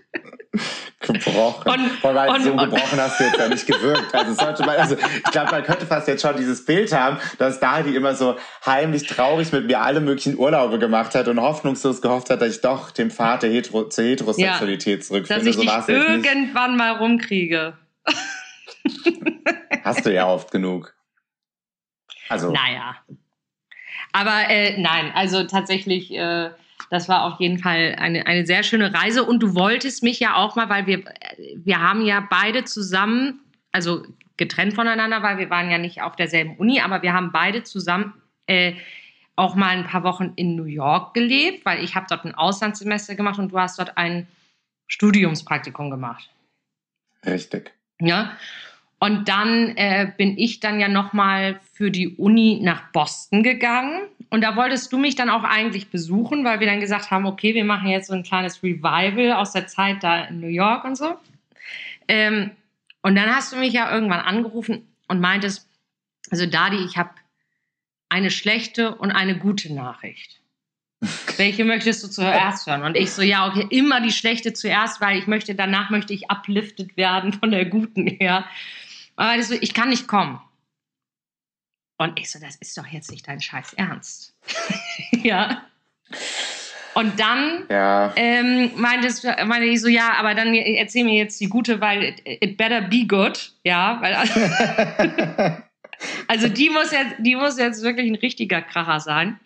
gebrochen. 0.99 1.71
Und- 1.71 1.89
Vor 2.01 2.15
allem 2.15 2.33
und- 2.35 2.43
so 2.43 2.55
gebrochen 2.55 2.99
hast 2.99 3.19
du 3.19 3.23
jetzt 3.25 3.37
ja 3.37 3.47
nicht 3.49 3.65
gewirkt. 3.67 4.13
Also, 4.13 4.33
sollte 4.33 4.65
man, 4.65 4.75
also 4.77 4.95
ich 4.97 5.31
glaube, 5.31 5.51
man 5.51 5.63
könnte 5.63 5.85
fast 5.85 6.07
jetzt 6.07 6.21
schon 6.21 6.35
dieses 6.37 6.65
Bild 6.65 6.91
haben, 6.93 7.17
dass 7.37 7.59
Dali 7.59 7.95
immer 7.95 8.15
so 8.15 8.37
heimlich 8.65 9.05
traurig 9.07 9.51
mit 9.51 9.67
mir 9.67 9.81
alle 9.81 9.99
möglichen 9.99 10.37
Urlaube 10.37 10.79
gemacht 10.79 11.15
hat 11.15 11.27
und 11.27 11.39
hoffnungslos 11.41 12.01
gehofft 12.01 12.29
hat, 12.29 12.41
dass 12.41 12.55
ich 12.55 12.61
doch 12.61 12.91
dem 12.91 13.11
Pfad 13.11 13.43
der 13.43 13.49
Hetero 13.51 13.87
zur 13.89 14.03
Heterosexualität 14.05 14.99
Dass 15.01 15.07
zurückfinde. 15.07 15.49
ich 15.49 15.55
So 15.55 15.61
dich 15.61 15.87
nicht. 15.87 16.25
irgendwann 16.25 16.77
mal 16.77 16.93
rumkriege. 16.97 17.77
Hast 19.83 20.05
du 20.05 20.13
ja 20.13 20.27
oft 20.27 20.51
genug. 20.51 20.93
Also, 22.29 22.51
Naja. 22.51 22.95
Aber 24.13 24.49
äh, 24.49 24.77
nein, 24.79 25.11
also 25.13 25.43
tatsächlich, 25.45 26.11
äh, 26.13 26.49
das 26.89 27.09
war 27.09 27.23
auf 27.23 27.39
jeden 27.39 27.59
Fall 27.59 27.95
eine, 27.97 28.25
eine 28.25 28.45
sehr 28.45 28.63
schöne 28.63 28.93
Reise. 28.93 29.23
Und 29.23 29.41
du 29.41 29.55
wolltest 29.55 30.03
mich 30.03 30.19
ja 30.19 30.35
auch 30.35 30.55
mal, 30.55 30.69
weil 30.69 30.87
wir, 30.87 31.03
wir 31.55 31.81
haben 31.81 32.05
ja 32.05 32.25
beide 32.29 32.63
zusammen, 32.63 33.39
also 33.71 34.03
getrennt 34.37 34.73
voneinander, 34.73 35.23
weil 35.23 35.37
wir 35.37 35.49
waren 35.49 35.69
ja 35.69 35.77
nicht 35.77 36.01
auf 36.01 36.15
derselben 36.15 36.55
Uni, 36.57 36.79
aber 36.79 37.01
wir 37.01 37.13
haben 37.13 37.31
beide 37.31 37.63
zusammen 37.63 38.13
äh, 38.45 38.73
auch 39.35 39.55
mal 39.55 39.69
ein 39.69 39.85
paar 39.85 40.03
Wochen 40.03 40.33
in 40.35 40.55
New 40.55 40.65
York 40.65 41.13
gelebt, 41.13 41.65
weil 41.65 41.83
ich 41.83 41.95
habe 41.95 42.07
dort 42.09 42.25
ein 42.25 42.35
Auslandssemester 42.35 43.15
gemacht 43.15 43.39
und 43.39 43.51
du 43.51 43.59
hast 43.59 43.77
dort 43.77 43.97
ein 43.97 44.27
Studiumspraktikum 44.87 45.89
gemacht. 45.89 46.29
richtig. 47.25 47.71
Ja. 47.99 48.37
Und 48.99 49.29
dann 49.29 49.75
äh, 49.77 50.11
bin 50.17 50.37
ich 50.37 50.59
dann 50.59 50.79
ja 50.79 50.87
nochmal 50.87 51.59
für 51.73 51.91
die 51.91 52.15
Uni 52.15 52.59
nach 52.63 52.91
Boston 52.91 53.43
gegangen. 53.43 54.07
Und 54.29 54.41
da 54.41 54.55
wolltest 54.55 54.91
du 54.91 54.97
mich 54.97 55.15
dann 55.15 55.29
auch 55.29 55.43
eigentlich 55.43 55.89
besuchen, 55.89 56.43
weil 56.43 56.59
wir 56.59 56.67
dann 56.67 56.79
gesagt 56.79 57.11
haben, 57.11 57.25
okay, 57.25 57.53
wir 57.53 57.63
machen 57.63 57.87
jetzt 57.87 58.07
so 58.07 58.13
ein 58.13 58.23
kleines 58.23 58.61
Revival 58.61 59.33
aus 59.33 59.53
der 59.53 59.67
Zeit 59.67 60.03
da 60.03 60.25
in 60.25 60.41
New 60.41 60.47
York 60.47 60.83
und 60.83 60.97
so. 60.97 61.15
Ähm, 62.07 62.51
und 63.01 63.15
dann 63.15 63.33
hast 63.33 63.53
du 63.53 63.57
mich 63.57 63.73
ja 63.73 63.91
irgendwann 63.91 64.19
angerufen 64.19 64.87
und 65.07 65.21
meintest, 65.21 65.69
also 66.29 66.45
Dadi, 66.45 66.83
ich 66.83 66.97
habe 66.97 67.11
eine 68.09 68.31
schlechte 68.31 68.95
und 68.95 69.11
eine 69.11 69.37
gute 69.37 69.73
Nachricht. 69.73 70.41
Welche 71.37 71.63
möchtest 71.63 72.03
du 72.03 72.07
zuerst 72.07 72.67
hören? 72.67 72.83
Und 72.83 72.97
ich 72.97 73.11
so, 73.11 73.21
ja, 73.21 73.47
okay, 73.47 73.67
immer 73.69 74.01
die 74.01 74.11
schlechte 74.11 74.53
zuerst, 74.53 74.99
weil 74.99 75.19
ich 75.19 75.27
möchte, 75.27 75.55
danach 75.55 75.89
möchte 75.89 76.13
ich 76.13 76.29
uplifted 76.29 76.97
werden 76.97 77.33
von 77.33 77.51
der 77.51 77.65
guten 77.65 78.07
her. 78.07 78.45
Aber 79.15 79.41
so, 79.41 79.55
ich 79.59 79.73
kann 79.73 79.89
nicht 79.89 80.07
kommen. 80.07 80.39
Und 81.97 82.19
ich 82.19 82.29
so, 82.31 82.39
das 82.39 82.55
ist 82.57 82.77
doch 82.77 82.85
jetzt 82.87 83.11
nicht 83.11 83.27
dein 83.27 83.41
Scheiß 83.41 83.73
Ernst. 83.73 84.35
ja. 85.11 85.63
Und 86.93 87.19
dann 87.19 87.65
Ja. 87.69 88.13
ähm, 88.15 88.71
meintest, 88.75 89.23
du- 89.23 89.45
meinte 89.45 89.67
ich 89.67 89.81
so, 89.81 89.87
ja, 89.87 90.13
aber 90.13 90.33
dann 90.35 90.53
erzähl 90.53 91.03
mir 91.03 91.15
jetzt 91.15 91.39
die 91.39 91.47
gute, 91.49 91.79
weil 91.81 92.03
it, 92.03 92.21
it 92.25 92.57
better 92.57 92.81
be 92.81 93.05
good. 93.07 93.51
Ja, 93.63 93.99
weil 94.01 94.15
also 96.27 96.47
die 96.49 96.69
muss 96.69 96.91
jetzt, 96.91 97.15
die 97.19 97.35
muss 97.35 97.57
jetzt 97.57 97.83
wirklich 97.83 98.09
ein 98.09 98.15
richtiger 98.15 98.61
Kracher 98.61 98.99
sein. 98.99 99.39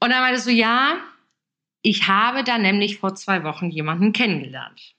Und 0.00 0.10
dann 0.10 0.20
meintest 0.22 0.46
du, 0.46 0.50
ja, 0.50 0.96
ich 1.82 2.08
habe 2.08 2.42
da 2.44 2.58
nämlich 2.58 2.98
vor 2.98 3.14
zwei 3.14 3.44
Wochen 3.44 3.70
jemanden 3.70 4.12
kennengelernt. 4.12 4.94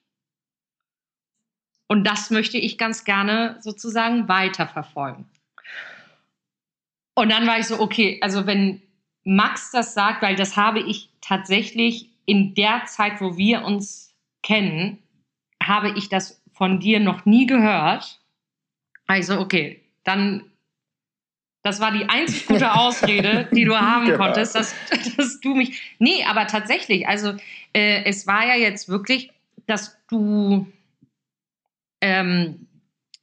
Und 1.87 2.05
das 2.05 2.29
möchte 2.29 2.57
ich 2.57 2.77
ganz 2.77 3.03
gerne 3.03 3.57
sozusagen 3.61 4.27
weiterverfolgen. 4.29 5.25
Und 7.15 7.29
dann 7.29 7.45
war 7.47 7.59
ich 7.59 7.67
so, 7.67 7.79
okay, 7.79 8.19
also 8.21 8.47
wenn 8.47 8.81
Max 9.23 9.71
das 9.71 9.93
sagt, 9.93 10.21
weil 10.21 10.35
das 10.35 10.57
habe 10.57 10.79
ich 10.79 11.09
tatsächlich 11.21 12.09
in 12.25 12.55
der 12.55 12.85
Zeit, 12.85 13.21
wo 13.21 13.37
wir 13.37 13.63
uns 13.63 14.13
kennen, 14.41 14.99
habe 15.61 15.91
ich 15.97 16.09
das 16.09 16.41
von 16.53 16.79
dir 16.79 16.99
noch 16.99 17.25
nie 17.25 17.45
gehört. 17.45 18.19
Also, 19.07 19.39
okay, 19.39 19.81
dann, 20.03 20.51
das 21.63 21.79
war 21.79 21.91
die 21.91 22.05
einzig 22.05 22.45
gute 22.47 22.73
Ausrede, 22.79 23.49
die 23.53 23.65
du 23.65 23.75
haben 23.77 24.05
genau. 24.05 24.17
konntest, 24.17 24.55
dass, 24.55 24.75
dass 25.17 25.39
du 25.39 25.55
mich. 25.55 25.95
Nee, 25.99 26.23
aber 26.25 26.47
tatsächlich, 26.47 27.07
also, 27.07 27.35
äh, 27.73 28.03
es 28.05 28.27
war 28.27 28.45
ja 28.45 28.55
jetzt 28.55 28.89
wirklich, 28.89 29.31
dass 29.65 29.97
du, 30.07 30.67
ähm, 32.01 32.67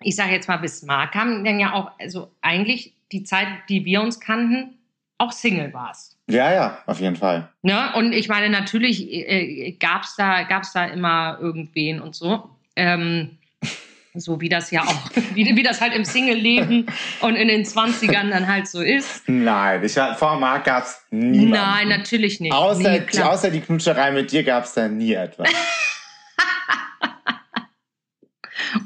ich 0.00 0.16
sage 0.16 0.32
jetzt 0.32 0.48
mal, 0.48 0.56
bis 0.58 0.82
Mark 0.82 1.12
kam, 1.12 1.44
dann 1.44 1.60
ja 1.60 1.74
auch, 1.74 1.92
also 1.98 2.30
eigentlich 2.40 2.94
die 3.12 3.24
Zeit, 3.24 3.48
die 3.68 3.84
wir 3.84 4.00
uns 4.00 4.20
kannten, 4.20 4.78
auch 5.20 5.32
Single 5.32 5.72
warst. 5.74 6.16
Ja, 6.28 6.52
ja, 6.52 6.78
auf 6.86 7.00
jeden 7.00 7.16
Fall. 7.16 7.48
Ne? 7.62 7.92
Und 7.94 8.12
ich 8.12 8.28
meine, 8.28 8.48
natürlich 8.48 9.06
äh, 9.10 9.72
gab 9.72 10.04
es 10.04 10.14
da, 10.16 10.44
gab's 10.44 10.72
da 10.72 10.86
immer 10.86 11.38
irgendwen 11.40 12.00
und 12.00 12.14
so. 12.14 12.50
Ähm, 12.76 13.38
so 14.14 14.40
wie 14.40 14.48
das 14.48 14.70
ja 14.70 14.82
auch, 14.82 15.10
wie, 15.34 15.54
wie 15.56 15.62
das 15.62 15.80
halt 15.80 15.94
im 15.94 16.04
Single-Leben 16.04 16.86
und 17.20 17.36
in 17.36 17.48
den 17.48 17.64
20ern 17.64 18.30
dann 18.30 18.48
halt 18.48 18.66
so 18.66 18.80
ist. 18.80 19.28
Nein, 19.28 19.84
ich, 19.84 19.92
vor 19.92 20.38
Marc 20.38 20.64
gab 20.64 20.84
es 20.84 21.04
niemanden. 21.10 21.50
Nein, 21.50 21.88
natürlich 21.88 22.40
nicht. 22.40 22.52
Außer, 22.52 22.90
nee, 22.90 23.02
die, 23.12 23.20
außer 23.20 23.50
die 23.50 23.60
Knutscherei 23.60 24.12
mit 24.12 24.32
dir 24.32 24.42
gab 24.42 24.64
es 24.64 24.72
da 24.72 24.88
nie 24.88 25.12
etwas. 25.12 25.50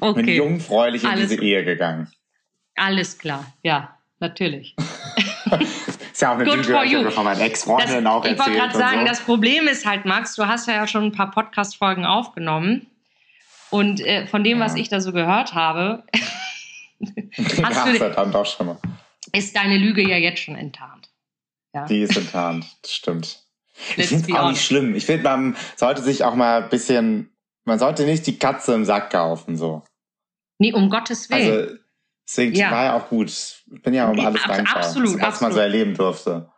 okay. 0.00 0.22
Bin 0.22 0.34
jungfräulich 0.34 1.04
in 1.04 1.10
Alles 1.10 1.30
diese 1.30 1.42
Ehe 1.42 1.64
gegangen. 1.64 2.10
Alles 2.74 3.18
klar, 3.18 3.46
ja, 3.62 3.96
natürlich. 4.20 4.74
ist 6.12 6.22
ja 6.22 6.30
auch 6.30 6.34
eine 6.38 6.44
Good 6.44 6.66
Lüge, 6.66 7.08
ich 7.08 7.14
von 7.14 7.24
meinen 7.24 7.40
Ex-Freundinnen 7.40 8.06
auch 8.06 8.24
Ich 8.24 8.38
wollte 8.38 8.52
gerade 8.52 8.76
sagen, 8.76 9.00
so. 9.00 9.06
das 9.06 9.20
Problem 9.20 9.66
ist 9.66 9.86
halt, 9.86 10.04
Max, 10.04 10.34
du 10.36 10.46
hast 10.46 10.68
ja 10.68 10.86
schon 10.86 11.04
ein 11.04 11.12
paar 11.12 11.30
Podcast-Folgen 11.30 12.04
aufgenommen. 12.04 12.86
Und 13.70 14.00
äh, 14.00 14.26
von 14.26 14.44
dem, 14.44 14.58
ja. 14.58 14.64
was 14.64 14.76
ich 14.76 14.88
da 14.88 15.00
so 15.00 15.12
gehört 15.12 15.54
habe, 15.54 16.04
hast 17.62 17.86
du, 17.86 17.98
dann 17.98 18.30
doch 18.30 18.46
schon 18.46 18.66
mal. 18.66 18.78
ist 19.32 19.56
deine 19.56 19.78
Lüge 19.78 20.08
ja 20.08 20.16
jetzt 20.16 20.40
schon 20.40 20.54
enttarnt. 20.54 21.10
Ja? 21.74 21.84
Die 21.86 22.02
ist 22.02 22.16
enttarnt, 22.16 22.64
das 22.82 22.92
stimmt. 22.92 23.42
ich 23.96 24.06
finde 24.06 24.32
es 24.32 24.38
auch 24.38 24.50
nicht 24.50 24.64
schlimm. 24.64 24.94
Ich 24.94 25.06
finde, 25.06 25.24
man 25.24 25.56
sollte 25.74 26.02
sich 26.02 26.22
auch 26.22 26.36
mal 26.36 26.62
ein 26.62 26.68
bisschen, 26.68 27.34
man 27.64 27.80
sollte 27.80 28.04
nicht 28.04 28.26
die 28.28 28.38
Katze 28.38 28.74
im 28.74 28.84
Sack 28.84 29.10
kaufen, 29.10 29.56
so. 29.56 29.82
Nee, 30.58 30.72
um 30.72 30.88
Gottes 30.88 31.28
Willen. 31.30 31.50
Also, 31.50 31.83
deswegen 32.26 32.54
ja. 32.54 32.70
war 32.70 32.84
ja 32.84 32.94
auch 32.94 33.08
gut. 33.08 33.28
Ich 33.28 33.82
bin 33.82 33.94
ja 33.94 34.08
um 34.08 34.18
alles 34.18 34.42
Ab, 34.44 34.56
dankbar, 34.56 34.76
absolut, 34.76 35.14
was 35.14 35.22
absolut. 35.22 35.40
man 35.40 35.52
so 35.52 35.60
erleben 35.60 35.94
durfte. 35.94 36.48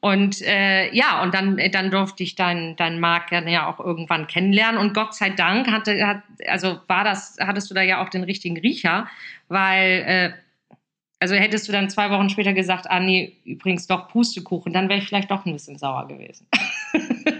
Und 0.00 0.42
äh, 0.42 0.92
ja, 0.92 1.22
und 1.22 1.32
dann, 1.32 1.60
dann 1.70 1.92
durfte 1.92 2.24
ich 2.24 2.34
deinen 2.34 2.74
dein 2.74 2.98
Marc 2.98 3.30
ja 3.30 3.68
auch 3.68 3.78
irgendwann 3.78 4.26
kennenlernen. 4.26 4.80
Und 4.80 4.94
Gott 4.94 5.14
sei 5.14 5.30
Dank 5.30 5.70
hatte, 5.70 6.04
hat, 6.04 6.22
also 6.48 6.80
war 6.88 7.04
das, 7.04 7.36
hattest 7.38 7.70
du 7.70 7.74
da 7.74 7.82
ja 7.82 8.02
auch 8.02 8.08
den 8.08 8.24
richtigen 8.24 8.56
Riecher, 8.56 9.06
weil 9.46 10.02
äh, 10.04 10.32
also 11.20 11.36
hättest 11.36 11.68
du 11.68 11.72
dann 11.72 11.88
zwei 11.88 12.10
Wochen 12.10 12.28
später 12.30 12.52
gesagt, 12.52 12.90
ah 12.90 12.98
nee, 12.98 13.36
übrigens 13.44 13.86
doch 13.86 14.08
Pustekuchen, 14.08 14.72
dann 14.72 14.88
wäre 14.88 14.98
ich 14.98 15.06
vielleicht 15.06 15.30
doch 15.30 15.46
ein 15.46 15.52
bisschen 15.52 15.78
sauer 15.78 16.08
gewesen. 16.08 16.48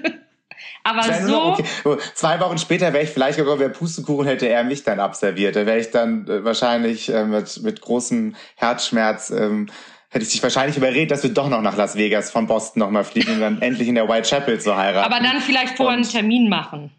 Aber 0.84 1.02
so. 1.14 1.42
Okay. 1.52 1.98
Zwei 2.14 2.40
Wochen 2.40 2.58
später 2.58 2.92
wäre 2.92 3.04
ich 3.04 3.10
vielleicht 3.10 3.38
gekommen, 3.38 3.60
wer 3.60 3.68
Pustekuchen 3.68 4.26
hätte 4.26 4.48
er 4.48 4.64
mich 4.64 4.82
dann 4.82 5.00
abserviert. 5.00 5.56
Da 5.56 5.66
wäre 5.66 5.78
ich 5.78 5.90
dann 5.90 6.26
äh, 6.28 6.44
wahrscheinlich 6.44 7.08
äh, 7.12 7.24
mit, 7.24 7.62
mit 7.62 7.80
großem 7.80 8.34
Herzschmerz 8.56 9.30
ähm, 9.30 9.68
hätte 10.12 10.24
ich 10.24 10.32
dich 10.32 10.42
wahrscheinlich 10.42 10.76
überredet, 10.76 11.10
dass 11.10 11.22
wir 11.22 11.32
doch 11.32 11.48
noch 11.48 11.62
nach 11.62 11.76
Las 11.76 11.96
Vegas 11.96 12.30
von 12.30 12.46
Boston 12.46 12.80
nochmal 12.80 13.04
fliegen 13.04 13.34
und 13.34 13.40
dann 13.40 13.62
endlich 13.62 13.88
in 13.88 13.94
der 13.94 14.08
Whitechapel 14.08 14.60
zu 14.60 14.76
heiraten. 14.76 15.10
Aber 15.10 15.22
dann 15.22 15.40
vielleicht 15.40 15.76
vorher 15.76 15.96
einen 15.96 16.08
Termin 16.08 16.48
machen. 16.48 16.92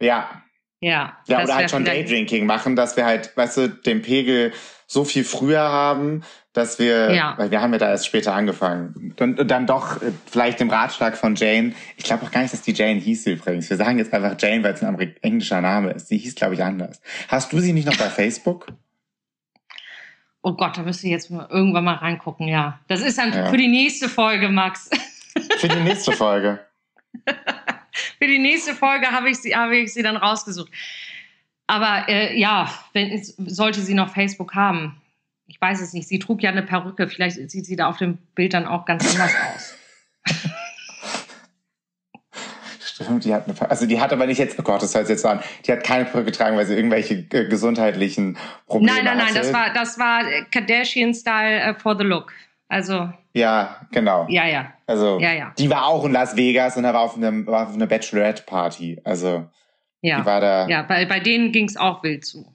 Ja. 0.00 0.42
Ja. 0.80 1.18
Ja, 1.26 1.42
oder 1.42 1.54
halt 1.56 1.70
schon 1.70 1.84
Daydrinking 1.84 2.46
machen, 2.46 2.76
dass 2.76 2.96
wir 2.96 3.04
halt, 3.04 3.36
weißt 3.36 3.56
du, 3.56 3.68
den 3.68 4.00
Pegel 4.00 4.52
so 4.90 5.04
viel 5.04 5.22
früher 5.22 5.60
haben, 5.60 6.24
dass 6.52 6.80
wir, 6.80 7.14
ja. 7.14 7.34
weil 7.36 7.52
wir 7.52 7.60
haben 7.60 7.72
ja 7.72 7.78
da 7.78 7.90
erst 7.90 8.06
später 8.06 8.34
angefangen. 8.34 9.14
Und, 9.20 9.38
und 9.38 9.48
dann 9.48 9.64
doch 9.64 10.02
äh, 10.02 10.10
vielleicht 10.26 10.58
dem 10.58 10.68
Ratschlag 10.68 11.16
von 11.16 11.36
Jane, 11.36 11.74
ich 11.96 12.02
glaube 12.02 12.26
auch 12.26 12.32
gar 12.32 12.40
nicht, 12.40 12.52
dass 12.52 12.62
die 12.62 12.72
Jane 12.72 12.98
hieß 12.98 13.26
übrigens. 13.26 13.70
Wir 13.70 13.76
sagen 13.76 13.98
jetzt 13.98 14.12
einfach 14.12 14.34
Jane, 14.36 14.64
weil 14.64 14.74
es 14.74 14.82
ein 14.82 14.98
englischer 15.22 15.60
Name 15.60 15.92
ist. 15.92 16.08
Sie 16.08 16.18
hieß, 16.18 16.34
glaube 16.34 16.54
ich, 16.54 16.64
anders. 16.64 17.00
Hast 17.28 17.52
du 17.52 17.60
sie 17.60 17.72
nicht 17.72 17.86
noch 17.86 17.96
bei 17.96 18.08
Facebook? 18.10 18.66
Oh 20.42 20.54
Gott, 20.54 20.76
da 20.76 20.82
müsste 20.82 21.06
ich 21.06 21.12
jetzt 21.12 21.30
mal 21.30 21.46
irgendwann 21.48 21.84
mal 21.84 21.94
reingucken, 21.94 22.48
ja. 22.48 22.80
Das 22.88 23.00
ist 23.00 23.16
dann 23.16 23.32
ja. 23.32 23.48
für 23.48 23.58
die 23.58 23.68
nächste 23.68 24.08
Folge, 24.08 24.48
Max. 24.48 24.90
Für 25.58 25.68
die 25.68 25.80
nächste 25.84 26.10
Folge. 26.10 26.58
für 28.18 28.26
die 28.26 28.40
nächste 28.40 28.74
Folge 28.74 29.12
habe 29.12 29.30
ich, 29.30 29.38
sie, 29.38 29.54
hab 29.54 29.70
ich 29.70 29.92
sie 29.92 30.02
dann 30.02 30.16
rausgesucht. 30.16 30.72
Aber 31.70 32.08
äh, 32.08 32.36
ja, 32.36 32.68
wenn, 32.94 33.22
sollte 33.22 33.80
sie 33.80 33.94
noch 33.94 34.12
Facebook 34.12 34.56
haben. 34.56 35.00
Ich 35.46 35.60
weiß 35.60 35.80
es 35.80 35.92
nicht. 35.92 36.08
Sie 36.08 36.18
trug 36.18 36.42
ja 36.42 36.50
eine 36.50 36.64
Perücke. 36.64 37.06
Vielleicht 37.06 37.48
sieht 37.48 37.64
sie 37.64 37.76
da 37.76 37.86
auf 37.86 37.96
dem 37.96 38.18
Bild 38.34 38.54
dann 38.54 38.66
auch 38.66 38.86
ganz 38.86 39.08
anders 39.08 39.32
aus. 39.54 39.76
die 43.24 43.32
hat 43.32 43.48
eine, 43.48 43.70
also 43.70 43.86
die 43.86 44.00
hat 44.00 44.12
aber 44.12 44.26
nicht 44.26 44.38
jetzt, 44.38 44.58
oh 44.58 44.64
Gott, 44.64 44.82
das 44.82 44.96
hört 44.96 45.08
jetzt 45.08 45.22
so 45.22 45.28
an, 45.28 45.38
die 45.64 45.70
hat 45.70 45.84
keine 45.84 46.06
Perücke 46.06 46.32
getragen, 46.32 46.56
weil 46.56 46.66
sie 46.66 46.74
irgendwelche 46.74 47.24
äh, 47.30 47.46
gesundheitlichen 47.46 48.36
Probleme 48.66 48.92
hatte. 48.92 49.04
Nein, 49.04 49.16
nein, 49.16 49.26
nein, 49.26 49.34
das 49.36 49.52
war, 49.52 49.72
das 49.72 49.96
war 49.96 50.24
Kardashian-Style 50.50 51.70
uh, 51.70 51.74
for 51.78 51.96
the 51.96 52.02
look. 52.02 52.32
Also. 52.66 53.12
Ja, 53.32 53.86
genau. 53.92 54.26
Ja, 54.28 54.44
ja. 54.44 54.72
Also, 54.88 55.20
ja, 55.20 55.32
ja. 55.32 55.54
die 55.56 55.70
war 55.70 55.86
auch 55.86 56.04
in 56.04 56.10
Las 56.10 56.34
Vegas 56.34 56.76
und 56.76 56.82
da 56.82 56.92
war 56.92 57.02
auf, 57.02 57.16
einem, 57.16 57.46
war 57.46 57.68
auf 57.68 57.74
einer 57.74 57.86
Bachelorette-Party. 57.86 59.02
Also, 59.04 59.48
ja. 60.02 60.20
die 60.20 60.26
war 60.26 60.40
da. 60.40 60.68
Ja, 60.68 60.82
bei, 60.82 61.04
bei 61.06 61.20
denen 61.20 61.52
ging 61.52 61.66
es 61.66 61.76
auch 61.76 62.02
wild 62.02 62.24
zu. 62.24 62.54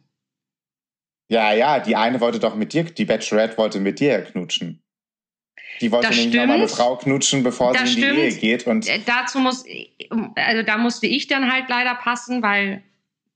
Ja, 1.28 1.54
ja, 1.54 1.80
die 1.80 1.96
eine 1.96 2.22
wollte 2.22 2.40
doch 2.40 2.56
mit 2.56 2.74
dir, 2.74 2.84
die 2.84 3.06
Bachelorette 3.06 3.58
wollte 3.58 3.80
mit 3.80 4.00
dir 4.00 4.22
knutschen. 4.22 4.82
Die 5.82 5.92
wollte 5.92 6.08
das 6.08 6.18
nämlich 6.18 6.36
nochmal 6.36 6.58
eine 6.58 6.68
Frau 6.68 6.96
knutschen, 6.96 7.44
bevor 7.44 7.74
das 7.74 7.90
sie 7.90 8.02
in 8.02 8.16
die 8.16 8.22
Ehe 8.22 8.34
geht. 8.34 8.68
Und 8.68 8.88
äh, 8.88 9.00
dazu 9.06 9.40
muss, 9.40 9.66
also 10.36 10.64
da 10.64 10.78
musste 10.78 11.08
ich 11.08 11.28
dann 11.28 11.52
halt 11.52 11.68
leider 11.68 11.96
passen, 11.96 12.42
weil 12.42 12.84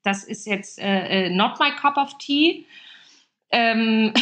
das 0.04 0.24
ist 0.24 0.46
jetzt 0.46 0.80
äh, 0.80 1.26
äh 1.26 1.30
not 1.30 1.60
my 1.60 1.72
cup 1.72 1.98
of 1.98 2.18
tea. 2.18 2.66
Ähm, 3.52 4.14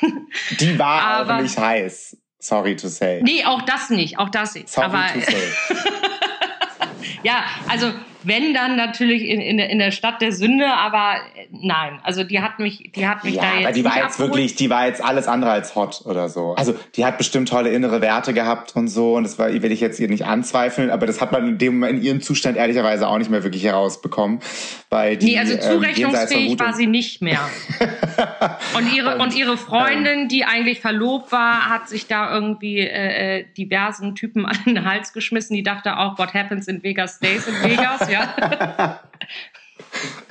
die 0.60 0.78
war 0.78 1.00
aber, 1.02 1.36
auch 1.38 1.40
nicht 1.40 1.58
heiß. 1.58 2.16
Sorry 2.38 2.76
to 2.76 2.88
say. 2.88 3.22
Nee, 3.22 3.44
auch 3.44 3.62
das 3.62 3.88
nicht, 3.90 4.18
auch 4.18 4.28
das 4.28 4.54
nicht. 4.54 4.68
Sorry 4.68 4.86
aber, 4.86 5.06
to 5.14 5.20
say. 5.20 5.48
ja, 7.22 7.44
also 7.68 7.92
wenn 8.24 8.54
dann 8.54 8.76
natürlich 8.76 9.24
in, 9.24 9.40
in, 9.40 9.58
in 9.58 9.78
der 9.78 9.90
Stadt 9.90 10.20
der 10.20 10.32
Sünde, 10.32 10.66
aber 10.66 11.14
äh, 11.34 11.46
nein, 11.50 12.00
also 12.02 12.24
die 12.24 12.40
hat 12.40 12.58
mich, 12.58 12.90
die 12.94 13.06
hat 13.06 13.24
mich 13.24 13.34
ja, 13.34 13.42
da 13.42 13.54
jetzt. 13.54 13.64
Aber 13.64 13.72
die 13.72 13.84
war 13.84 13.98
jetzt 13.98 14.18
wirklich, 14.18 14.54
die 14.54 14.70
war 14.70 14.86
jetzt 14.86 15.02
alles 15.02 15.28
andere 15.28 15.50
als 15.50 15.74
hot 15.74 16.02
oder 16.04 16.28
so. 16.28 16.54
Also 16.54 16.74
die 16.96 17.04
hat 17.04 17.18
bestimmt 17.18 17.48
tolle 17.48 17.70
innere 17.70 18.00
Werte 18.00 18.32
gehabt 18.32 18.76
und 18.76 18.88
so, 18.88 19.14
und 19.14 19.24
das 19.24 19.38
war, 19.38 19.52
will 19.52 19.72
ich 19.72 19.80
jetzt 19.80 20.00
ihr 20.00 20.08
nicht 20.08 20.24
anzweifeln, 20.24 20.90
aber 20.90 21.06
das 21.06 21.20
hat 21.20 21.32
man 21.32 21.46
in 21.46 21.58
dem 21.58 21.82
in 21.84 22.02
ihrem 22.02 22.20
Zustand 22.20 22.56
ehrlicherweise 22.56 23.08
auch 23.08 23.18
nicht 23.18 23.30
mehr 23.30 23.44
wirklich 23.44 23.64
herausbekommen, 23.64 24.40
weil 24.90 25.16
die. 25.16 25.26
Nee, 25.26 25.38
also 25.38 25.54
ähm, 25.54 25.60
zurechnungsfähig 25.60 26.52
ähm, 26.52 26.60
war 26.60 26.72
sie 26.72 26.86
nicht 26.86 27.22
mehr. 27.22 27.40
und 28.76 28.94
ihre 28.94 29.18
und, 29.18 29.34
ihre 29.34 29.56
Freundin, 29.56 30.20
ähm, 30.20 30.28
die 30.28 30.44
eigentlich 30.44 30.80
verlobt 30.80 31.32
war, 31.32 31.68
hat 31.68 31.88
sich 31.88 32.06
da 32.06 32.34
irgendwie 32.34 32.80
äh, 32.80 33.40
äh 33.40 33.44
diversen 33.56 34.14
Typen 34.14 34.46
an 34.46 34.56
den 34.66 34.84
Hals 34.84 35.12
geschmissen. 35.12 35.54
Die 35.54 35.62
dachte 35.62 35.98
auch, 35.98 36.18
what 36.18 36.34
happens 36.34 36.68
in 36.68 36.82
Vegas 36.82 37.16
stays 37.16 37.46
in 37.46 37.54
Vegas 37.62 38.08
ja. 38.14 39.00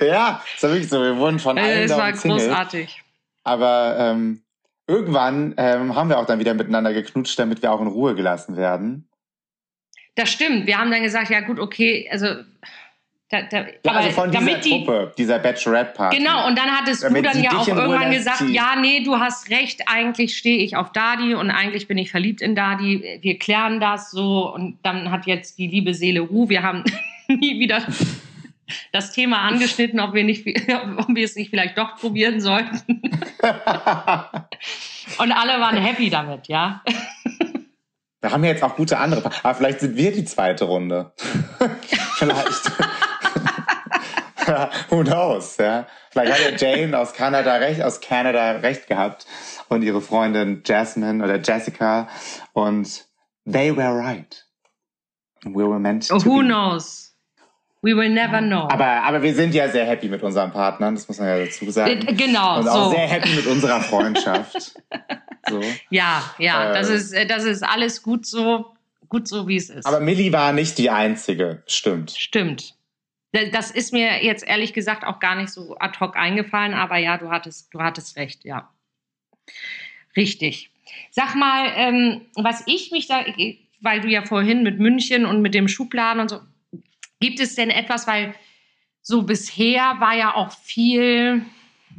ja, 0.00 0.42
das 0.54 0.62
war 0.62 0.70
wirklich 0.70 0.88
so. 0.88 1.02
Wir 1.02 1.16
wurden 1.16 1.38
von 1.38 1.58
allen 1.58 1.84
Es 1.84 1.96
war 1.96 2.12
großartig. 2.12 3.02
Aber 3.44 3.96
ähm, 3.98 4.42
irgendwann 4.86 5.54
ähm, 5.56 5.94
haben 5.94 6.08
wir 6.08 6.18
auch 6.18 6.26
dann 6.26 6.38
wieder 6.38 6.54
miteinander 6.54 6.92
geknutscht, 6.92 7.38
damit 7.38 7.62
wir 7.62 7.72
auch 7.72 7.80
in 7.80 7.88
Ruhe 7.88 8.14
gelassen 8.14 8.56
werden. 8.56 9.08
Das 10.14 10.30
stimmt. 10.30 10.66
Wir 10.66 10.78
haben 10.78 10.90
dann 10.90 11.02
gesagt, 11.02 11.30
ja 11.30 11.40
gut, 11.40 11.58
okay, 11.58 12.08
also 12.10 12.26
da, 13.30 13.42
da, 13.42 13.66
ja, 13.84 13.92
also 13.92 14.10
von 14.10 14.30
dieser 14.30 14.60
Truppe, 14.60 15.12
die, 15.12 15.22
dieser 15.22 15.38
Bachelorette-Party. 15.40 16.18
Genau, 16.18 16.46
und 16.46 16.56
dann 16.56 16.70
hattest 16.70 17.02
du 17.02 17.22
dann 17.22 17.42
ja 17.42 17.52
auch 17.52 17.66
irgendwann 17.66 18.12
gesagt, 18.12 18.42
ja, 18.48 18.76
nee, 18.76 19.02
du 19.02 19.18
hast 19.18 19.50
recht, 19.50 19.82
eigentlich 19.86 20.36
stehe 20.36 20.58
ich 20.58 20.76
auf 20.76 20.92
Dadi 20.92 21.34
und 21.34 21.50
eigentlich 21.50 21.88
bin 21.88 21.98
ich 21.98 22.10
verliebt 22.10 22.42
in 22.42 22.54
Dadi. 22.54 23.18
Wir 23.22 23.38
klären 23.38 23.80
das 23.80 24.10
so 24.10 24.54
und 24.54 24.78
dann 24.82 25.10
hat 25.10 25.26
jetzt 25.26 25.58
die 25.58 25.66
liebe 25.66 25.94
Seele 25.94 26.20
Ruhe. 26.20 26.48
Wir 26.48 26.62
haben 26.62 26.84
nie 27.28 27.58
wieder 27.58 27.86
das 28.92 29.12
Thema 29.12 29.42
angeschnitten, 29.42 30.00
ob 30.00 30.14
wir, 30.14 30.24
nicht, 30.24 30.46
ob 30.98 31.08
wir 31.08 31.24
es 31.24 31.36
nicht 31.36 31.50
vielleicht 31.50 31.76
doch 31.78 31.96
probieren 31.96 32.40
sollten. 32.40 32.80
Und 35.18 35.32
alle 35.32 35.60
waren 35.60 35.76
happy 35.76 36.08
damit, 36.10 36.48
ja. 36.48 36.82
Wir 38.20 38.30
haben 38.30 38.42
ja 38.42 38.50
jetzt 38.50 38.62
auch 38.62 38.74
gute 38.74 38.98
andere. 38.98 39.30
Aber 39.42 39.54
vielleicht 39.54 39.80
sind 39.80 39.96
wir 39.96 40.12
die 40.12 40.24
zweite 40.24 40.64
Runde. 40.64 41.12
vielleicht. 42.14 42.72
Who 44.88 45.02
knows, 45.02 45.56
ja. 45.58 45.86
Vielleicht 46.10 46.32
hat 46.32 46.60
ja 46.60 46.76
Jane 46.76 46.98
aus 46.98 47.12
Kanada 47.12 47.56
recht, 47.56 47.82
aus 47.82 48.00
Kanada 48.00 48.52
recht 48.52 48.86
gehabt 48.86 49.26
und 49.68 49.82
ihre 49.82 50.00
Freundin 50.00 50.62
Jasmine 50.64 51.22
oder 51.22 51.40
Jessica 51.40 52.08
und 52.52 53.04
they 53.50 53.74
were 53.76 53.94
right. 53.94 54.46
We 55.44 55.68
were 55.68 55.78
meant 55.78 56.08
to 56.08 56.24
Who 56.24 56.38
be. 56.38 56.44
knows? 56.46 57.03
We 57.84 57.94
will 57.94 58.08
never 58.08 58.40
know. 58.40 58.66
Aber, 58.70 58.86
aber 59.02 59.22
wir 59.22 59.34
sind 59.34 59.52
ja 59.54 59.68
sehr 59.68 59.84
happy 59.84 60.08
mit 60.08 60.22
unseren 60.22 60.50
Partnern, 60.52 60.94
das 60.94 61.06
muss 61.06 61.18
man 61.18 61.28
ja 61.28 61.44
dazu 61.44 61.70
sagen. 61.70 62.08
Äh, 62.08 62.14
genau, 62.14 62.60
Und 62.60 62.68
auch 62.68 62.84
so. 62.86 62.90
sehr 62.92 63.06
happy 63.06 63.28
mit 63.36 63.46
unserer 63.46 63.80
Freundschaft. 63.82 64.74
so. 65.50 65.60
ja, 65.90 66.24
ja, 66.38 66.70
Äh. 66.70 66.74
das, 66.74 66.88
ist, 66.88 67.12
äh, 67.12 67.26
das 67.26 67.44
ist 67.44 67.62
alles 67.62 68.02
gut 68.02 68.24
so, 68.24 68.74
gut 69.10 69.28
so, 69.28 69.48
wie 69.48 69.56
es 69.56 69.68
ist. 69.68 69.84
Aber 69.86 70.00
Millie 70.00 70.32
war 70.32 70.54
nicht 70.54 70.78
die 70.78 70.88
einzige, 70.88 71.62
stimmt. 71.66 72.12
Stimmt. 72.12 72.74
Das 73.52 73.70
ist 73.70 73.92
mir 73.92 74.24
jetzt 74.24 74.46
ehrlich 74.46 74.72
gesagt 74.72 75.04
auch 75.04 75.18
gar 75.20 75.34
nicht 75.34 75.50
so 75.50 75.76
ad 75.78 75.98
hoc 76.00 76.16
eingefallen, 76.16 76.72
aber 76.72 76.96
ja, 76.96 77.18
du 77.18 77.28
hattest, 77.30 77.74
du 77.74 77.80
hattest 77.80 78.16
recht, 78.16 78.44
ja. 78.46 78.70
Richtig. 80.16 80.70
Sag 81.10 81.34
mal, 81.34 81.66
ähm, 81.76 82.22
was 82.36 82.62
ich 82.66 82.92
mich 82.92 83.08
da, 83.08 83.24
weil 83.80 84.00
du 84.00 84.08
ja 84.08 84.22
vorhin 84.24 84.62
mit 84.62 84.78
München 84.78 85.26
und 85.26 85.42
mit 85.42 85.52
dem 85.52 85.68
Schubladen 85.68 86.20
und 86.20 86.28
so, 86.30 86.40
gibt 87.24 87.40
es 87.40 87.54
denn 87.54 87.70
etwas, 87.70 88.06
weil 88.06 88.34
so 89.00 89.22
bisher 89.22 89.96
war 89.98 90.14
ja 90.14 90.34
auch 90.34 90.50
viel, 90.52 91.42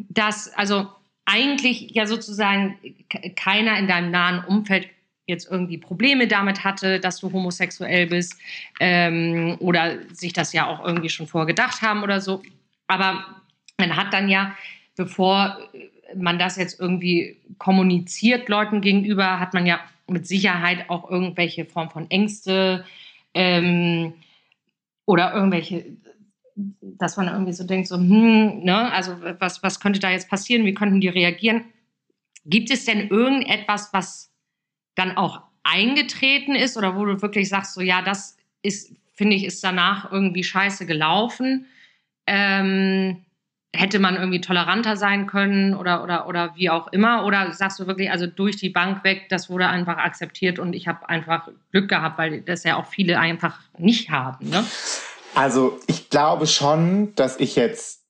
dass, 0.10 0.54
also 0.54 0.88
eigentlich 1.26 1.90
ja 1.96 2.06
sozusagen 2.06 2.78
ke- 3.10 3.32
keiner 3.32 3.80
in 3.80 3.88
deinem 3.88 4.12
nahen 4.12 4.46
Umfeld 4.46 4.88
jetzt 5.26 5.50
irgendwie 5.50 5.80
Probleme 5.80 6.28
damit 6.28 6.64
hatte, 6.64 7.00
dass 7.00 7.22
du 7.22 7.32
homosexuell 7.34 8.06
bist 8.06 8.38
ähm, 8.80 9.56
oder 9.60 9.98
sich 10.14 10.34
das 10.34 10.54
ja 10.54 10.68
auch 10.68 10.86
irgendwie 10.86 11.10
schon 11.10 11.26
vorgedacht 11.26 11.82
haben 11.82 12.04
oder 12.04 12.22
so. 12.22 12.44
Aber 12.86 13.26
man 13.80 13.96
hat 13.96 14.14
dann 14.14 14.30
ja, 14.30 14.56
bevor 14.96 15.58
man 16.16 16.38
das 16.38 16.56
jetzt 16.58 16.80
irgendwie 16.80 17.38
kommuniziert 17.58 18.48
Leuten 18.48 18.82
gegenüber, 18.82 19.40
hat 19.40 19.56
man 19.56 19.66
ja 19.66 19.80
mit 20.08 20.28
Sicherheit 20.28 20.88
auch 20.92 21.10
irgendwelche 21.10 21.66
Form 21.66 21.90
von 21.90 22.12
Ängste 22.12 22.86
ähm, 23.34 24.14
oder 25.06 25.34
irgendwelche, 25.34 25.98
dass 26.56 27.18
man 27.18 27.28
irgendwie 27.28 27.54
so 27.54 27.64
denkt, 27.66 27.88
so, 27.88 27.98
hm, 27.98 28.64
ne, 28.64 28.92
also 28.92 29.16
was, 29.40 29.62
was 29.64 29.80
könnte 29.80 30.00
da 30.00 30.10
jetzt 30.10 30.30
passieren, 30.30 30.66
wie 30.66 30.74
könnten 30.74 31.02
die 31.02 31.10
reagieren? 31.10 31.66
Gibt 32.46 32.72
es 32.72 32.86
denn 32.86 33.10
irgendetwas, 33.10 33.90
was 33.94 34.32
dann 34.96 35.18
auch 35.18 35.42
eingetreten 35.64 36.56
ist 36.56 36.78
oder 36.78 36.96
wo 36.96 37.06
du 37.06 37.22
wirklich 37.22 37.50
sagst, 37.50 37.74
so 37.74 37.82
ja, 37.82 38.02
das 38.02 38.38
ist, 38.62 38.96
finde 39.14 39.36
ich, 39.36 39.46
ist 39.46 39.64
danach 39.64 40.12
irgendwie 40.12 40.44
scheiße 40.44 40.86
gelaufen. 40.86 41.66
Ähm, 42.28 43.26
hätte 43.76 44.00
man 44.00 44.16
irgendwie 44.16 44.42
toleranter 44.42 44.98
sein 44.98 45.28
können 45.28 45.76
oder, 45.76 46.04
oder, 46.04 46.28
oder 46.28 46.56
wie 46.56 46.70
auch 46.70 46.88
immer? 46.92 47.26
Oder 47.26 47.52
sagst 47.52 47.80
du 47.80 47.88
wirklich, 47.88 48.12
also 48.12 48.28
durch 48.28 48.58
die 48.58 48.70
Bank 48.70 49.04
weg, 49.04 49.28
das 49.30 49.50
wurde 49.50 49.68
einfach 49.68 49.98
akzeptiert 49.98 50.60
und 50.60 50.74
ich 50.74 50.88
habe 50.88 51.08
einfach 51.10 51.50
Glück 51.72 51.90
gehabt, 51.90 52.18
weil 52.18 52.42
das 52.42 52.64
ja 52.64 52.78
auch 52.78 52.88
viele 52.88 53.20
einfach 53.20 53.60
nicht 53.78 54.10
haben. 54.10 54.50
Ne? 54.50 54.66
Also 55.36 55.80
ich 55.88 56.10
glaube 56.10 56.48
schon, 56.48 57.14
dass 57.16 57.40
ich 57.40 57.56
jetzt 57.56 58.06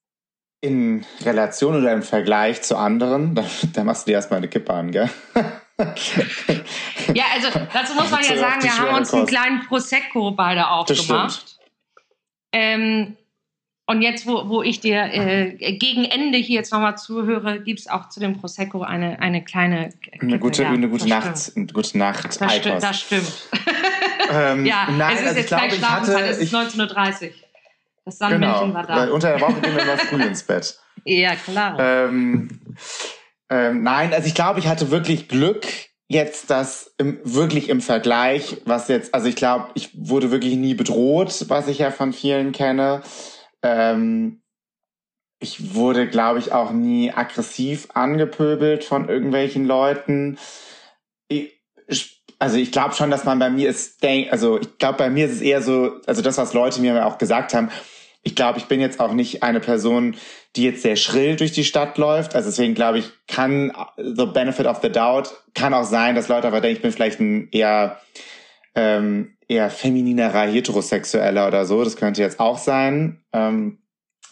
in 0.61 1.05
Relation 1.23 1.75
oder 1.75 1.93
im 1.93 2.03
Vergleich 2.03 2.61
zu 2.61 2.77
anderen, 2.77 3.35
da, 3.35 3.45
da 3.73 3.83
machst 3.83 4.07
du 4.07 4.11
dir 4.11 4.15
erstmal 4.15 4.37
eine 4.37 4.47
Kippe 4.47 4.73
an, 4.73 4.91
gell? 4.91 5.09
Ja, 7.13 7.25
also 7.33 7.47
dazu 7.73 7.93
muss 7.95 8.09
man 8.11 8.23
ja 8.23 8.37
sagen, 8.37 8.63
wir 8.63 8.77
haben 8.77 8.95
uns 8.95 9.13
einen 9.13 9.25
kleinen 9.25 9.65
Prosecco 9.67 10.31
beide 10.31 10.69
aufgemacht. 10.69 11.57
Ähm, 12.51 13.17
und 13.87 14.01
jetzt, 14.01 14.25
wo, 14.25 14.49
wo 14.49 14.63
ich 14.63 14.79
dir 14.79 15.03
äh, 15.13 15.77
gegen 15.77 16.05
Ende 16.05 16.39
hier 16.39 16.55
jetzt 16.55 16.71
nochmal 16.71 16.97
zuhöre, 16.97 17.59
gibt 17.61 17.79
es 17.79 17.87
auch 17.87 18.09
zu 18.09 18.19
dem 18.19 18.39
Prosecco 18.39 18.81
eine, 18.81 19.19
eine 19.19 19.43
kleine 19.43 19.91
Eine 20.19 20.39
gute, 20.39 20.63
ja, 20.63 20.69
eine 20.69 20.89
gute 20.89 21.07
das 21.07 21.25
Nacht, 21.25 21.51
eine 21.55 21.67
gute 21.67 21.97
Nacht. 21.97 22.25
Das, 22.25 22.35
sti 22.35 22.61
das 22.61 22.99
stimmt. 22.99 23.49
Ähm, 24.31 24.65
Ja, 24.65 24.87
nein, 24.89 25.17
es 25.17 25.21
ist 25.21 25.27
also 25.27 25.31
ich 25.31 25.37
jetzt 25.37 25.47
glaube, 25.49 25.67
gleich 25.67 25.77
Schlafenszeit, 25.77 26.29
es 26.31 26.37
ist 26.37 26.43
ich, 26.43 26.53
19.30 26.53 26.79
Uhr. 26.79 27.29
Das 28.05 28.19
genau, 28.19 28.29
Sandmännchen 28.29 28.73
war 28.73 28.89
weil 28.89 29.07
da. 29.07 29.13
unter 29.13 29.29
der 29.29 29.41
Woche 29.41 29.61
gehen 29.61 29.75
wir 29.75 29.83
immer 29.83 29.97
früh 29.97 30.23
ins 30.23 30.43
Bett. 30.43 30.79
Ja, 31.07 31.35
klar. 31.35 31.77
Ähm, 31.79 32.49
ähm, 33.51 33.83
nein, 33.83 34.11
also 34.11 34.27
ich 34.27 34.33
glaube, 34.33 34.59
ich 34.59 34.65
hatte 34.65 34.89
wirklich 34.89 35.27
Glück 35.27 35.67
jetzt, 36.07 36.49
dass 36.49 36.95
im, 36.97 37.19
wirklich 37.23 37.69
im 37.69 37.79
Vergleich, 37.79 38.57
was 38.65 38.87
jetzt, 38.87 39.13
also 39.13 39.27
ich 39.27 39.35
glaube, 39.35 39.67
ich 39.75 39.91
wurde 39.93 40.31
wirklich 40.31 40.55
nie 40.55 40.73
bedroht, 40.73 41.45
was 41.47 41.67
ich 41.67 41.77
ja 41.77 41.91
von 41.91 42.11
vielen 42.11 42.53
kenne. 42.53 43.03
Ähm, 43.65 44.41
ich 45.39 45.73
wurde, 45.73 46.07
glaube 46.07 46.39
ich, 46.39 46.51
auch 46.51 46.71
nie 46.71 47.11
aggressiv 47.11 47.87
angepöbelt 47.93 48.83
von 48.83 49.09
irgendwelchen 49.09 49.65
Leuten. 49.65 50.37
Ich, 51.27 51.59
also 52.39 52.57
ich 52.57 52.71
glaube 52.71 52.95
schon, 52.95 53.11
dass 53.11 53.25
man 53.25 53.39
bei 53.39 53.49
mir 53.49 53.69
ist, 53.69 54.03
also 54.29 54.59
ich 54.59 54.77
glaube, 54.77 54.97
bei 54.97 55.09
mir 55.09 55.25
ist 55.25 55.33
es 55.33 55.41
eher 55.41 55.61
so, 55.61 55.99
also 56.05 56.21
das, 56.21 56.37
was 56.37 56.53
Leute 56.53 56.79
mir 56.79 57.05
auch 57.05 57.17
gesagt 57.17 57.53
haben, 57.53 57.69
ich 58.23 58.35
glaube, 58.35 58.57
ich 58.59 58.65
bin 58.65 58.79
jetzt 58.79 58.99
auch 58.99 59.13
nicht 59.13 59.43
eine 59.43 59.59
Person, 59.59 60.15
die 60.55 60.63
jetzt 60.63 60.81
sehr 60.81 60.95
schrill 60.95 61.35
durch 61.35 61.51
die 61.51 61.63
Stadt 61.63 61.97
läuft. 61.97 62.35
Also 62.35 62.49
deswegen 62.49 62.73
glaube 62.73 62.99
ich, 62.99 63.11
kann 63.27 63.71
the 63.97 64.25
benefit 64.25 64.65
of 64.65 64.79
the 64.81 64.91
doubt 64.91 65.31
kann 65.53 65.73
auch 65.73 65.83
sein, 65.83 66.15
dass 66.15 66.27
Leute 66.27 66.47
einfach 66.47 66.61
denken, 66.61 66.77
ich 66.77 66.81
bin 66.81 66.91
vielleicht 66.91 67.19
ein 67.19 67.49
eher 67.51 67.99
ähm, 68.75 69.37
eher 69.47 69.69
femininerer 69.69 70.47
Heterosexueller 70.47 71.47
oder 71.47 71.65
so. 71.65 71.83
Das 71.83 71.95
könnte 71.95 72.21
jetzt 72.21 72.39
auch 72.39 72.57
sein. 72.57 73.23
Ähm, 73.33 73.83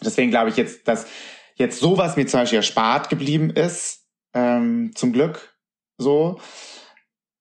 deswegen 0.04 0.32
glaube 0.32 0.50
ich 0.50 0.58
jetzt, 0.58 0.88
dass 0.88 1.08
jetzt 1.56 1.80
sowas 1.80 2.16
mir 2.16 2.28
zum 2.28 2.42
Beispiel 2.42 2.58
erspart 2.58 3.10
geblieben 3.10 3.50
ist, 3.50 4.06
ähm, 4.34 4.92
zum 4.96 5.14
Glück 5.14 5.56
so. 5.98 6.40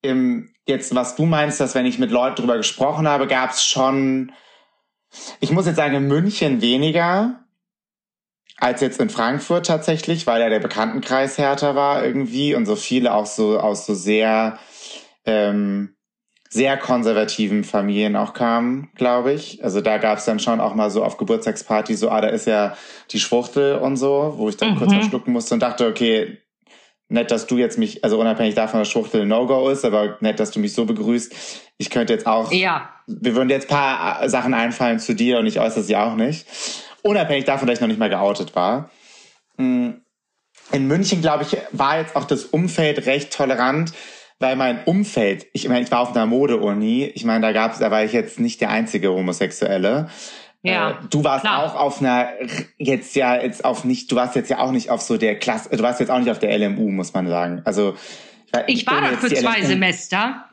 Im, 0.03 0.53
jetzt, 0.67 0.95
was 0.95 1.17
du 1.17 1.25
meinst, 1.27 1.61
dass 1.61 1.75
wenn 1.75 1.87
ich 1.87 1.99
mit 1.99 2.11
Leuten 2.11 2.37
drüber 2.37 2.57
gesprochen 2.57 3.09
habe, 3.09 3.27
gab 3.27 3.51
es 3.51 3.65
schon, 3.65 4.33
ich 5.41 5.51
muss 5.51 5.67
jetzt 5.67 5.77
sagen, 5.77 5.95
in 5.95 6.09
München 6.09 6.61
weniger 6.61 7.39
als 8.59 8.81
jetzt 8.81 9.01
in 9.01 9.11
Frankfurt 9.11 9.67
tatsächlich, 9.67 10.27
weil 10.27 10.41
ja 10.41 10.49
der 10.49 10.61
Bekanntenkreis 10.61 11.37
härter 11.37 11.75
war 11.75 12.05
irgendwie 12.05 12.55
und 12.55 12.67
so 12.67 12.77
viele 12.77 13.13
auch 13.13 13.27
so 13.27 13.59
aus 13.59 13.87
so 13.87 13.95
sehr 13.95 14.59
ähm, 15.25 15.97
sehr 16.53 16.77
konservativen 16.77 17.65
Familien 17.65 18.15
auch 18.15 18.35
kamen, 18.35 18.91
glaube 18.95 19.33
ich. 19.33 19.65
Also 19.65 19.81
da 19.81 19.97
gab 19.97 20.19
es 20.19 20.27
dann 20.27 20.39
schon 20.39 20.61
auch 20.61 20.75
mal 20.75 20.91
so 20.91 21.03
auf 21.03 21.17
Geburtstagspartys 21.17 21.99
so, 22.01 22.11
ah, 22.11 22.21
da 22.21 22.29
ist 22.29 22.47
ja 22.47 22.77
die 23.11 23.21
Schwuchtel 23.21 23.77
und 23.79 23.97
so, 23.97 24.35
wo 24.37 24.51
ich 24.51 24.59
dann 24.59 24.73
Mhm. 24.75 24.77
kurz 24.77 24.93
verschlucken 24.93 25.33
musste 25.33 25.55
und 25.55 25.61
dachte, 25.61 25.87
okay, 25.87 26.39
nett, 27.09 27.31
dass 27.31 27.47
du 27.47 27.57
jetzt 27.57 27.79
mich, 27.79 28.05
also 28.05 28.21
unabhängig 28.21 28.55
davon, 28.55 28.81
dass 28.81 28.91
Schwuchtel 28.91 29.23
ein 29.23 29.29
No-Go 29.29 29.71
ist, 29.71 29.85
aber 29.87 30.19
nett, 30.21 30.41
dass 30.41 30.51
du 30.51 30.61
mich 30.61 30.75
so 30.75 30.85
begrüßt. 30.85 31.35
Ich 31.79 31.89
könnte 31.89 32.13
jetzt 32.13 32.27
auch 32.27 32.53
ja, 32.53 32.91
wir 33.07 33.35
würden 33.35 33.49
jetzt 33.49 33.69
paar 33.69 34.29
Sachen 34.29 34.53
einfallen 34.53 34.99
zu 34.99 35.15
dir 35.15 35.39
und 35.39 35.47
ich 35.47 35.59
äußere 35.59 35.83
sie 35.83 35.97
auch 35.97 36.17
nicht. 36.17 36.47
Unabhängig 37.03 37.45
davon, 37.47 37.67
dass 37.67 37.79
ich 37.79 37.81
noch 37.81 37.89
nicht 37.89 37.99
mal 37.99 38.11
geoutet 38.11 38.55
war. 38.55 38.91
Mm, 39.57 39.91
In 40.71 40.87
München, 40.87 41.23
glaube 41.23 41.45
ich, 41.45 41.57
war 41.73 41.99
jetzt 41.99 42.15
auch 42.15 42.25
das 42.25 42.45
Umfeld 42.45 43.07
recht 43.07 43.33
tolerant, 43.33 43.93
weil 44.43 44.57
mein 44.57 44.85
Umfeld, 44.85 45.47
ich 45.55 45.67
meine, 45.69 45.81
ich 45.83 45.91
war 45.91 46.01
auf 46.01 46.15
einer 46.15 46.27
Mode-Uni, 46.27 47.05
ich 47.15 47.25
meine, 47.25 47.41
da 47.41 47.53
gab's, 47.53 47.79
da 47.79 47.91
war 47.91 48.05
ich 48.05 48.13
jetzt 48.13 48.39
nicht 48.41 48.61
der 48.61 48.71
einzige 48.71 49.11
Homosexuelle. 49.11 50.09
Ja, 50.65 50.91
Äh, 50.91 50.95
du 51.11 51.25
warst 51.25 51.45
klar. 51.45 51.65
auch 51.65 51.75
auf 51.75 52.01
einer, 52.01 52.29
jetzt 52.79 53.17
ja, 53.17 53.41
jetzt 53.41 53.65
auf 53.65 53.85
nicht, 53.85 54.13
du 54.13 54.17
warst 54.17 54.37
jetzt 54.37 54.51
ja 54.51 54.59
auch 54.59 54.71
nicht 54.71 54.91
auf 54.91 55.01
so 55.01 55.17
der 55.17 55.39
Klasse, 55.39 55.71
du 55.77 55.83
warst 55.83 55.99
jetzt 56.01 56.11
auch 56.11 56.19
nicht 56.19 56.31
auf 56.31 56.39
der 56.39 56.57
LMU, 56.59 56.91
muss 56.91 57.13
man 57.15 57.27
sagen. 57.29 57.63
Also, 57.65 57.97
war- 58.53 58.69
ich 58.69 58.87
war 58.87 59.01
da 59.01 59.11
jetzt 59.11 59.21
für 59.21 59.35
zwei 59.35 59.59
LMU 59.61 59.67
Semester. 59.67 60.45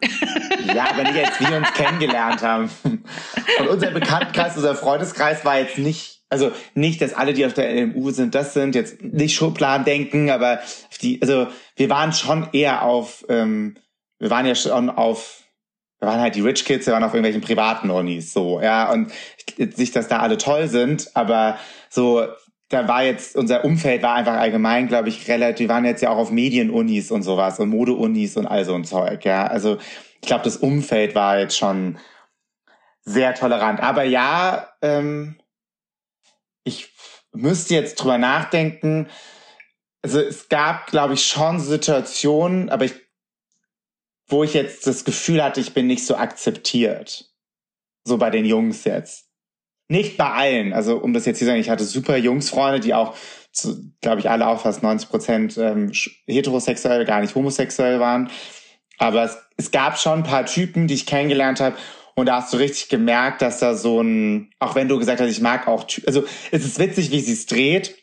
ja, 0.74 0.88
aber 0.90 1.04
nicht 1.04 1.26
als 1.26 1.40
wir 1.40 1.58
uns 1.58 1.74
kennengelernt 1.74 2.42
haben. 2.42 2.70
Und 2.84 3.68
unser 3.68 3.92
Bekanntenkreis, 3.92 4.56
unser 4.56 4.74
Freundeskreis 4.76 5.44
war 5.46 5.60
jetzt 5.60 5.78
nicht, 5.78 6.19
also 6.30 6.52
nicht, 6.76 7.02
dass 7.02 7.14
alle, 7.14 7.34
die 7.34 7.46
auf 7.46 7.54
der 7.54 7.74
LMU 7.74 8.12
sind, 8.12 8.36
das 8.36 8.54
sind, 8.54 8.76
jetzt 8.76 9.02
nicht 9.02 9.36
Schubladen 9.36 9.84
denken, 9.84 10.30
aber 10.30 10.60
die, 11.02 11.22
also 11.22 11.48
wir 11.76 11.90
waren 11.90 12.14
schon 12.14 12.48
eher 12.54 12.84
auf, 12.84 13.26
ähm, 13.30 13.76
wir 14.20 14.30
waren 14.30 14.46
ja 14.46 14.56
schon 14.56 14.90
auf, 14.90 15.44
wir 16.00 16.08
waren 16.08 16.22
halt 16.22 16.36
die 16.36 16.42
Rich 16.42 16.66
Kids, 16.66 16.86
wir 16.86 16.94
waren 16.94 17.04
auf 17.04 17.14
irgendwelchen 17.14 17.42
privaten 17.42 17.90
Unis, 17.90 18.32
so, 18.32 18.62
ja, 18.62 18.92
und 18.92 19.12
nicht, 19.58 19.96
dass 19.96 20.08
da 20.08 20.20
alle 20.20 20.38
toll 20.38 20.68
sind, 20.68 21.10
aber 21.16 21.58
so, 21.90 22.26
da 22.70 22.88
war 22.88 23.04
jetzt, 23.04 23.36
unser 23.36 23.66
Umfeld 23.66 24.04
war 24.04 24.14
einfach 24.14 24.36
allgemein, 24.36 24.88
glaube 24.88 25.10
ich, 25.10 25.28
relativ, 25.28 25.68
wir 25.68 25.74
waren 25.74 25.86
jetzt 25.86 26.04
ja 26.04 26.12
auch 26.12 26.18
auf 26.18 26.32
Medienunis 26.32 27.10
und 27.10 27.24
sowas 27.24 27.60
und 27.60 27.70
Modeunis 27.70 28.38
und 28.38 28.46
all 28.46 28.66
so 28.66 28.76
ein 28.76 28.86
Zeug, 28.86 29.26
ja, 29.26 29.48
also 29.48 29.80
ich 30.22 30.28
glaube, 30.28 30.44
das 30.44 30.58
Umfeld 30.58 31.16
war 31.16 31.40
jetzt 31.40 31.58
schon 31.58 31.98
sehr 33.02 33.34
tolerant. 33.34 33.80
Aber 33.82 34.04
ja, 34.04 34.68
ähm, 34.82 35.38
ich 36.70 36.94
müsste 37.34 37.74
jetzt 37.74 37.96
drüber 37.96 38.18
nachdenken. 38.18 39.08
Also 40.02 40.20
es 40.22 40.48
gab, 40.50 40.88
glaube 40.88 41.16
ich, 41.16 41.26
schon 41.26 41.60
Situationen, 41.60 42.70
aber 42.70 42.86
ich, 42.86 42.94
wo 44.28 44.44
ich 44.44 44.54
jetzt 44.54 44.88
das 44.88 45.04
Gefühl 45.04 45.44
hatte, 45.44 45.60
ich 45.60 45.74
bin 45.74 45.88
nicht 45.88 46.06
so 46.06 46.16
akzeptiert. 46.16 47.30
So 48.06 48.18
bei 48.18 48.30
den 48.30 48.46
Jungs 48.46 48.86
jetzt. 48.86 49.28
nicht 49.90 50.18
bei 50.18 50.30
allen. 50.32 50.72
Also 50.72 50.98
um 50.98 51.14
das 51.14 51.26
jetzt 51.26 51.40
zu 51.40 51.46
sagen, 51.46 51.60
ich 51.60 51.70
hatte 51.70 51.84
super 51.84 52.16
Jungsfreunde, 52.16 52.80
die 52.80 52.94
auch, 52.94 53.16
glaube 54.02 54.20
ich, 54.20 54.30
alle 54.30 54.48
auch 54.48 54.62
fast 54.62 54.84
90 54.84 55.10
Prozent 55.10 55.58
ähm, 55.58 55.92
heterosexuell, 56.28 57.06
gar 57.06 57.22
nicht 57.22 57.36
homosexuell 57.36 58.00
waren. 58.00 58.30
Aber 59.00 59.24
es, 59.24 59.38
es 59.58 59.72
gab 59.72 59.98
schon 59.98 60.20
ein 60.20 60.24
paar 60.24 60.46
Typen, 60.46 60.88
die 60.88 60.94
ich 60.94 61.06
kennengelernt 61.06 61.60
habe. 61.60 61.76
Und 62.20 62.26
da 62.26 62.36
hast 62.36 62.52
du 62.52 62.58
richtig 62.58 62.90
gemerkt, 62.90 63.42
dass 63.42 63.60
da 63.60 63.76
so 63.76 64.02
ein, 64.02 64.52
auch 64.60 64.76
wenn 64.76 64.90
du 64.90 65.00
gesagt 65.00 65.22
hast, 65.22 65.30
ich 65.30 65.40
mag 65.40 65.70
auch, 65.70 65.86
also 66.06 66.26
es 66.52 66.66
ist 66.66 66.78
witzig, 66.78 67.12
wie 67.12 67.22
sie 67.22 67.32
es 67.32 67.46
dreht, 67.46 67.96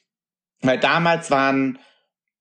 weil 0.63 0.81
damals 0.81 1.31
waren 1.31 1.79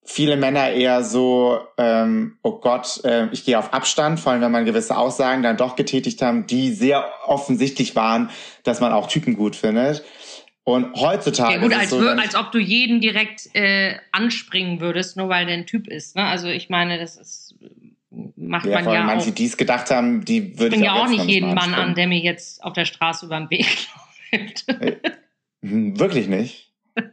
viele 0.05 0.37
Männer 0.37 0.69
eher 0.69 1.03
so, 1.03 1.59
ähm, 1.77 2.37
oh 2.43 2.59
Gott, 2.59 3.03
äh, 3.03 3.27
ich 3.33 3.43
gehe 3.43 3.59
auf 3.59 3.73
Abstand, 3.73 4.21
vor 4.21 4.31
allem 4.31 4.41
wenn 4.41 4.53
man 4.53 4.63
gewisse 4.63 4.95
Aussagen 4.95 5.43
dann 5.43 5.57
doch 5.57 5.75
getätigt 5.75 6.21
haben, 6.21 6.47
die 6.47 6.71
sehr 6.71 7.11
offensichtlich 7.25 7.93
waren, 7.93 8.29
dass 8.63 8.79
man 8.79 8.93
auch 8.93 9.07
Typen 9.07 9.35
gut 9.35 9.57
findet. 9.57 10.05
Und 10.63 10.95
heutzutage. 10.95 11.55
Ja, 11.55 11.59
gut, 11.59 11.73
als, 11.73 11.89
so, 11.89 12.07
als 12.07 12.35
ob 12.35 12.53
du 12.53 12.57
jeden 12.57 13.01
direkt 13.01 13.53
äh, 13.53 13.97
anspringen 14.13 14.79
würdest, 14.79 15.17
nur 15.17 15.27
weil 15.27 15.45
der 15.45 15.55
ein 15.55 15.65
Typ 15.65 15.89
ist. 15.89 16.15
Ne? 16.15 16.23
Also 16.23 16.47
ich 16.47 16.69
meine, 16.69 16.97
das 16.97 17.17
ist 17.17 17.55
macht 18.35 18.65
ja, 18.65 18.81
man 18.81 18.93
ja 18.93 19.03
manche, 19.03 19.29
auch. 19.31 19.35
die 19.35 19.45
es 19.45 19.57
gedacht 19.57 19.91
haben, 19.91 20.23
die 20.25 20.57
würde 20.59 20.75
ich 20.75 20.81
ja 20.81 20.93
auch 20.93 21.07
nicht 21.07 21.25
jeden 21.25 21.53
Mann 21.53 21.73
an, 21.73 21.95
der 21.95 22.07
mir 22.07 22.19
jetzt 22.19 22.63
auf 22.63 22.73
der 22.73 22.85
Straße 22.85 23.25
über 23.25 23.37
den 23.37 23.49
Weg 23.49 23.65
läuft. 24.31 24.65
Äh, 24.67 24.97
hm, 25.61 25.97
wirklich 25.97 26.27
nicht? 26.27 26.73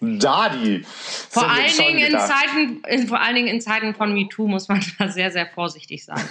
Dadi. 0.00 0.84
Vor 0.84 1.50
allen, 1.50 1.76
Dingen 1.76 1.98
in 1.98 2.18
Zeiten, 2.18 2.82
in, 2.88 3.08
vor 3.08 3.20
allen 3.20 3.34
Dingen 3.34 3.48
in 3.48 3.60
Zeiten 3.60 3.94
von 3.94 4.12
MeToo 4.14 4.46
muss 4.46 4.68
man 4.68 4.84
da 4.98 5.08
sehr, 5.08 5.30
sehr 5.30 5.46
vorsichtig 5.46 6.04
sein. 6.04 6.22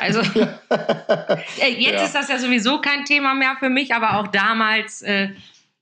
Also 0.00 0.20
jetzt 0.20 1.80
ja. 1.80 2.04
ist 2.04 2.14
das 2.14 2.28
ja 2.28 2.38
sowieso 2.38 2.80
kein 2.80 3.04
Thema 3.04 3.34
mehr 3.34 3.56
für 3.58 3.70
mich, 3.70 3.94
aber 3.94 4.18
auch 4.18 4.28
damals. 4.28 5.02
Äh, 5.02 5.30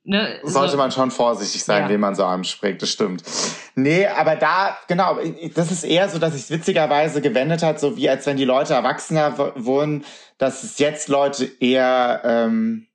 ne, 0.08 0.40
Sollte 0.42 0.72
so. 0.72 0.78
man 0.78 0.90
schon 0.90 1.10
vorsichtig 1.10 1.62
sein, 1.62 1.84
ja. 1.84 1.88
wen 1.90 2.00
man 2.00 2.14
so 2.14 2.24
anspricht, 2.24 2.80
das 2.82 2.90
stimmt. 2.90 3.22
Nee, 3.74 4.06
aber 4.06 4.36
da, 4.36 4.76
genau, 4.88 5.18
das 5.54 5.70
ist 5.70 5.84
eher 5.84 6.08
so, 6.08 6.18
dass 6.18 6.32
sich 6.34 6.50
witzigerweise 6.50 7.20
gewendet 7.20 7.62
hat, 7.62 7.78
so 7.78 7.96
wie 7.96 8.08
als 8.08 8.26
wenn 8.26 8.36
die 8.36 8.44
Leute 8.44 8.74
erwachsener 8.74 9.52
wurden, 9.56 10.04
dass 10.38 10.64
es 10.64 10.78
jetzt 10.78 11.08
Leute 11.08 11.48
eher. 11.60 12.22
Ähm, 12.24 12.86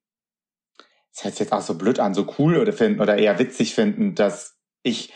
das 1.14 1.26
hört 1.26 1.34
sich 1.36 1.40
jetzt 1.42 1.54
auch 1.54 1.62
so 1.62 1.76
blöd 1.76 2.00
an, 2.00 2.16
so 2.16 2.34
cool 2.40 2.58
oder 2.58 2.74
finden 2.74 3.00
oder 3.00 3.18
eher 3.18 3.38
witzig 3.38 3.76
finden, 3.76 4.16
dass 4.16 4.56
ich 4.82 5.14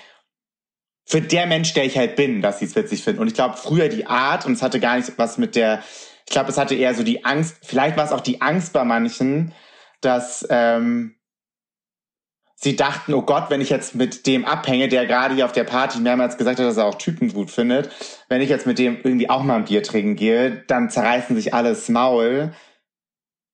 für 1.06 1.22
der 1.22 1.48
Mensch, 1.48 1.74
der 1.74 1.86
ich 1.86 1.98
halt 1.98 2.16
bin, 2.16 2.44
dass 2.44 2.60
sie 2.60 2.66
es 2.66 2.76
witzig 2.76 3.04
finden. 3.04 3.22
Und 3.22 3.28
ich 3.28 3.34
glaube, 3.34 3.58
früher 3.58 3.90
die 3.90 4.06
Art, 4.06 4.46
und 4.46 4.54
es 4.54 4.62
hatte 4.62 4.80
gar 4.80 4.98
nicht 4.98 5.18
was 5.18 5.40
mit 5.40 5.56
der, 5.56 5.82
ich 6.26 6.32
glaube, 6.32 6.52
es 6.52 6.58
hatte 6.58 6.76
eher 6.76 6.94
so 6.94 7.02
die 7.02 7.26
Angst, 7.26 7.58
vielleicht 7.64 7.98
war 7.98 8.06
es 8.06 8.12
auch 8.12 8.22
die 8.22 8.42
Angst 8.42 8.74
bei 8.74 8.84
manchen, 8.84 9.54
dass 10.02 10.46
ähm, 10.52 11.17
sie 12.60 12.76
dachten, 12.76 13.14
oh 13.14 13.22
Gott, 13.22 13.50
wenn 13.50 13.62
ich 13.62 13.70
jetzt 13.70 13.94
mit 13.94 14.26
dem 14.26 14.44
abhänge, 14.44 14.88
der 14.88 15.06
gerade 15.06 15.36
hier 15.36 15.46
auf 15.46 15.52
der 15.52 15.64
Party 15.64 16.00
mehrmals 16.00 16.38
gesagt 16.38 16.60
hat, 16.60 16.66
dass 16.66 16.78
er 16.78 16.86
auch 16.86 16.96
Typen 16.96 17.32
gut 17.32 17.52
findet, 17.52 17.92
wenn 18.30 18.42
ich 18.42 18.50
jetzt 18.50 18.66
mit 18.66 18.80
dem 18.80 18.98
irgendwie 18.98 19.30
auch 19.30 19.44
mal 19.44 19.58
ein 19.58 19.66
Bier 19.66 19.84
trinken 19.84 20.16
gehe, 20.16 20.64
dann 20.68 20.90
zerreißen 20.90 21.36
sich 21.36 21.54
alles 21.54 21.88
Maul, 21.88 22.54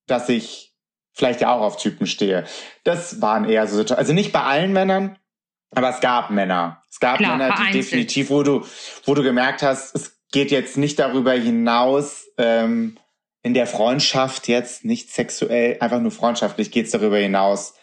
dass 0.08 0.30
ich 0.30 0.74
vielleicht 1.12 1.42
ja 1.42 1.54
auch 1.54 1.62
auf 1.62 1.78
Typen 1.78 2.08
stehe. 2.08 2.46
Das 2.86 3.22
waren 3.22 3.48
eher 3.48 3.68
so, 3.68 3.84
also 3.94 4.14
nicht 4.14 4.32
bei 4.32 4.42
allen 4.42 4.72
Männern, 4.72 5.20
aber 5.72 5.90
es 5.90 6.00
gab 6.00 6.30
Männer. 6.30 6.82
Es 6.90 7.00
gab 7.00 7.18
Klar, 7.18 7.38
Männer, 7.38 7.56
die 7.58 7.74
definitiv, 7.74 8.30
wo 8.30 8.42
du, 8.44 8.66
wo 9.06 9.14
du 9.14 9.22
gemerkt 9.22 9.64
hast, 9.64 9.96
es 9.96 10.18
geht 10.32 10.50
jetzt 10.50 10.78
nicht 10.78 10.98
darüber 10.98 11.34
hinaus, 11.34 12.26
ähm, 12.38 12.98
in 13.42 13.54
der 13.54 13.68
Freundschaft 13.68 14.48
jetzt, 14.48 14.86
nicht 14.86 15.12
sexuell, 15.12 15.78
einfach 15.82 16.00
nur 16.00 16.12
freundschaftlich 16.12 16.72
geht 16.72 16.86
es 16.86 16.92
darüber 16.92 17.18
hinaus, 17.18 17.74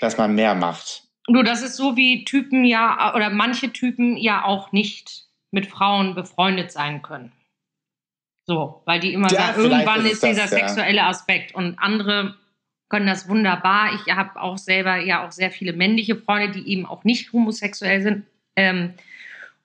dass 0.00 0.18
man 0.18 0.34
mehr 0.34 0.54
macht. 0.54 1.04
Du, 1.26 1.42
das 1.42 1.62
ist 1.62 1.76
so 1.76 1.96
wie 1.96 2.24
Typen 2.24 2.64
ja, 2.64 3.14
oder 3.14 3.30
manche 3.30 3.72
Typen 3.72 4.16
ja 4.16 4.44
auch 4.44 4.72
nicht 4.72 5.26
mit 5.50 5.66
Frauen 5.66 6.14
befreundet 6.14 6.72
sein 6.72 7.02
können. 7.02 7.32
So, 8.44 8.82
weil 8.86 8.98
die 8.98 9.12
immer 9.12 9.30
ja, 9.30 9.46
sagen, 9.46 9.60
irgendwann 9.60 10.04
ist, 10.04 10.14
ist 10.14 10.24
dieser 10.24 10.42
das, 10.42 10.50
sexuelle 10.50 11.04
Aspekt 11.04 11.54
und 11.54 11.78
andere 11.78 12.34
können 12.88 13.06
das 13.06 13.28
wunderbar. 13.28 13.90
Ich 13.94 14.14
habe 14.14 14.40
auch 14.40 14.58
selber 14.58 14.96
ja 14.96 15.26
auch 15.26 15.32
sehr 15.32 15.50
viele 15.50 15.72
männliche 15.72 16.16
Freunde, 16.16 16.50
die 16.60 16.68
eben 16.68 16.84
auch 16.84 17.04
nicht 17.04 17.32
homosexuell 17.32 18.02
sind. 18.02 18.26
Ähm, 18.56 18.94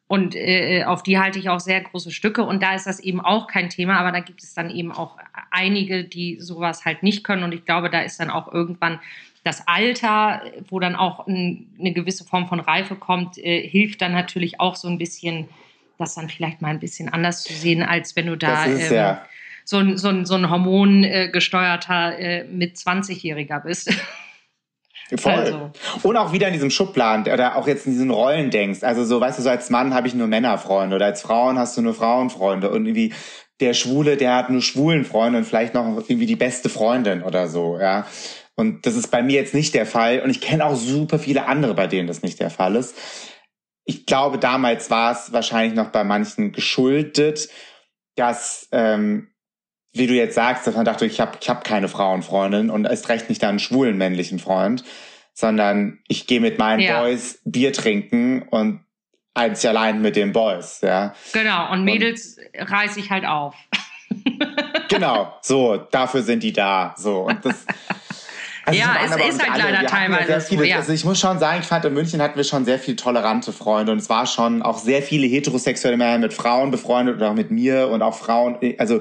und 0.07 0.35
äh, 0.35 0.85
auf 0.85 1.03
die 1.03 1.19
halte 1.19 1.37
ich 1.37 1.49
auch 1.49 1.59
sehr 1.59 1.81
große 1.81 2.11
Stücke. 2.11 2.43
Und 2.43 2.63
da 2.63 2.73
ist 2.73 2.87
das 2.87 3.01
eben 3.01 3.19
auch 3.19 3.47
kein 3.47 3.69
Thema. 3.69 3.99
Aber 3.99 4.13
da 4.13 4.21
gibt 4.21 4.41
es 4.43 4.53
dann 4.53 4.69
eben 4.69 4.93
auch 4.93 5.17
einige, 5.51 6.05
die 6.05 6.39
sowas 6.39 6.85
halt 6.85 7.03
nicht 7.03 7.25
können. 7.25 7.43
Und 7.43 7.53
ich 7.53 7.65
glaube, 7.65 7.89
da 7.89 7.99
ist 7.99 8.17
dann 8.21 8.29
auch 8.29 8.53
irgendwann 8.53 9.01
das 9.47 9.67
Alter, 9.67 10.41
wo 10.69 10.79
dann 10.79 10.95
auch 10.95 11.25
ein, 11.25 11.73
eine 11.79 11.93
gewisse 11.93 12.25
Form 12.25 12.47
von 12.47 12.59
Reife 12.59 12.95
kommt, 12.95 13.37
äh, 13.37 13.67
hilft 13.67 14.01
dann 14.01 14.11
natürlich 14.11 14.59
auch 14.59 14.75
so 14.75 14.87
ein 14.87 14.97
bisschen 14.97 15.47
das 15.97 16.15
dann 16.15 16.29
vielleicht 16.29 16.61
mal 16.61 16.69
ein 16.69 16.79
bisschen 16.79 17.09
anders 17.09 17.43
zu 17.43 17.53
sehen, 17.53 17.81
als 17.81 18.15
wenn 18.15 18.27
du 18.27 18.37
da 18.37 18.65
ist, 18.65 18.91
ähm, 18.91 18.97
ja. 18.97 19.25
so, 19.63 19.77
ein, 19.77 19.97
so, 19.97 20.09
ein, 20.09 20.25
so 20.25 20.35
ein 20.35 20.49
hormongesteuerter 20.49 22.19
äh, 22.19 22.43
mit 22.43 22.75
20-Jähriger 22.75 23.61
bist. 23.61 23.93
Voll. 25.17 25.31
Also. 25.31 25.71
Und 26.03 26.17
auch 26.17 26.33
wieder 26.33 26.47
in 26.47 26.53
diesem 26.53 26.69
Schubladen 26.69 27.31
oder 27.31 27.55
auch 27.55 27.65
jetzt 27.65 27.85
in 27.85 27.93
diesen 27.93 28.11
Rollen 28.11 28.51
denkst. 28.51 28.83
Also 28.83 29.05
so, 29.05 29.21
weißt 29.21 29.39
du, 29.39 29.43
so 29.43 29.49
als 29.49 29.69
Mann 29.69 29.93
habe 29.93 30.07
ich 30.07 30.13
nur 30.13 30.27
Männerfreunde 30.27 30.97
oder 30.97 31.05
als 31.05 31.21
Frauen 31.21 31.57
hast 31.57 31.77
du 31.77 31.81
nur 31.81 31.93
Frauenfreunde 31.93 32.69
und 32.69 32.85
irgendwie 32.85 33.13
der 33.61 33.73
Schwule, 33.73 34.17
der 34.17 34.35
hat 34.35 34.49
nur 34.49 34.61
schwulen 34.61 35.05
Freunde 35.05 35.39
und 35.39 35.45
vielleicht 35.45 35.73
noch 35.73 35.85
irgendwie 35.85 36.25
die 36.25 36.35
beste 36.35 36.69
Freundin 36.69 37.23
oder 37.23 37.47
so, 37.47 37.79
ja. 37.79 38.05
Und 38.57 38.85
das 38.85 38.95
ist 38.95 39.11
bei 39.11 39.21
mir 39.21 39.35
jetzt 39.35 39.53
nicht 39.53 39.73
der 39.73 39.85
Fall 39.85 40.19
und 40.19 40.29
ich 40.29 40.41
kenne 40.41 40.65
auch 40.65 40.75
super 40.75 41.19
viele 41.19 41.47
andere, 41.47 41.73
bei 41.73 41.87
denen 41.87 42.07
das 42.07 42.23
nicht 42.23 42.39
der 42.39 42.49
Fall 42.49 42.75
ist 42.75 42.95
ich 43.87 44.05
glaube, 44.05 44.37
damals 44.37 44.91
war 44.91 45.13
es 45.13 45.31
wahrscheinlich 45.31 45.73
noch 45.73 45.89
bei 45.89 46.03
manchen 46.03 46.51
geschuldet, 46.51 47.47
dass, 48.15 48.67
ähm, 48.73 49.29
wie 49.93 50.07
du 50.07 50.13
jetzt 50.13 50.35
sagst, 50.35 50.67
dass 50.67 50.75
man 50.75 50.83
dachte, 50.83 51.05
ich 51.05 51.21
habe 51.21 51.37
ich 51.39 51.49
hab 51.49 51.63
keine 51.63 51.87
Frauenfreundin 51.87 52.69
und 52.69 52.85
erst 52.85 53.07
recht 53.07 53.29
nicht 53.29 53.43
einen 53.45 53.59
schwulen 53.59 53.97
männlichen 53.97 54.39
Freund, 54.39 54.83
sondern 55.33 55.99
ich 56.09 56.27
gehe 56.27 56.41
mit 56.41 56.59
meinen 56.59 56.81
ja. 56.81 56.99
Boys 56.99 57.39
Bier 57.45 57.71
trinken 57.71 58.43
und 58.49 58.83
einzig 59.33 59.69
allein 59.69 60.01
mit 60.01 60.17
den 60.17 60.33
Boys, 60.33 60.81
ja. 60.81 61.15
Genau, 61.31 61.71
und 61.71 61.85
Mädels 61.85 62.37
und, 62.37 62.69
reiß 62.69 62.97
ich 62.97 63.09
halt 63.09 63.25
auf. 63.25 63.55
genau, 64.89 65.33
so, 65.41 65.77
dafür 65.77 66.23
sind 66.23 66.43
die 66.43 66.51
da, 66.51 66.93
so. 66.97 67.21
Und 67.21 67.45
das, 67.45 67.65
Also 68.67 68.81
ja, 68.81 68.97
es 69.01 69.35
ist 69.35 69.49
halt 69.49 69.63
leider 69.63 69.87
teilweise 69.87 70.41
viele, 70.41 70.63
so, 70.63 70.67
ja. 70.67 70.75
Also 70.75 70.91
ich 70.91 71.05
muss 71.05 71.17
schon 71.17 71.39
sagen, 71.39 71.59
ich 71.61 71.65
fand, 71.65 71.85
in 71.85 71.93
München 71.93 72.21
hatten 72.21 72.35
wir 72.35 72.43
schon 72.43 72.65
sehr 72.65 72.79
viel 72.79 72.97
tolerante 72.97 73.53
Freunde 73.53 73.93
und 73.93 73.99
es 73.99 74.09
war 74.09 74.25
schon 74.25 74.61
auch 74.61 74.77
sehr 74.77 75.01
viele 75.01 75.25
heterosexuelle 75.25 75.95
Männer 75.95 76.17
mit 76.17 76.33
Frauen 76.33 76.69
befreundet 76.69 77.15
oder 77.15 77.29
auch 77.29 77.33
mit 77.33 77.49
mir 77.49 77.87
und 77.87 78.01
auch 78.01 78.15
Frauen. 78.15 78.57
Also 78.77 78.99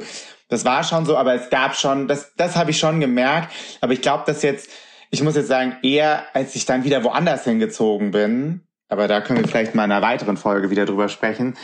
das 0.49 0.64
war 0.64 0.85
schon 0.85 1.05
so, 1.05 1.17
aber 1.17 1.35
es 1.35 1.51
gab 1.51 1.75
schon, 1.75 2.07
das, 2.07 2.33
das 2.37 2.55
habe 2.55 2.71
ich 2.71 2.79
schon 2.79 3.01
gemerkt. 3.01 3.53
Aber 3.81 3.93
ich 3.93 4.03
glaube, 4.03 4.23
dass 4.25 4.43
jetzt, 4.43 4.71
ich 5.11 5.21
muss 5.25 5.35
jetzt 5.35 5.49
sagen, 5.49 5.79
eher 5.83 6.27
als 6.33 6.55
ich 6.55 6.64
dann 6.64 6.85
wieder 6.85 7.03
woanders 7.03 7.43
hingezogen 7.43 8.12
bin, 8.12 8.61
aber 8.89 9.09
da 9.09 9.21
können 9.21 9.41
wir 9.41 9.49
vielleicht 9.49 9.75
mal 9.75 9.85
in 9.85 9.91
einer 9.91 10.07
weiteren 10.07 10.37
Folge 10.37 10.71
wieder 10.71 10.87
drüber 10.87 11.09
sprechen. 11.09 11.57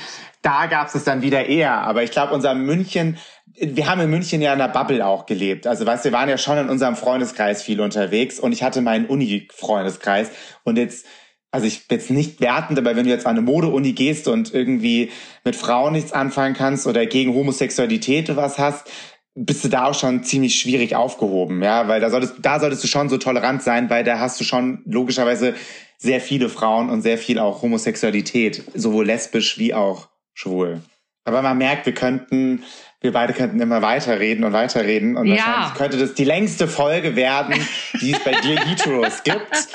Da 0.42 0.66
gab 0.66 0.92
es 0.92 1.04
dann 1.04 1.22
wieder 1.22 1.46
eher. 1.46 1.82
Aber 1.82 2.02
ich 2.02 2.10
glaube, 2.10 2.34
unser 2.34 2.54
München, 2.54 3.16
wir 3.58 3.86
haben 3.86 4.00
in 4.00 4.10
München 4.10 4.40
ja 4.40 4.52
in 4.52 4.58
der 4.58 4.68
Bubble 4.68 5.04
auch 5.04 5.26
gelebt. 5.26 5.66
Also 5.66 5.84
weißt, 5.86 6.04
wir 6.04 6.12
waren 6.12 6.28
ja 6.28 6.38
schon 6.38 6.58
in 6.58 6.68
unserem 6.68 6.96
Freundeskreis 6.96 7.62
viel 7.62 7.80
unterwegs 7.80 8.38
und 8.38 8.52
ich 8.52 8.62
hatte 8.62 8.80
meinen 8.80 9.06
Uni-Freundeskreis 9.06 10.30
und 10.64 10.78
jetzt, 10.78 11.06
also 11.50 11.66
ich 11.66 11.88
bin 11.88 11.98
jetzt 11.98 12.10
nicht 12.10 12.40
wertend, 12.40 12.78
aber 12.78 12.96
wenn 12.96 13.04
du 13.04 13.10
jetzt 13.10 13.26
an 13.26 13.36
eine 13.36 13.42
Mode-Uni 13.42 13.92
gehst 13.92 14.28
und 14.28 14.54
irgendwie 14.54 15.10
mit 15.44 15.56
Frauen 15.56 15.92
nichts 15.92 16.12
anfangen 16.12 16.54
kannst 16.54 16.86
oder 16.86 17.04
gegen 17.06 17.34
Homosexualität 17.34 18.34
was 18.34 18.58
hast, 18.58 18.90
bist 19.34 19.64
du 19.64 19.68
da 19.68 19.86
auch 19.86 19.98
schon 19.98 20.24
ziemlich 20.24 20.58
schwierig 20.58 20.94
aufgehoben, 20.94 21.62
ja, 21.62 21.88
weil 21.88 22.00
da 22.00 22.10
solltest, 22.10 22.34
da 22.42 22.60
solltest 22.60 22.84
du 22.84 22.88
schon 22.88 23.08
so 23.08 23.16
tolerant 23.16 23.62
sein, 23.62 23.88
weil 23.88 24.04
da 24.04 24.18
hast 24.18 24.38
du 24.40 24.44
schon 24.44 24.82
logischerweise 24.84 25.54
sehr 25.96 26.20
viele 26.20 26.48
Frauen 26.48 26.90
und 26.90 27.00
sehr 27.02 27.16
viel 27.16 27.38
auch 27.38 27.62
Homosexualität, 27.62 28.62
sowohl 28.74 29.06
lesbisch 29.06 29.58
wie 29.58 29.72
auch 29.72 30.08
schwul. 30.34 30.82
Aber 31.24 31.40
man 31.40 31.56
merkt, 31.56 31.86
wir 31.86 31.94
könnten 31.94 32.64
wir 33.02 33.12
beide 33.12 33.32
könnten 33.32 33.60
immer 33.60 33.82
weiterreden 33.82 34.44
und 34.44 34.52
weiterreden. 34.52 35.16
Und 35.16 35.26
ja. 35.26 35.36
wahrscheinlich 35.36 35.74
könnte 35.74 35.98
das 35.98 36.14
die 36.14 36.24
längste 36.24 36.68
Folge 36.68 37.14
werden, 37.16 37.54
die 38.00 38.12
es 38.12 38.24
bei 38.24 38.32
dir 38.40 38.58
Heteros 38.60 39.22
gibt. 39.22 39.68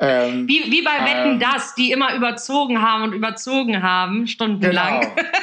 Ähm, 0.00 0.48
wie, 0.48 0.70
wie 0.70 0.82
bei 0.82 1.04
Wetten 1.04 1.34
ähm, 1.34 1.38
das, 1.40 1.74
die 1.76 1.92
immer 1.92 2.14
überzogen 2.14 2.82
haben 2.82 3.04
und 3.04 3.12
überzogen 3.12 3.82
haben, 3.82 4.26
stundenlang. 4.26 5.00
Genau. 5.00 5.28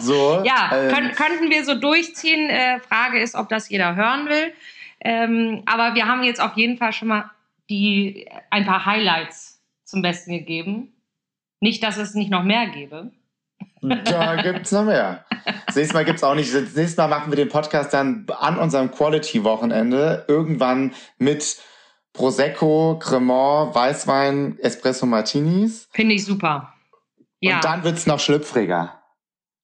So, 0.00 0.42
ja, 0.44 0.70
ähm, 0.74 0.92
können, 0.92 1.12
könnten 1.12 1.50
wir 1.50 1.64
so 1.64 1.76
durchziehen. 1.76 2.50
Äh, 2.50 2.80
Frage 2.80 3.20
ist, 3.20 3.36
ob 3.36 3.48
das 3.48 3.68
jeder 3.68 3.94
hören 3.94 4.28
will. 4.28 4.52
Ähm, 5.00 5.62
aber 5.64 5.94
wir 5.94 6.06
haben 6.06 6.24
jetzt 6.24 6.40
auf 6.40 6.56
jeden 6.56 6.76
Fall 6.76 6.92
schon 6.92 7.06
mal 7.06 7.30
die, 7.70 8.28
ein 8.50 8.66
paar 8.66 8.84
Highlights 8.84 9.62
zum 9.84 10.02
Besten 10.02 10.32
gegeben. 10.32 10.92
Nicht, 11.60 11.84
dass 11.84 11.98
es 11.98 12.14
nicht 12.14 12.30
noch 12.30 12.42
mehr 12.42 12.66
gäbe. 12.66 13.12
Da 13.82 14.36
gibt's 14.42 14.70
noch 14.72 14.84
mehr. 14.84 15.24
Das 15.66 15.74
nächste 15.76 15.94
Mal 15.94 16.04
gibt's 16.04 16.22
auch 16.22 16.34
nicht. 16.36 16.54
Das 16.54 16.74
nächste 16.74 17.00
Mal 17.02 17.08
machen 17.08 17.32
wir 17.32 17.36
den 17.36 17.48
Podcast 17.48 17.92
dann 17.92 18.26
an 18.38 18.56
unserem 18.58 18.90
Quality-Wochenende. 18.92 20.24
Irgendwann 20.28 20.94
mit 21.18 21.56
Prosecco, 22.12 22.98
Cremant, 23.00 23.74
Weißwein, 23.74 24.58
Espresso 24.60 25.06
Martinis. 25.06 25.88
Finde 25.92 26.14
ich 26.14 26.24
super. 26.24 26.72
Ja. 27.40 27.56
Und 27.56 27.64
dann 27.64 27.82
wird's 27.84 28.06
noch 28.06 28.20
schlüpfriger. 28.20 29.02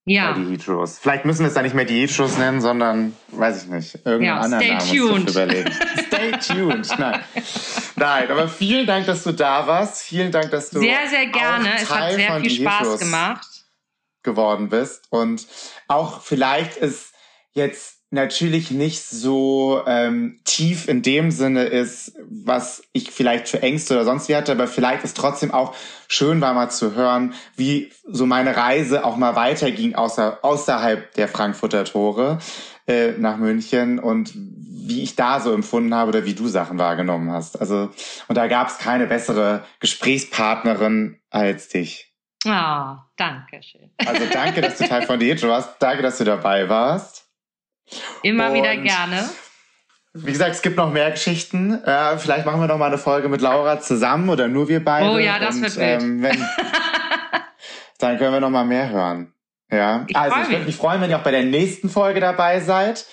ja. 0.04 0.32
Bei 0.32 0.40
die 0.40 0.50
Heat 0.50 0.64
Vielleicht 1.00 1.24
müssen 1.24 1.40
wir 1.40 1.48
es 1.48 1.54
dann 1.54 1.62
nicht 1.64 1.74
mehr 1.74 1.84
die 1.84 2.06
Heat 2.06 2.38
nennen, 2.38 2.60
sondern, 2.60 3.14
weiß 3.28 3.64
ich 3.64 3.68
nicht, 3.68 3.94
irgendeinen 4.04 4.22
Ja, 4.24 4.40
anderen 4.40 4.64
stay 4.64 4.74
Namen 4.74 4.88
tuned. 4.88 5.20
uns 5.20 5.30
überlegen. 5.32 5.72
stay 6.08 6.30
tuned. 6.54 6.88
Nein. 6.98 7.20
Nein, 7.94 8.30
aber 8.30 8.48
vielen 8.48 8.86
Dank, 8.86 9.06
dass 9.06 9.22
du 9.22 9.32
da 9.32 9.66
warst. 9.66 10.02
Vielen 10.02 10.32
Dank, 10.32 10.50
dass 10.50 10.70
du 10.70 10.80
Sehr, 10.80 11.06
sehr 11.08 11.26
gerne. 11.26 11.68
Es 11.76 11.88
hat 11.88 12.12
sehr 12.14 12.40
viel 12.40 12.50
Spaß 12.50 12.98
gemacht. 12.98 13.46
Geworden 14.28 14.68
bist. 14.68 15.06
Und 15.10 15.46
auch 15.88 16.20
vielleicht 16.20 16.76
ist 16.76 17.14
jetzt 17.52 17.98
natürlich 18.10 18.70
nicht 18.70 19.04
so 19.04 19.82
ähm, 19.86 20.40
tief 20.44 20.88
in 20.88 21.02
dem 21.02 21.30
Sinne 21.30 21.64
ist, 21.64 22.14
was 22.30 22.82
ich 22.92 23.10
vielleicht 23.10 23.48
für 23.48 23.60
Ängste 23.62 23.94
oder 23.94 24.04
sonst 24.04 24.28
wie 24.28 24.36
hatte, 24.36 24.52
aber 24.52 24.66
vielleicht 24.66 25.04
ist 25.04 25.16
trotzdem 25.16 25.50
auch 25.52 25.74
schön 26.06 26.40
war 26.40 26.54
mal 26.54 26.70
zu 26.70 26.94
hören, 26.94 27.34
wie 27.56 27.92
so 28.06 28.24
meine 28.24 28.56
Reise 28.56 29.04
auch 29.04 29.16
mal 29.16 29.36
weiterging 29.36 29.94
außer, 29.94 30.38
außerhalb 30.42 31.12
der 31.14 31.28
Frankfurter 31.28 31.84
Tore 31.84 32.38
äh, 32.86 33.12
nach 33.12 33.36
München 33.36 33.98
und 33.98 34.32
wie 34.34 35.02
ich 35.02 35.14
da 35.14 35.40
so 35.40 35.52
empfunden 35.52 35.94
habe 35.94 36.08
oder 36.08 36.24
wie 36.24 36.34
du 36.34 36.48
Sachen 36.48 36.78
wahrgenommen 36.78 37.30
hast. 37.30 37.60
Also 37.60 37.90
und 38.26 38.38
da 38.38 38.46
gab 38.46 38.68
es 38.68 38.78
keine 38.78 39.06
bessere 39.06 39.64
Gesprächspartnerin 39.80 41.18
als 41.28 41.68
dich. 41.68 42.07
Ah, 42.46 43.04
danke 43.16 43.60
schön. 43.62 43.90
Also 44.06 44.24
danke, 44.32 44.60
dass 44.60 44.78
du 44.78 44.86
Teil 44.88 45.02
von 45.02 45.18
Dietro 45.18 45.48
warst. 45.48 45.70
Danke, 45.80 46.02
dass 46.02 46.18
du 46.18 46.24
dabei 46.24 46.68
warst. 46.68 47.26
Immer 48.22 48.52
wieder 48.54 48.70
Und- 48.72 48.84
gerne. 48.84 49.28
Wie 50.14 50.32
gesagt, 50.32 50.52
es 50.52 50.62
gibt 50.62 50.76
noch 50.76 50.90
mehr 50.90 51.10
Geschichten. 51.10 51.82
Äh, 51.84 52.16
vielleicht 52.18 52.44
machen 52.46 52.60
wir 52.60 52.66
noch 52.66 52.78
mal 52.78 52.86
eine 52.86 52.98
Folge 52.98 53.28
mit 53.28 53.40
Laura 53.40 53.78
zusammen 53.80 54.28
oder 54.30 54.48
nur 54.48 54.68
wir 54.68 54.82
beide. 54.84 55.08
Oh 55.10 55.18
ja, 55.18 55.38
das 55.38 55.56
Und, 55.56 55.62
wird 55.62 55.76
wild. 55.76 56.02
Ähm, 56.02 56.22
wenn, 56.22 56.36
dann 57.98 58.18
können 58.18 58.32
wir 58.32 58.40
noch 58.40 58.50
mal 58.50 58.64
mehr 58.64 58.88
hören. 58.88 59.32
Ja, 59.70 60.06
Ich 60.08 60.16
also 60.16 60.40
ich 60.42 60.48
würde 60.48 60.64
mich 60.64 60.76
freuen, 60.76 61.00
wenn 61.02 61.10
ihr 61.10 61.18
auch 61.18 61.22
bei 61.22 61.30
der 61.30 61.42
nächsten 61.44 61.90
Folge 61.90 62.20
dabei 62.20 62.60
seid. 62.60 63.04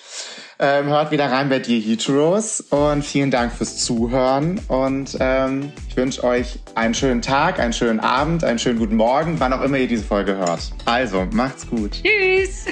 Ähm, 0.58 0.86
hört 0.86 1.10
wieder 1.10 1.30
rein 1.30 1.50
bei 1.50 1.58
dir 1.58 1.78
Heteros 1.78 2.62
und 2.70 3.04
vielen 3.04 3.30
Dank 3.30 3.52
fürs 3.52 3.84
Zuhören 3.84 4.58
und 4.68 5.14
ähm, 5.20 5.70
ich 5.86 5.96
wünsche 5.98 6.24
euch 6.24 6.60
einen 6.74 6.94
schönen 6.94 7.20
Tag, 7.20 7.58
einen 7.58 7.74
schönen 7.74 8.00
Abend, 8.00 8.42
einen 8.42 8.58
schönen 8.58 8.78
guten 8.78 8.96
Morgen, 8.96 9.38
wann 9.38 9.52
auch 9.52 9.60
immer 9.60 9.76
ihr 9.76 9.86
diese 9.86 10.04
Folge 10.04 10.34
hört. 10.36 10.72
Also, 10.86 11.26
macht's 11.30 11.68
gut. 11.68 12.02
Tschüss. 12.02 12.64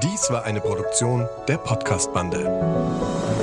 Dies 0.00 0.30
war 0.30 0.44
eine 0.44 0.60
Produktion 0.60 1.28
der 1.48 1.56
Podcast-Bande. 1.56 3.33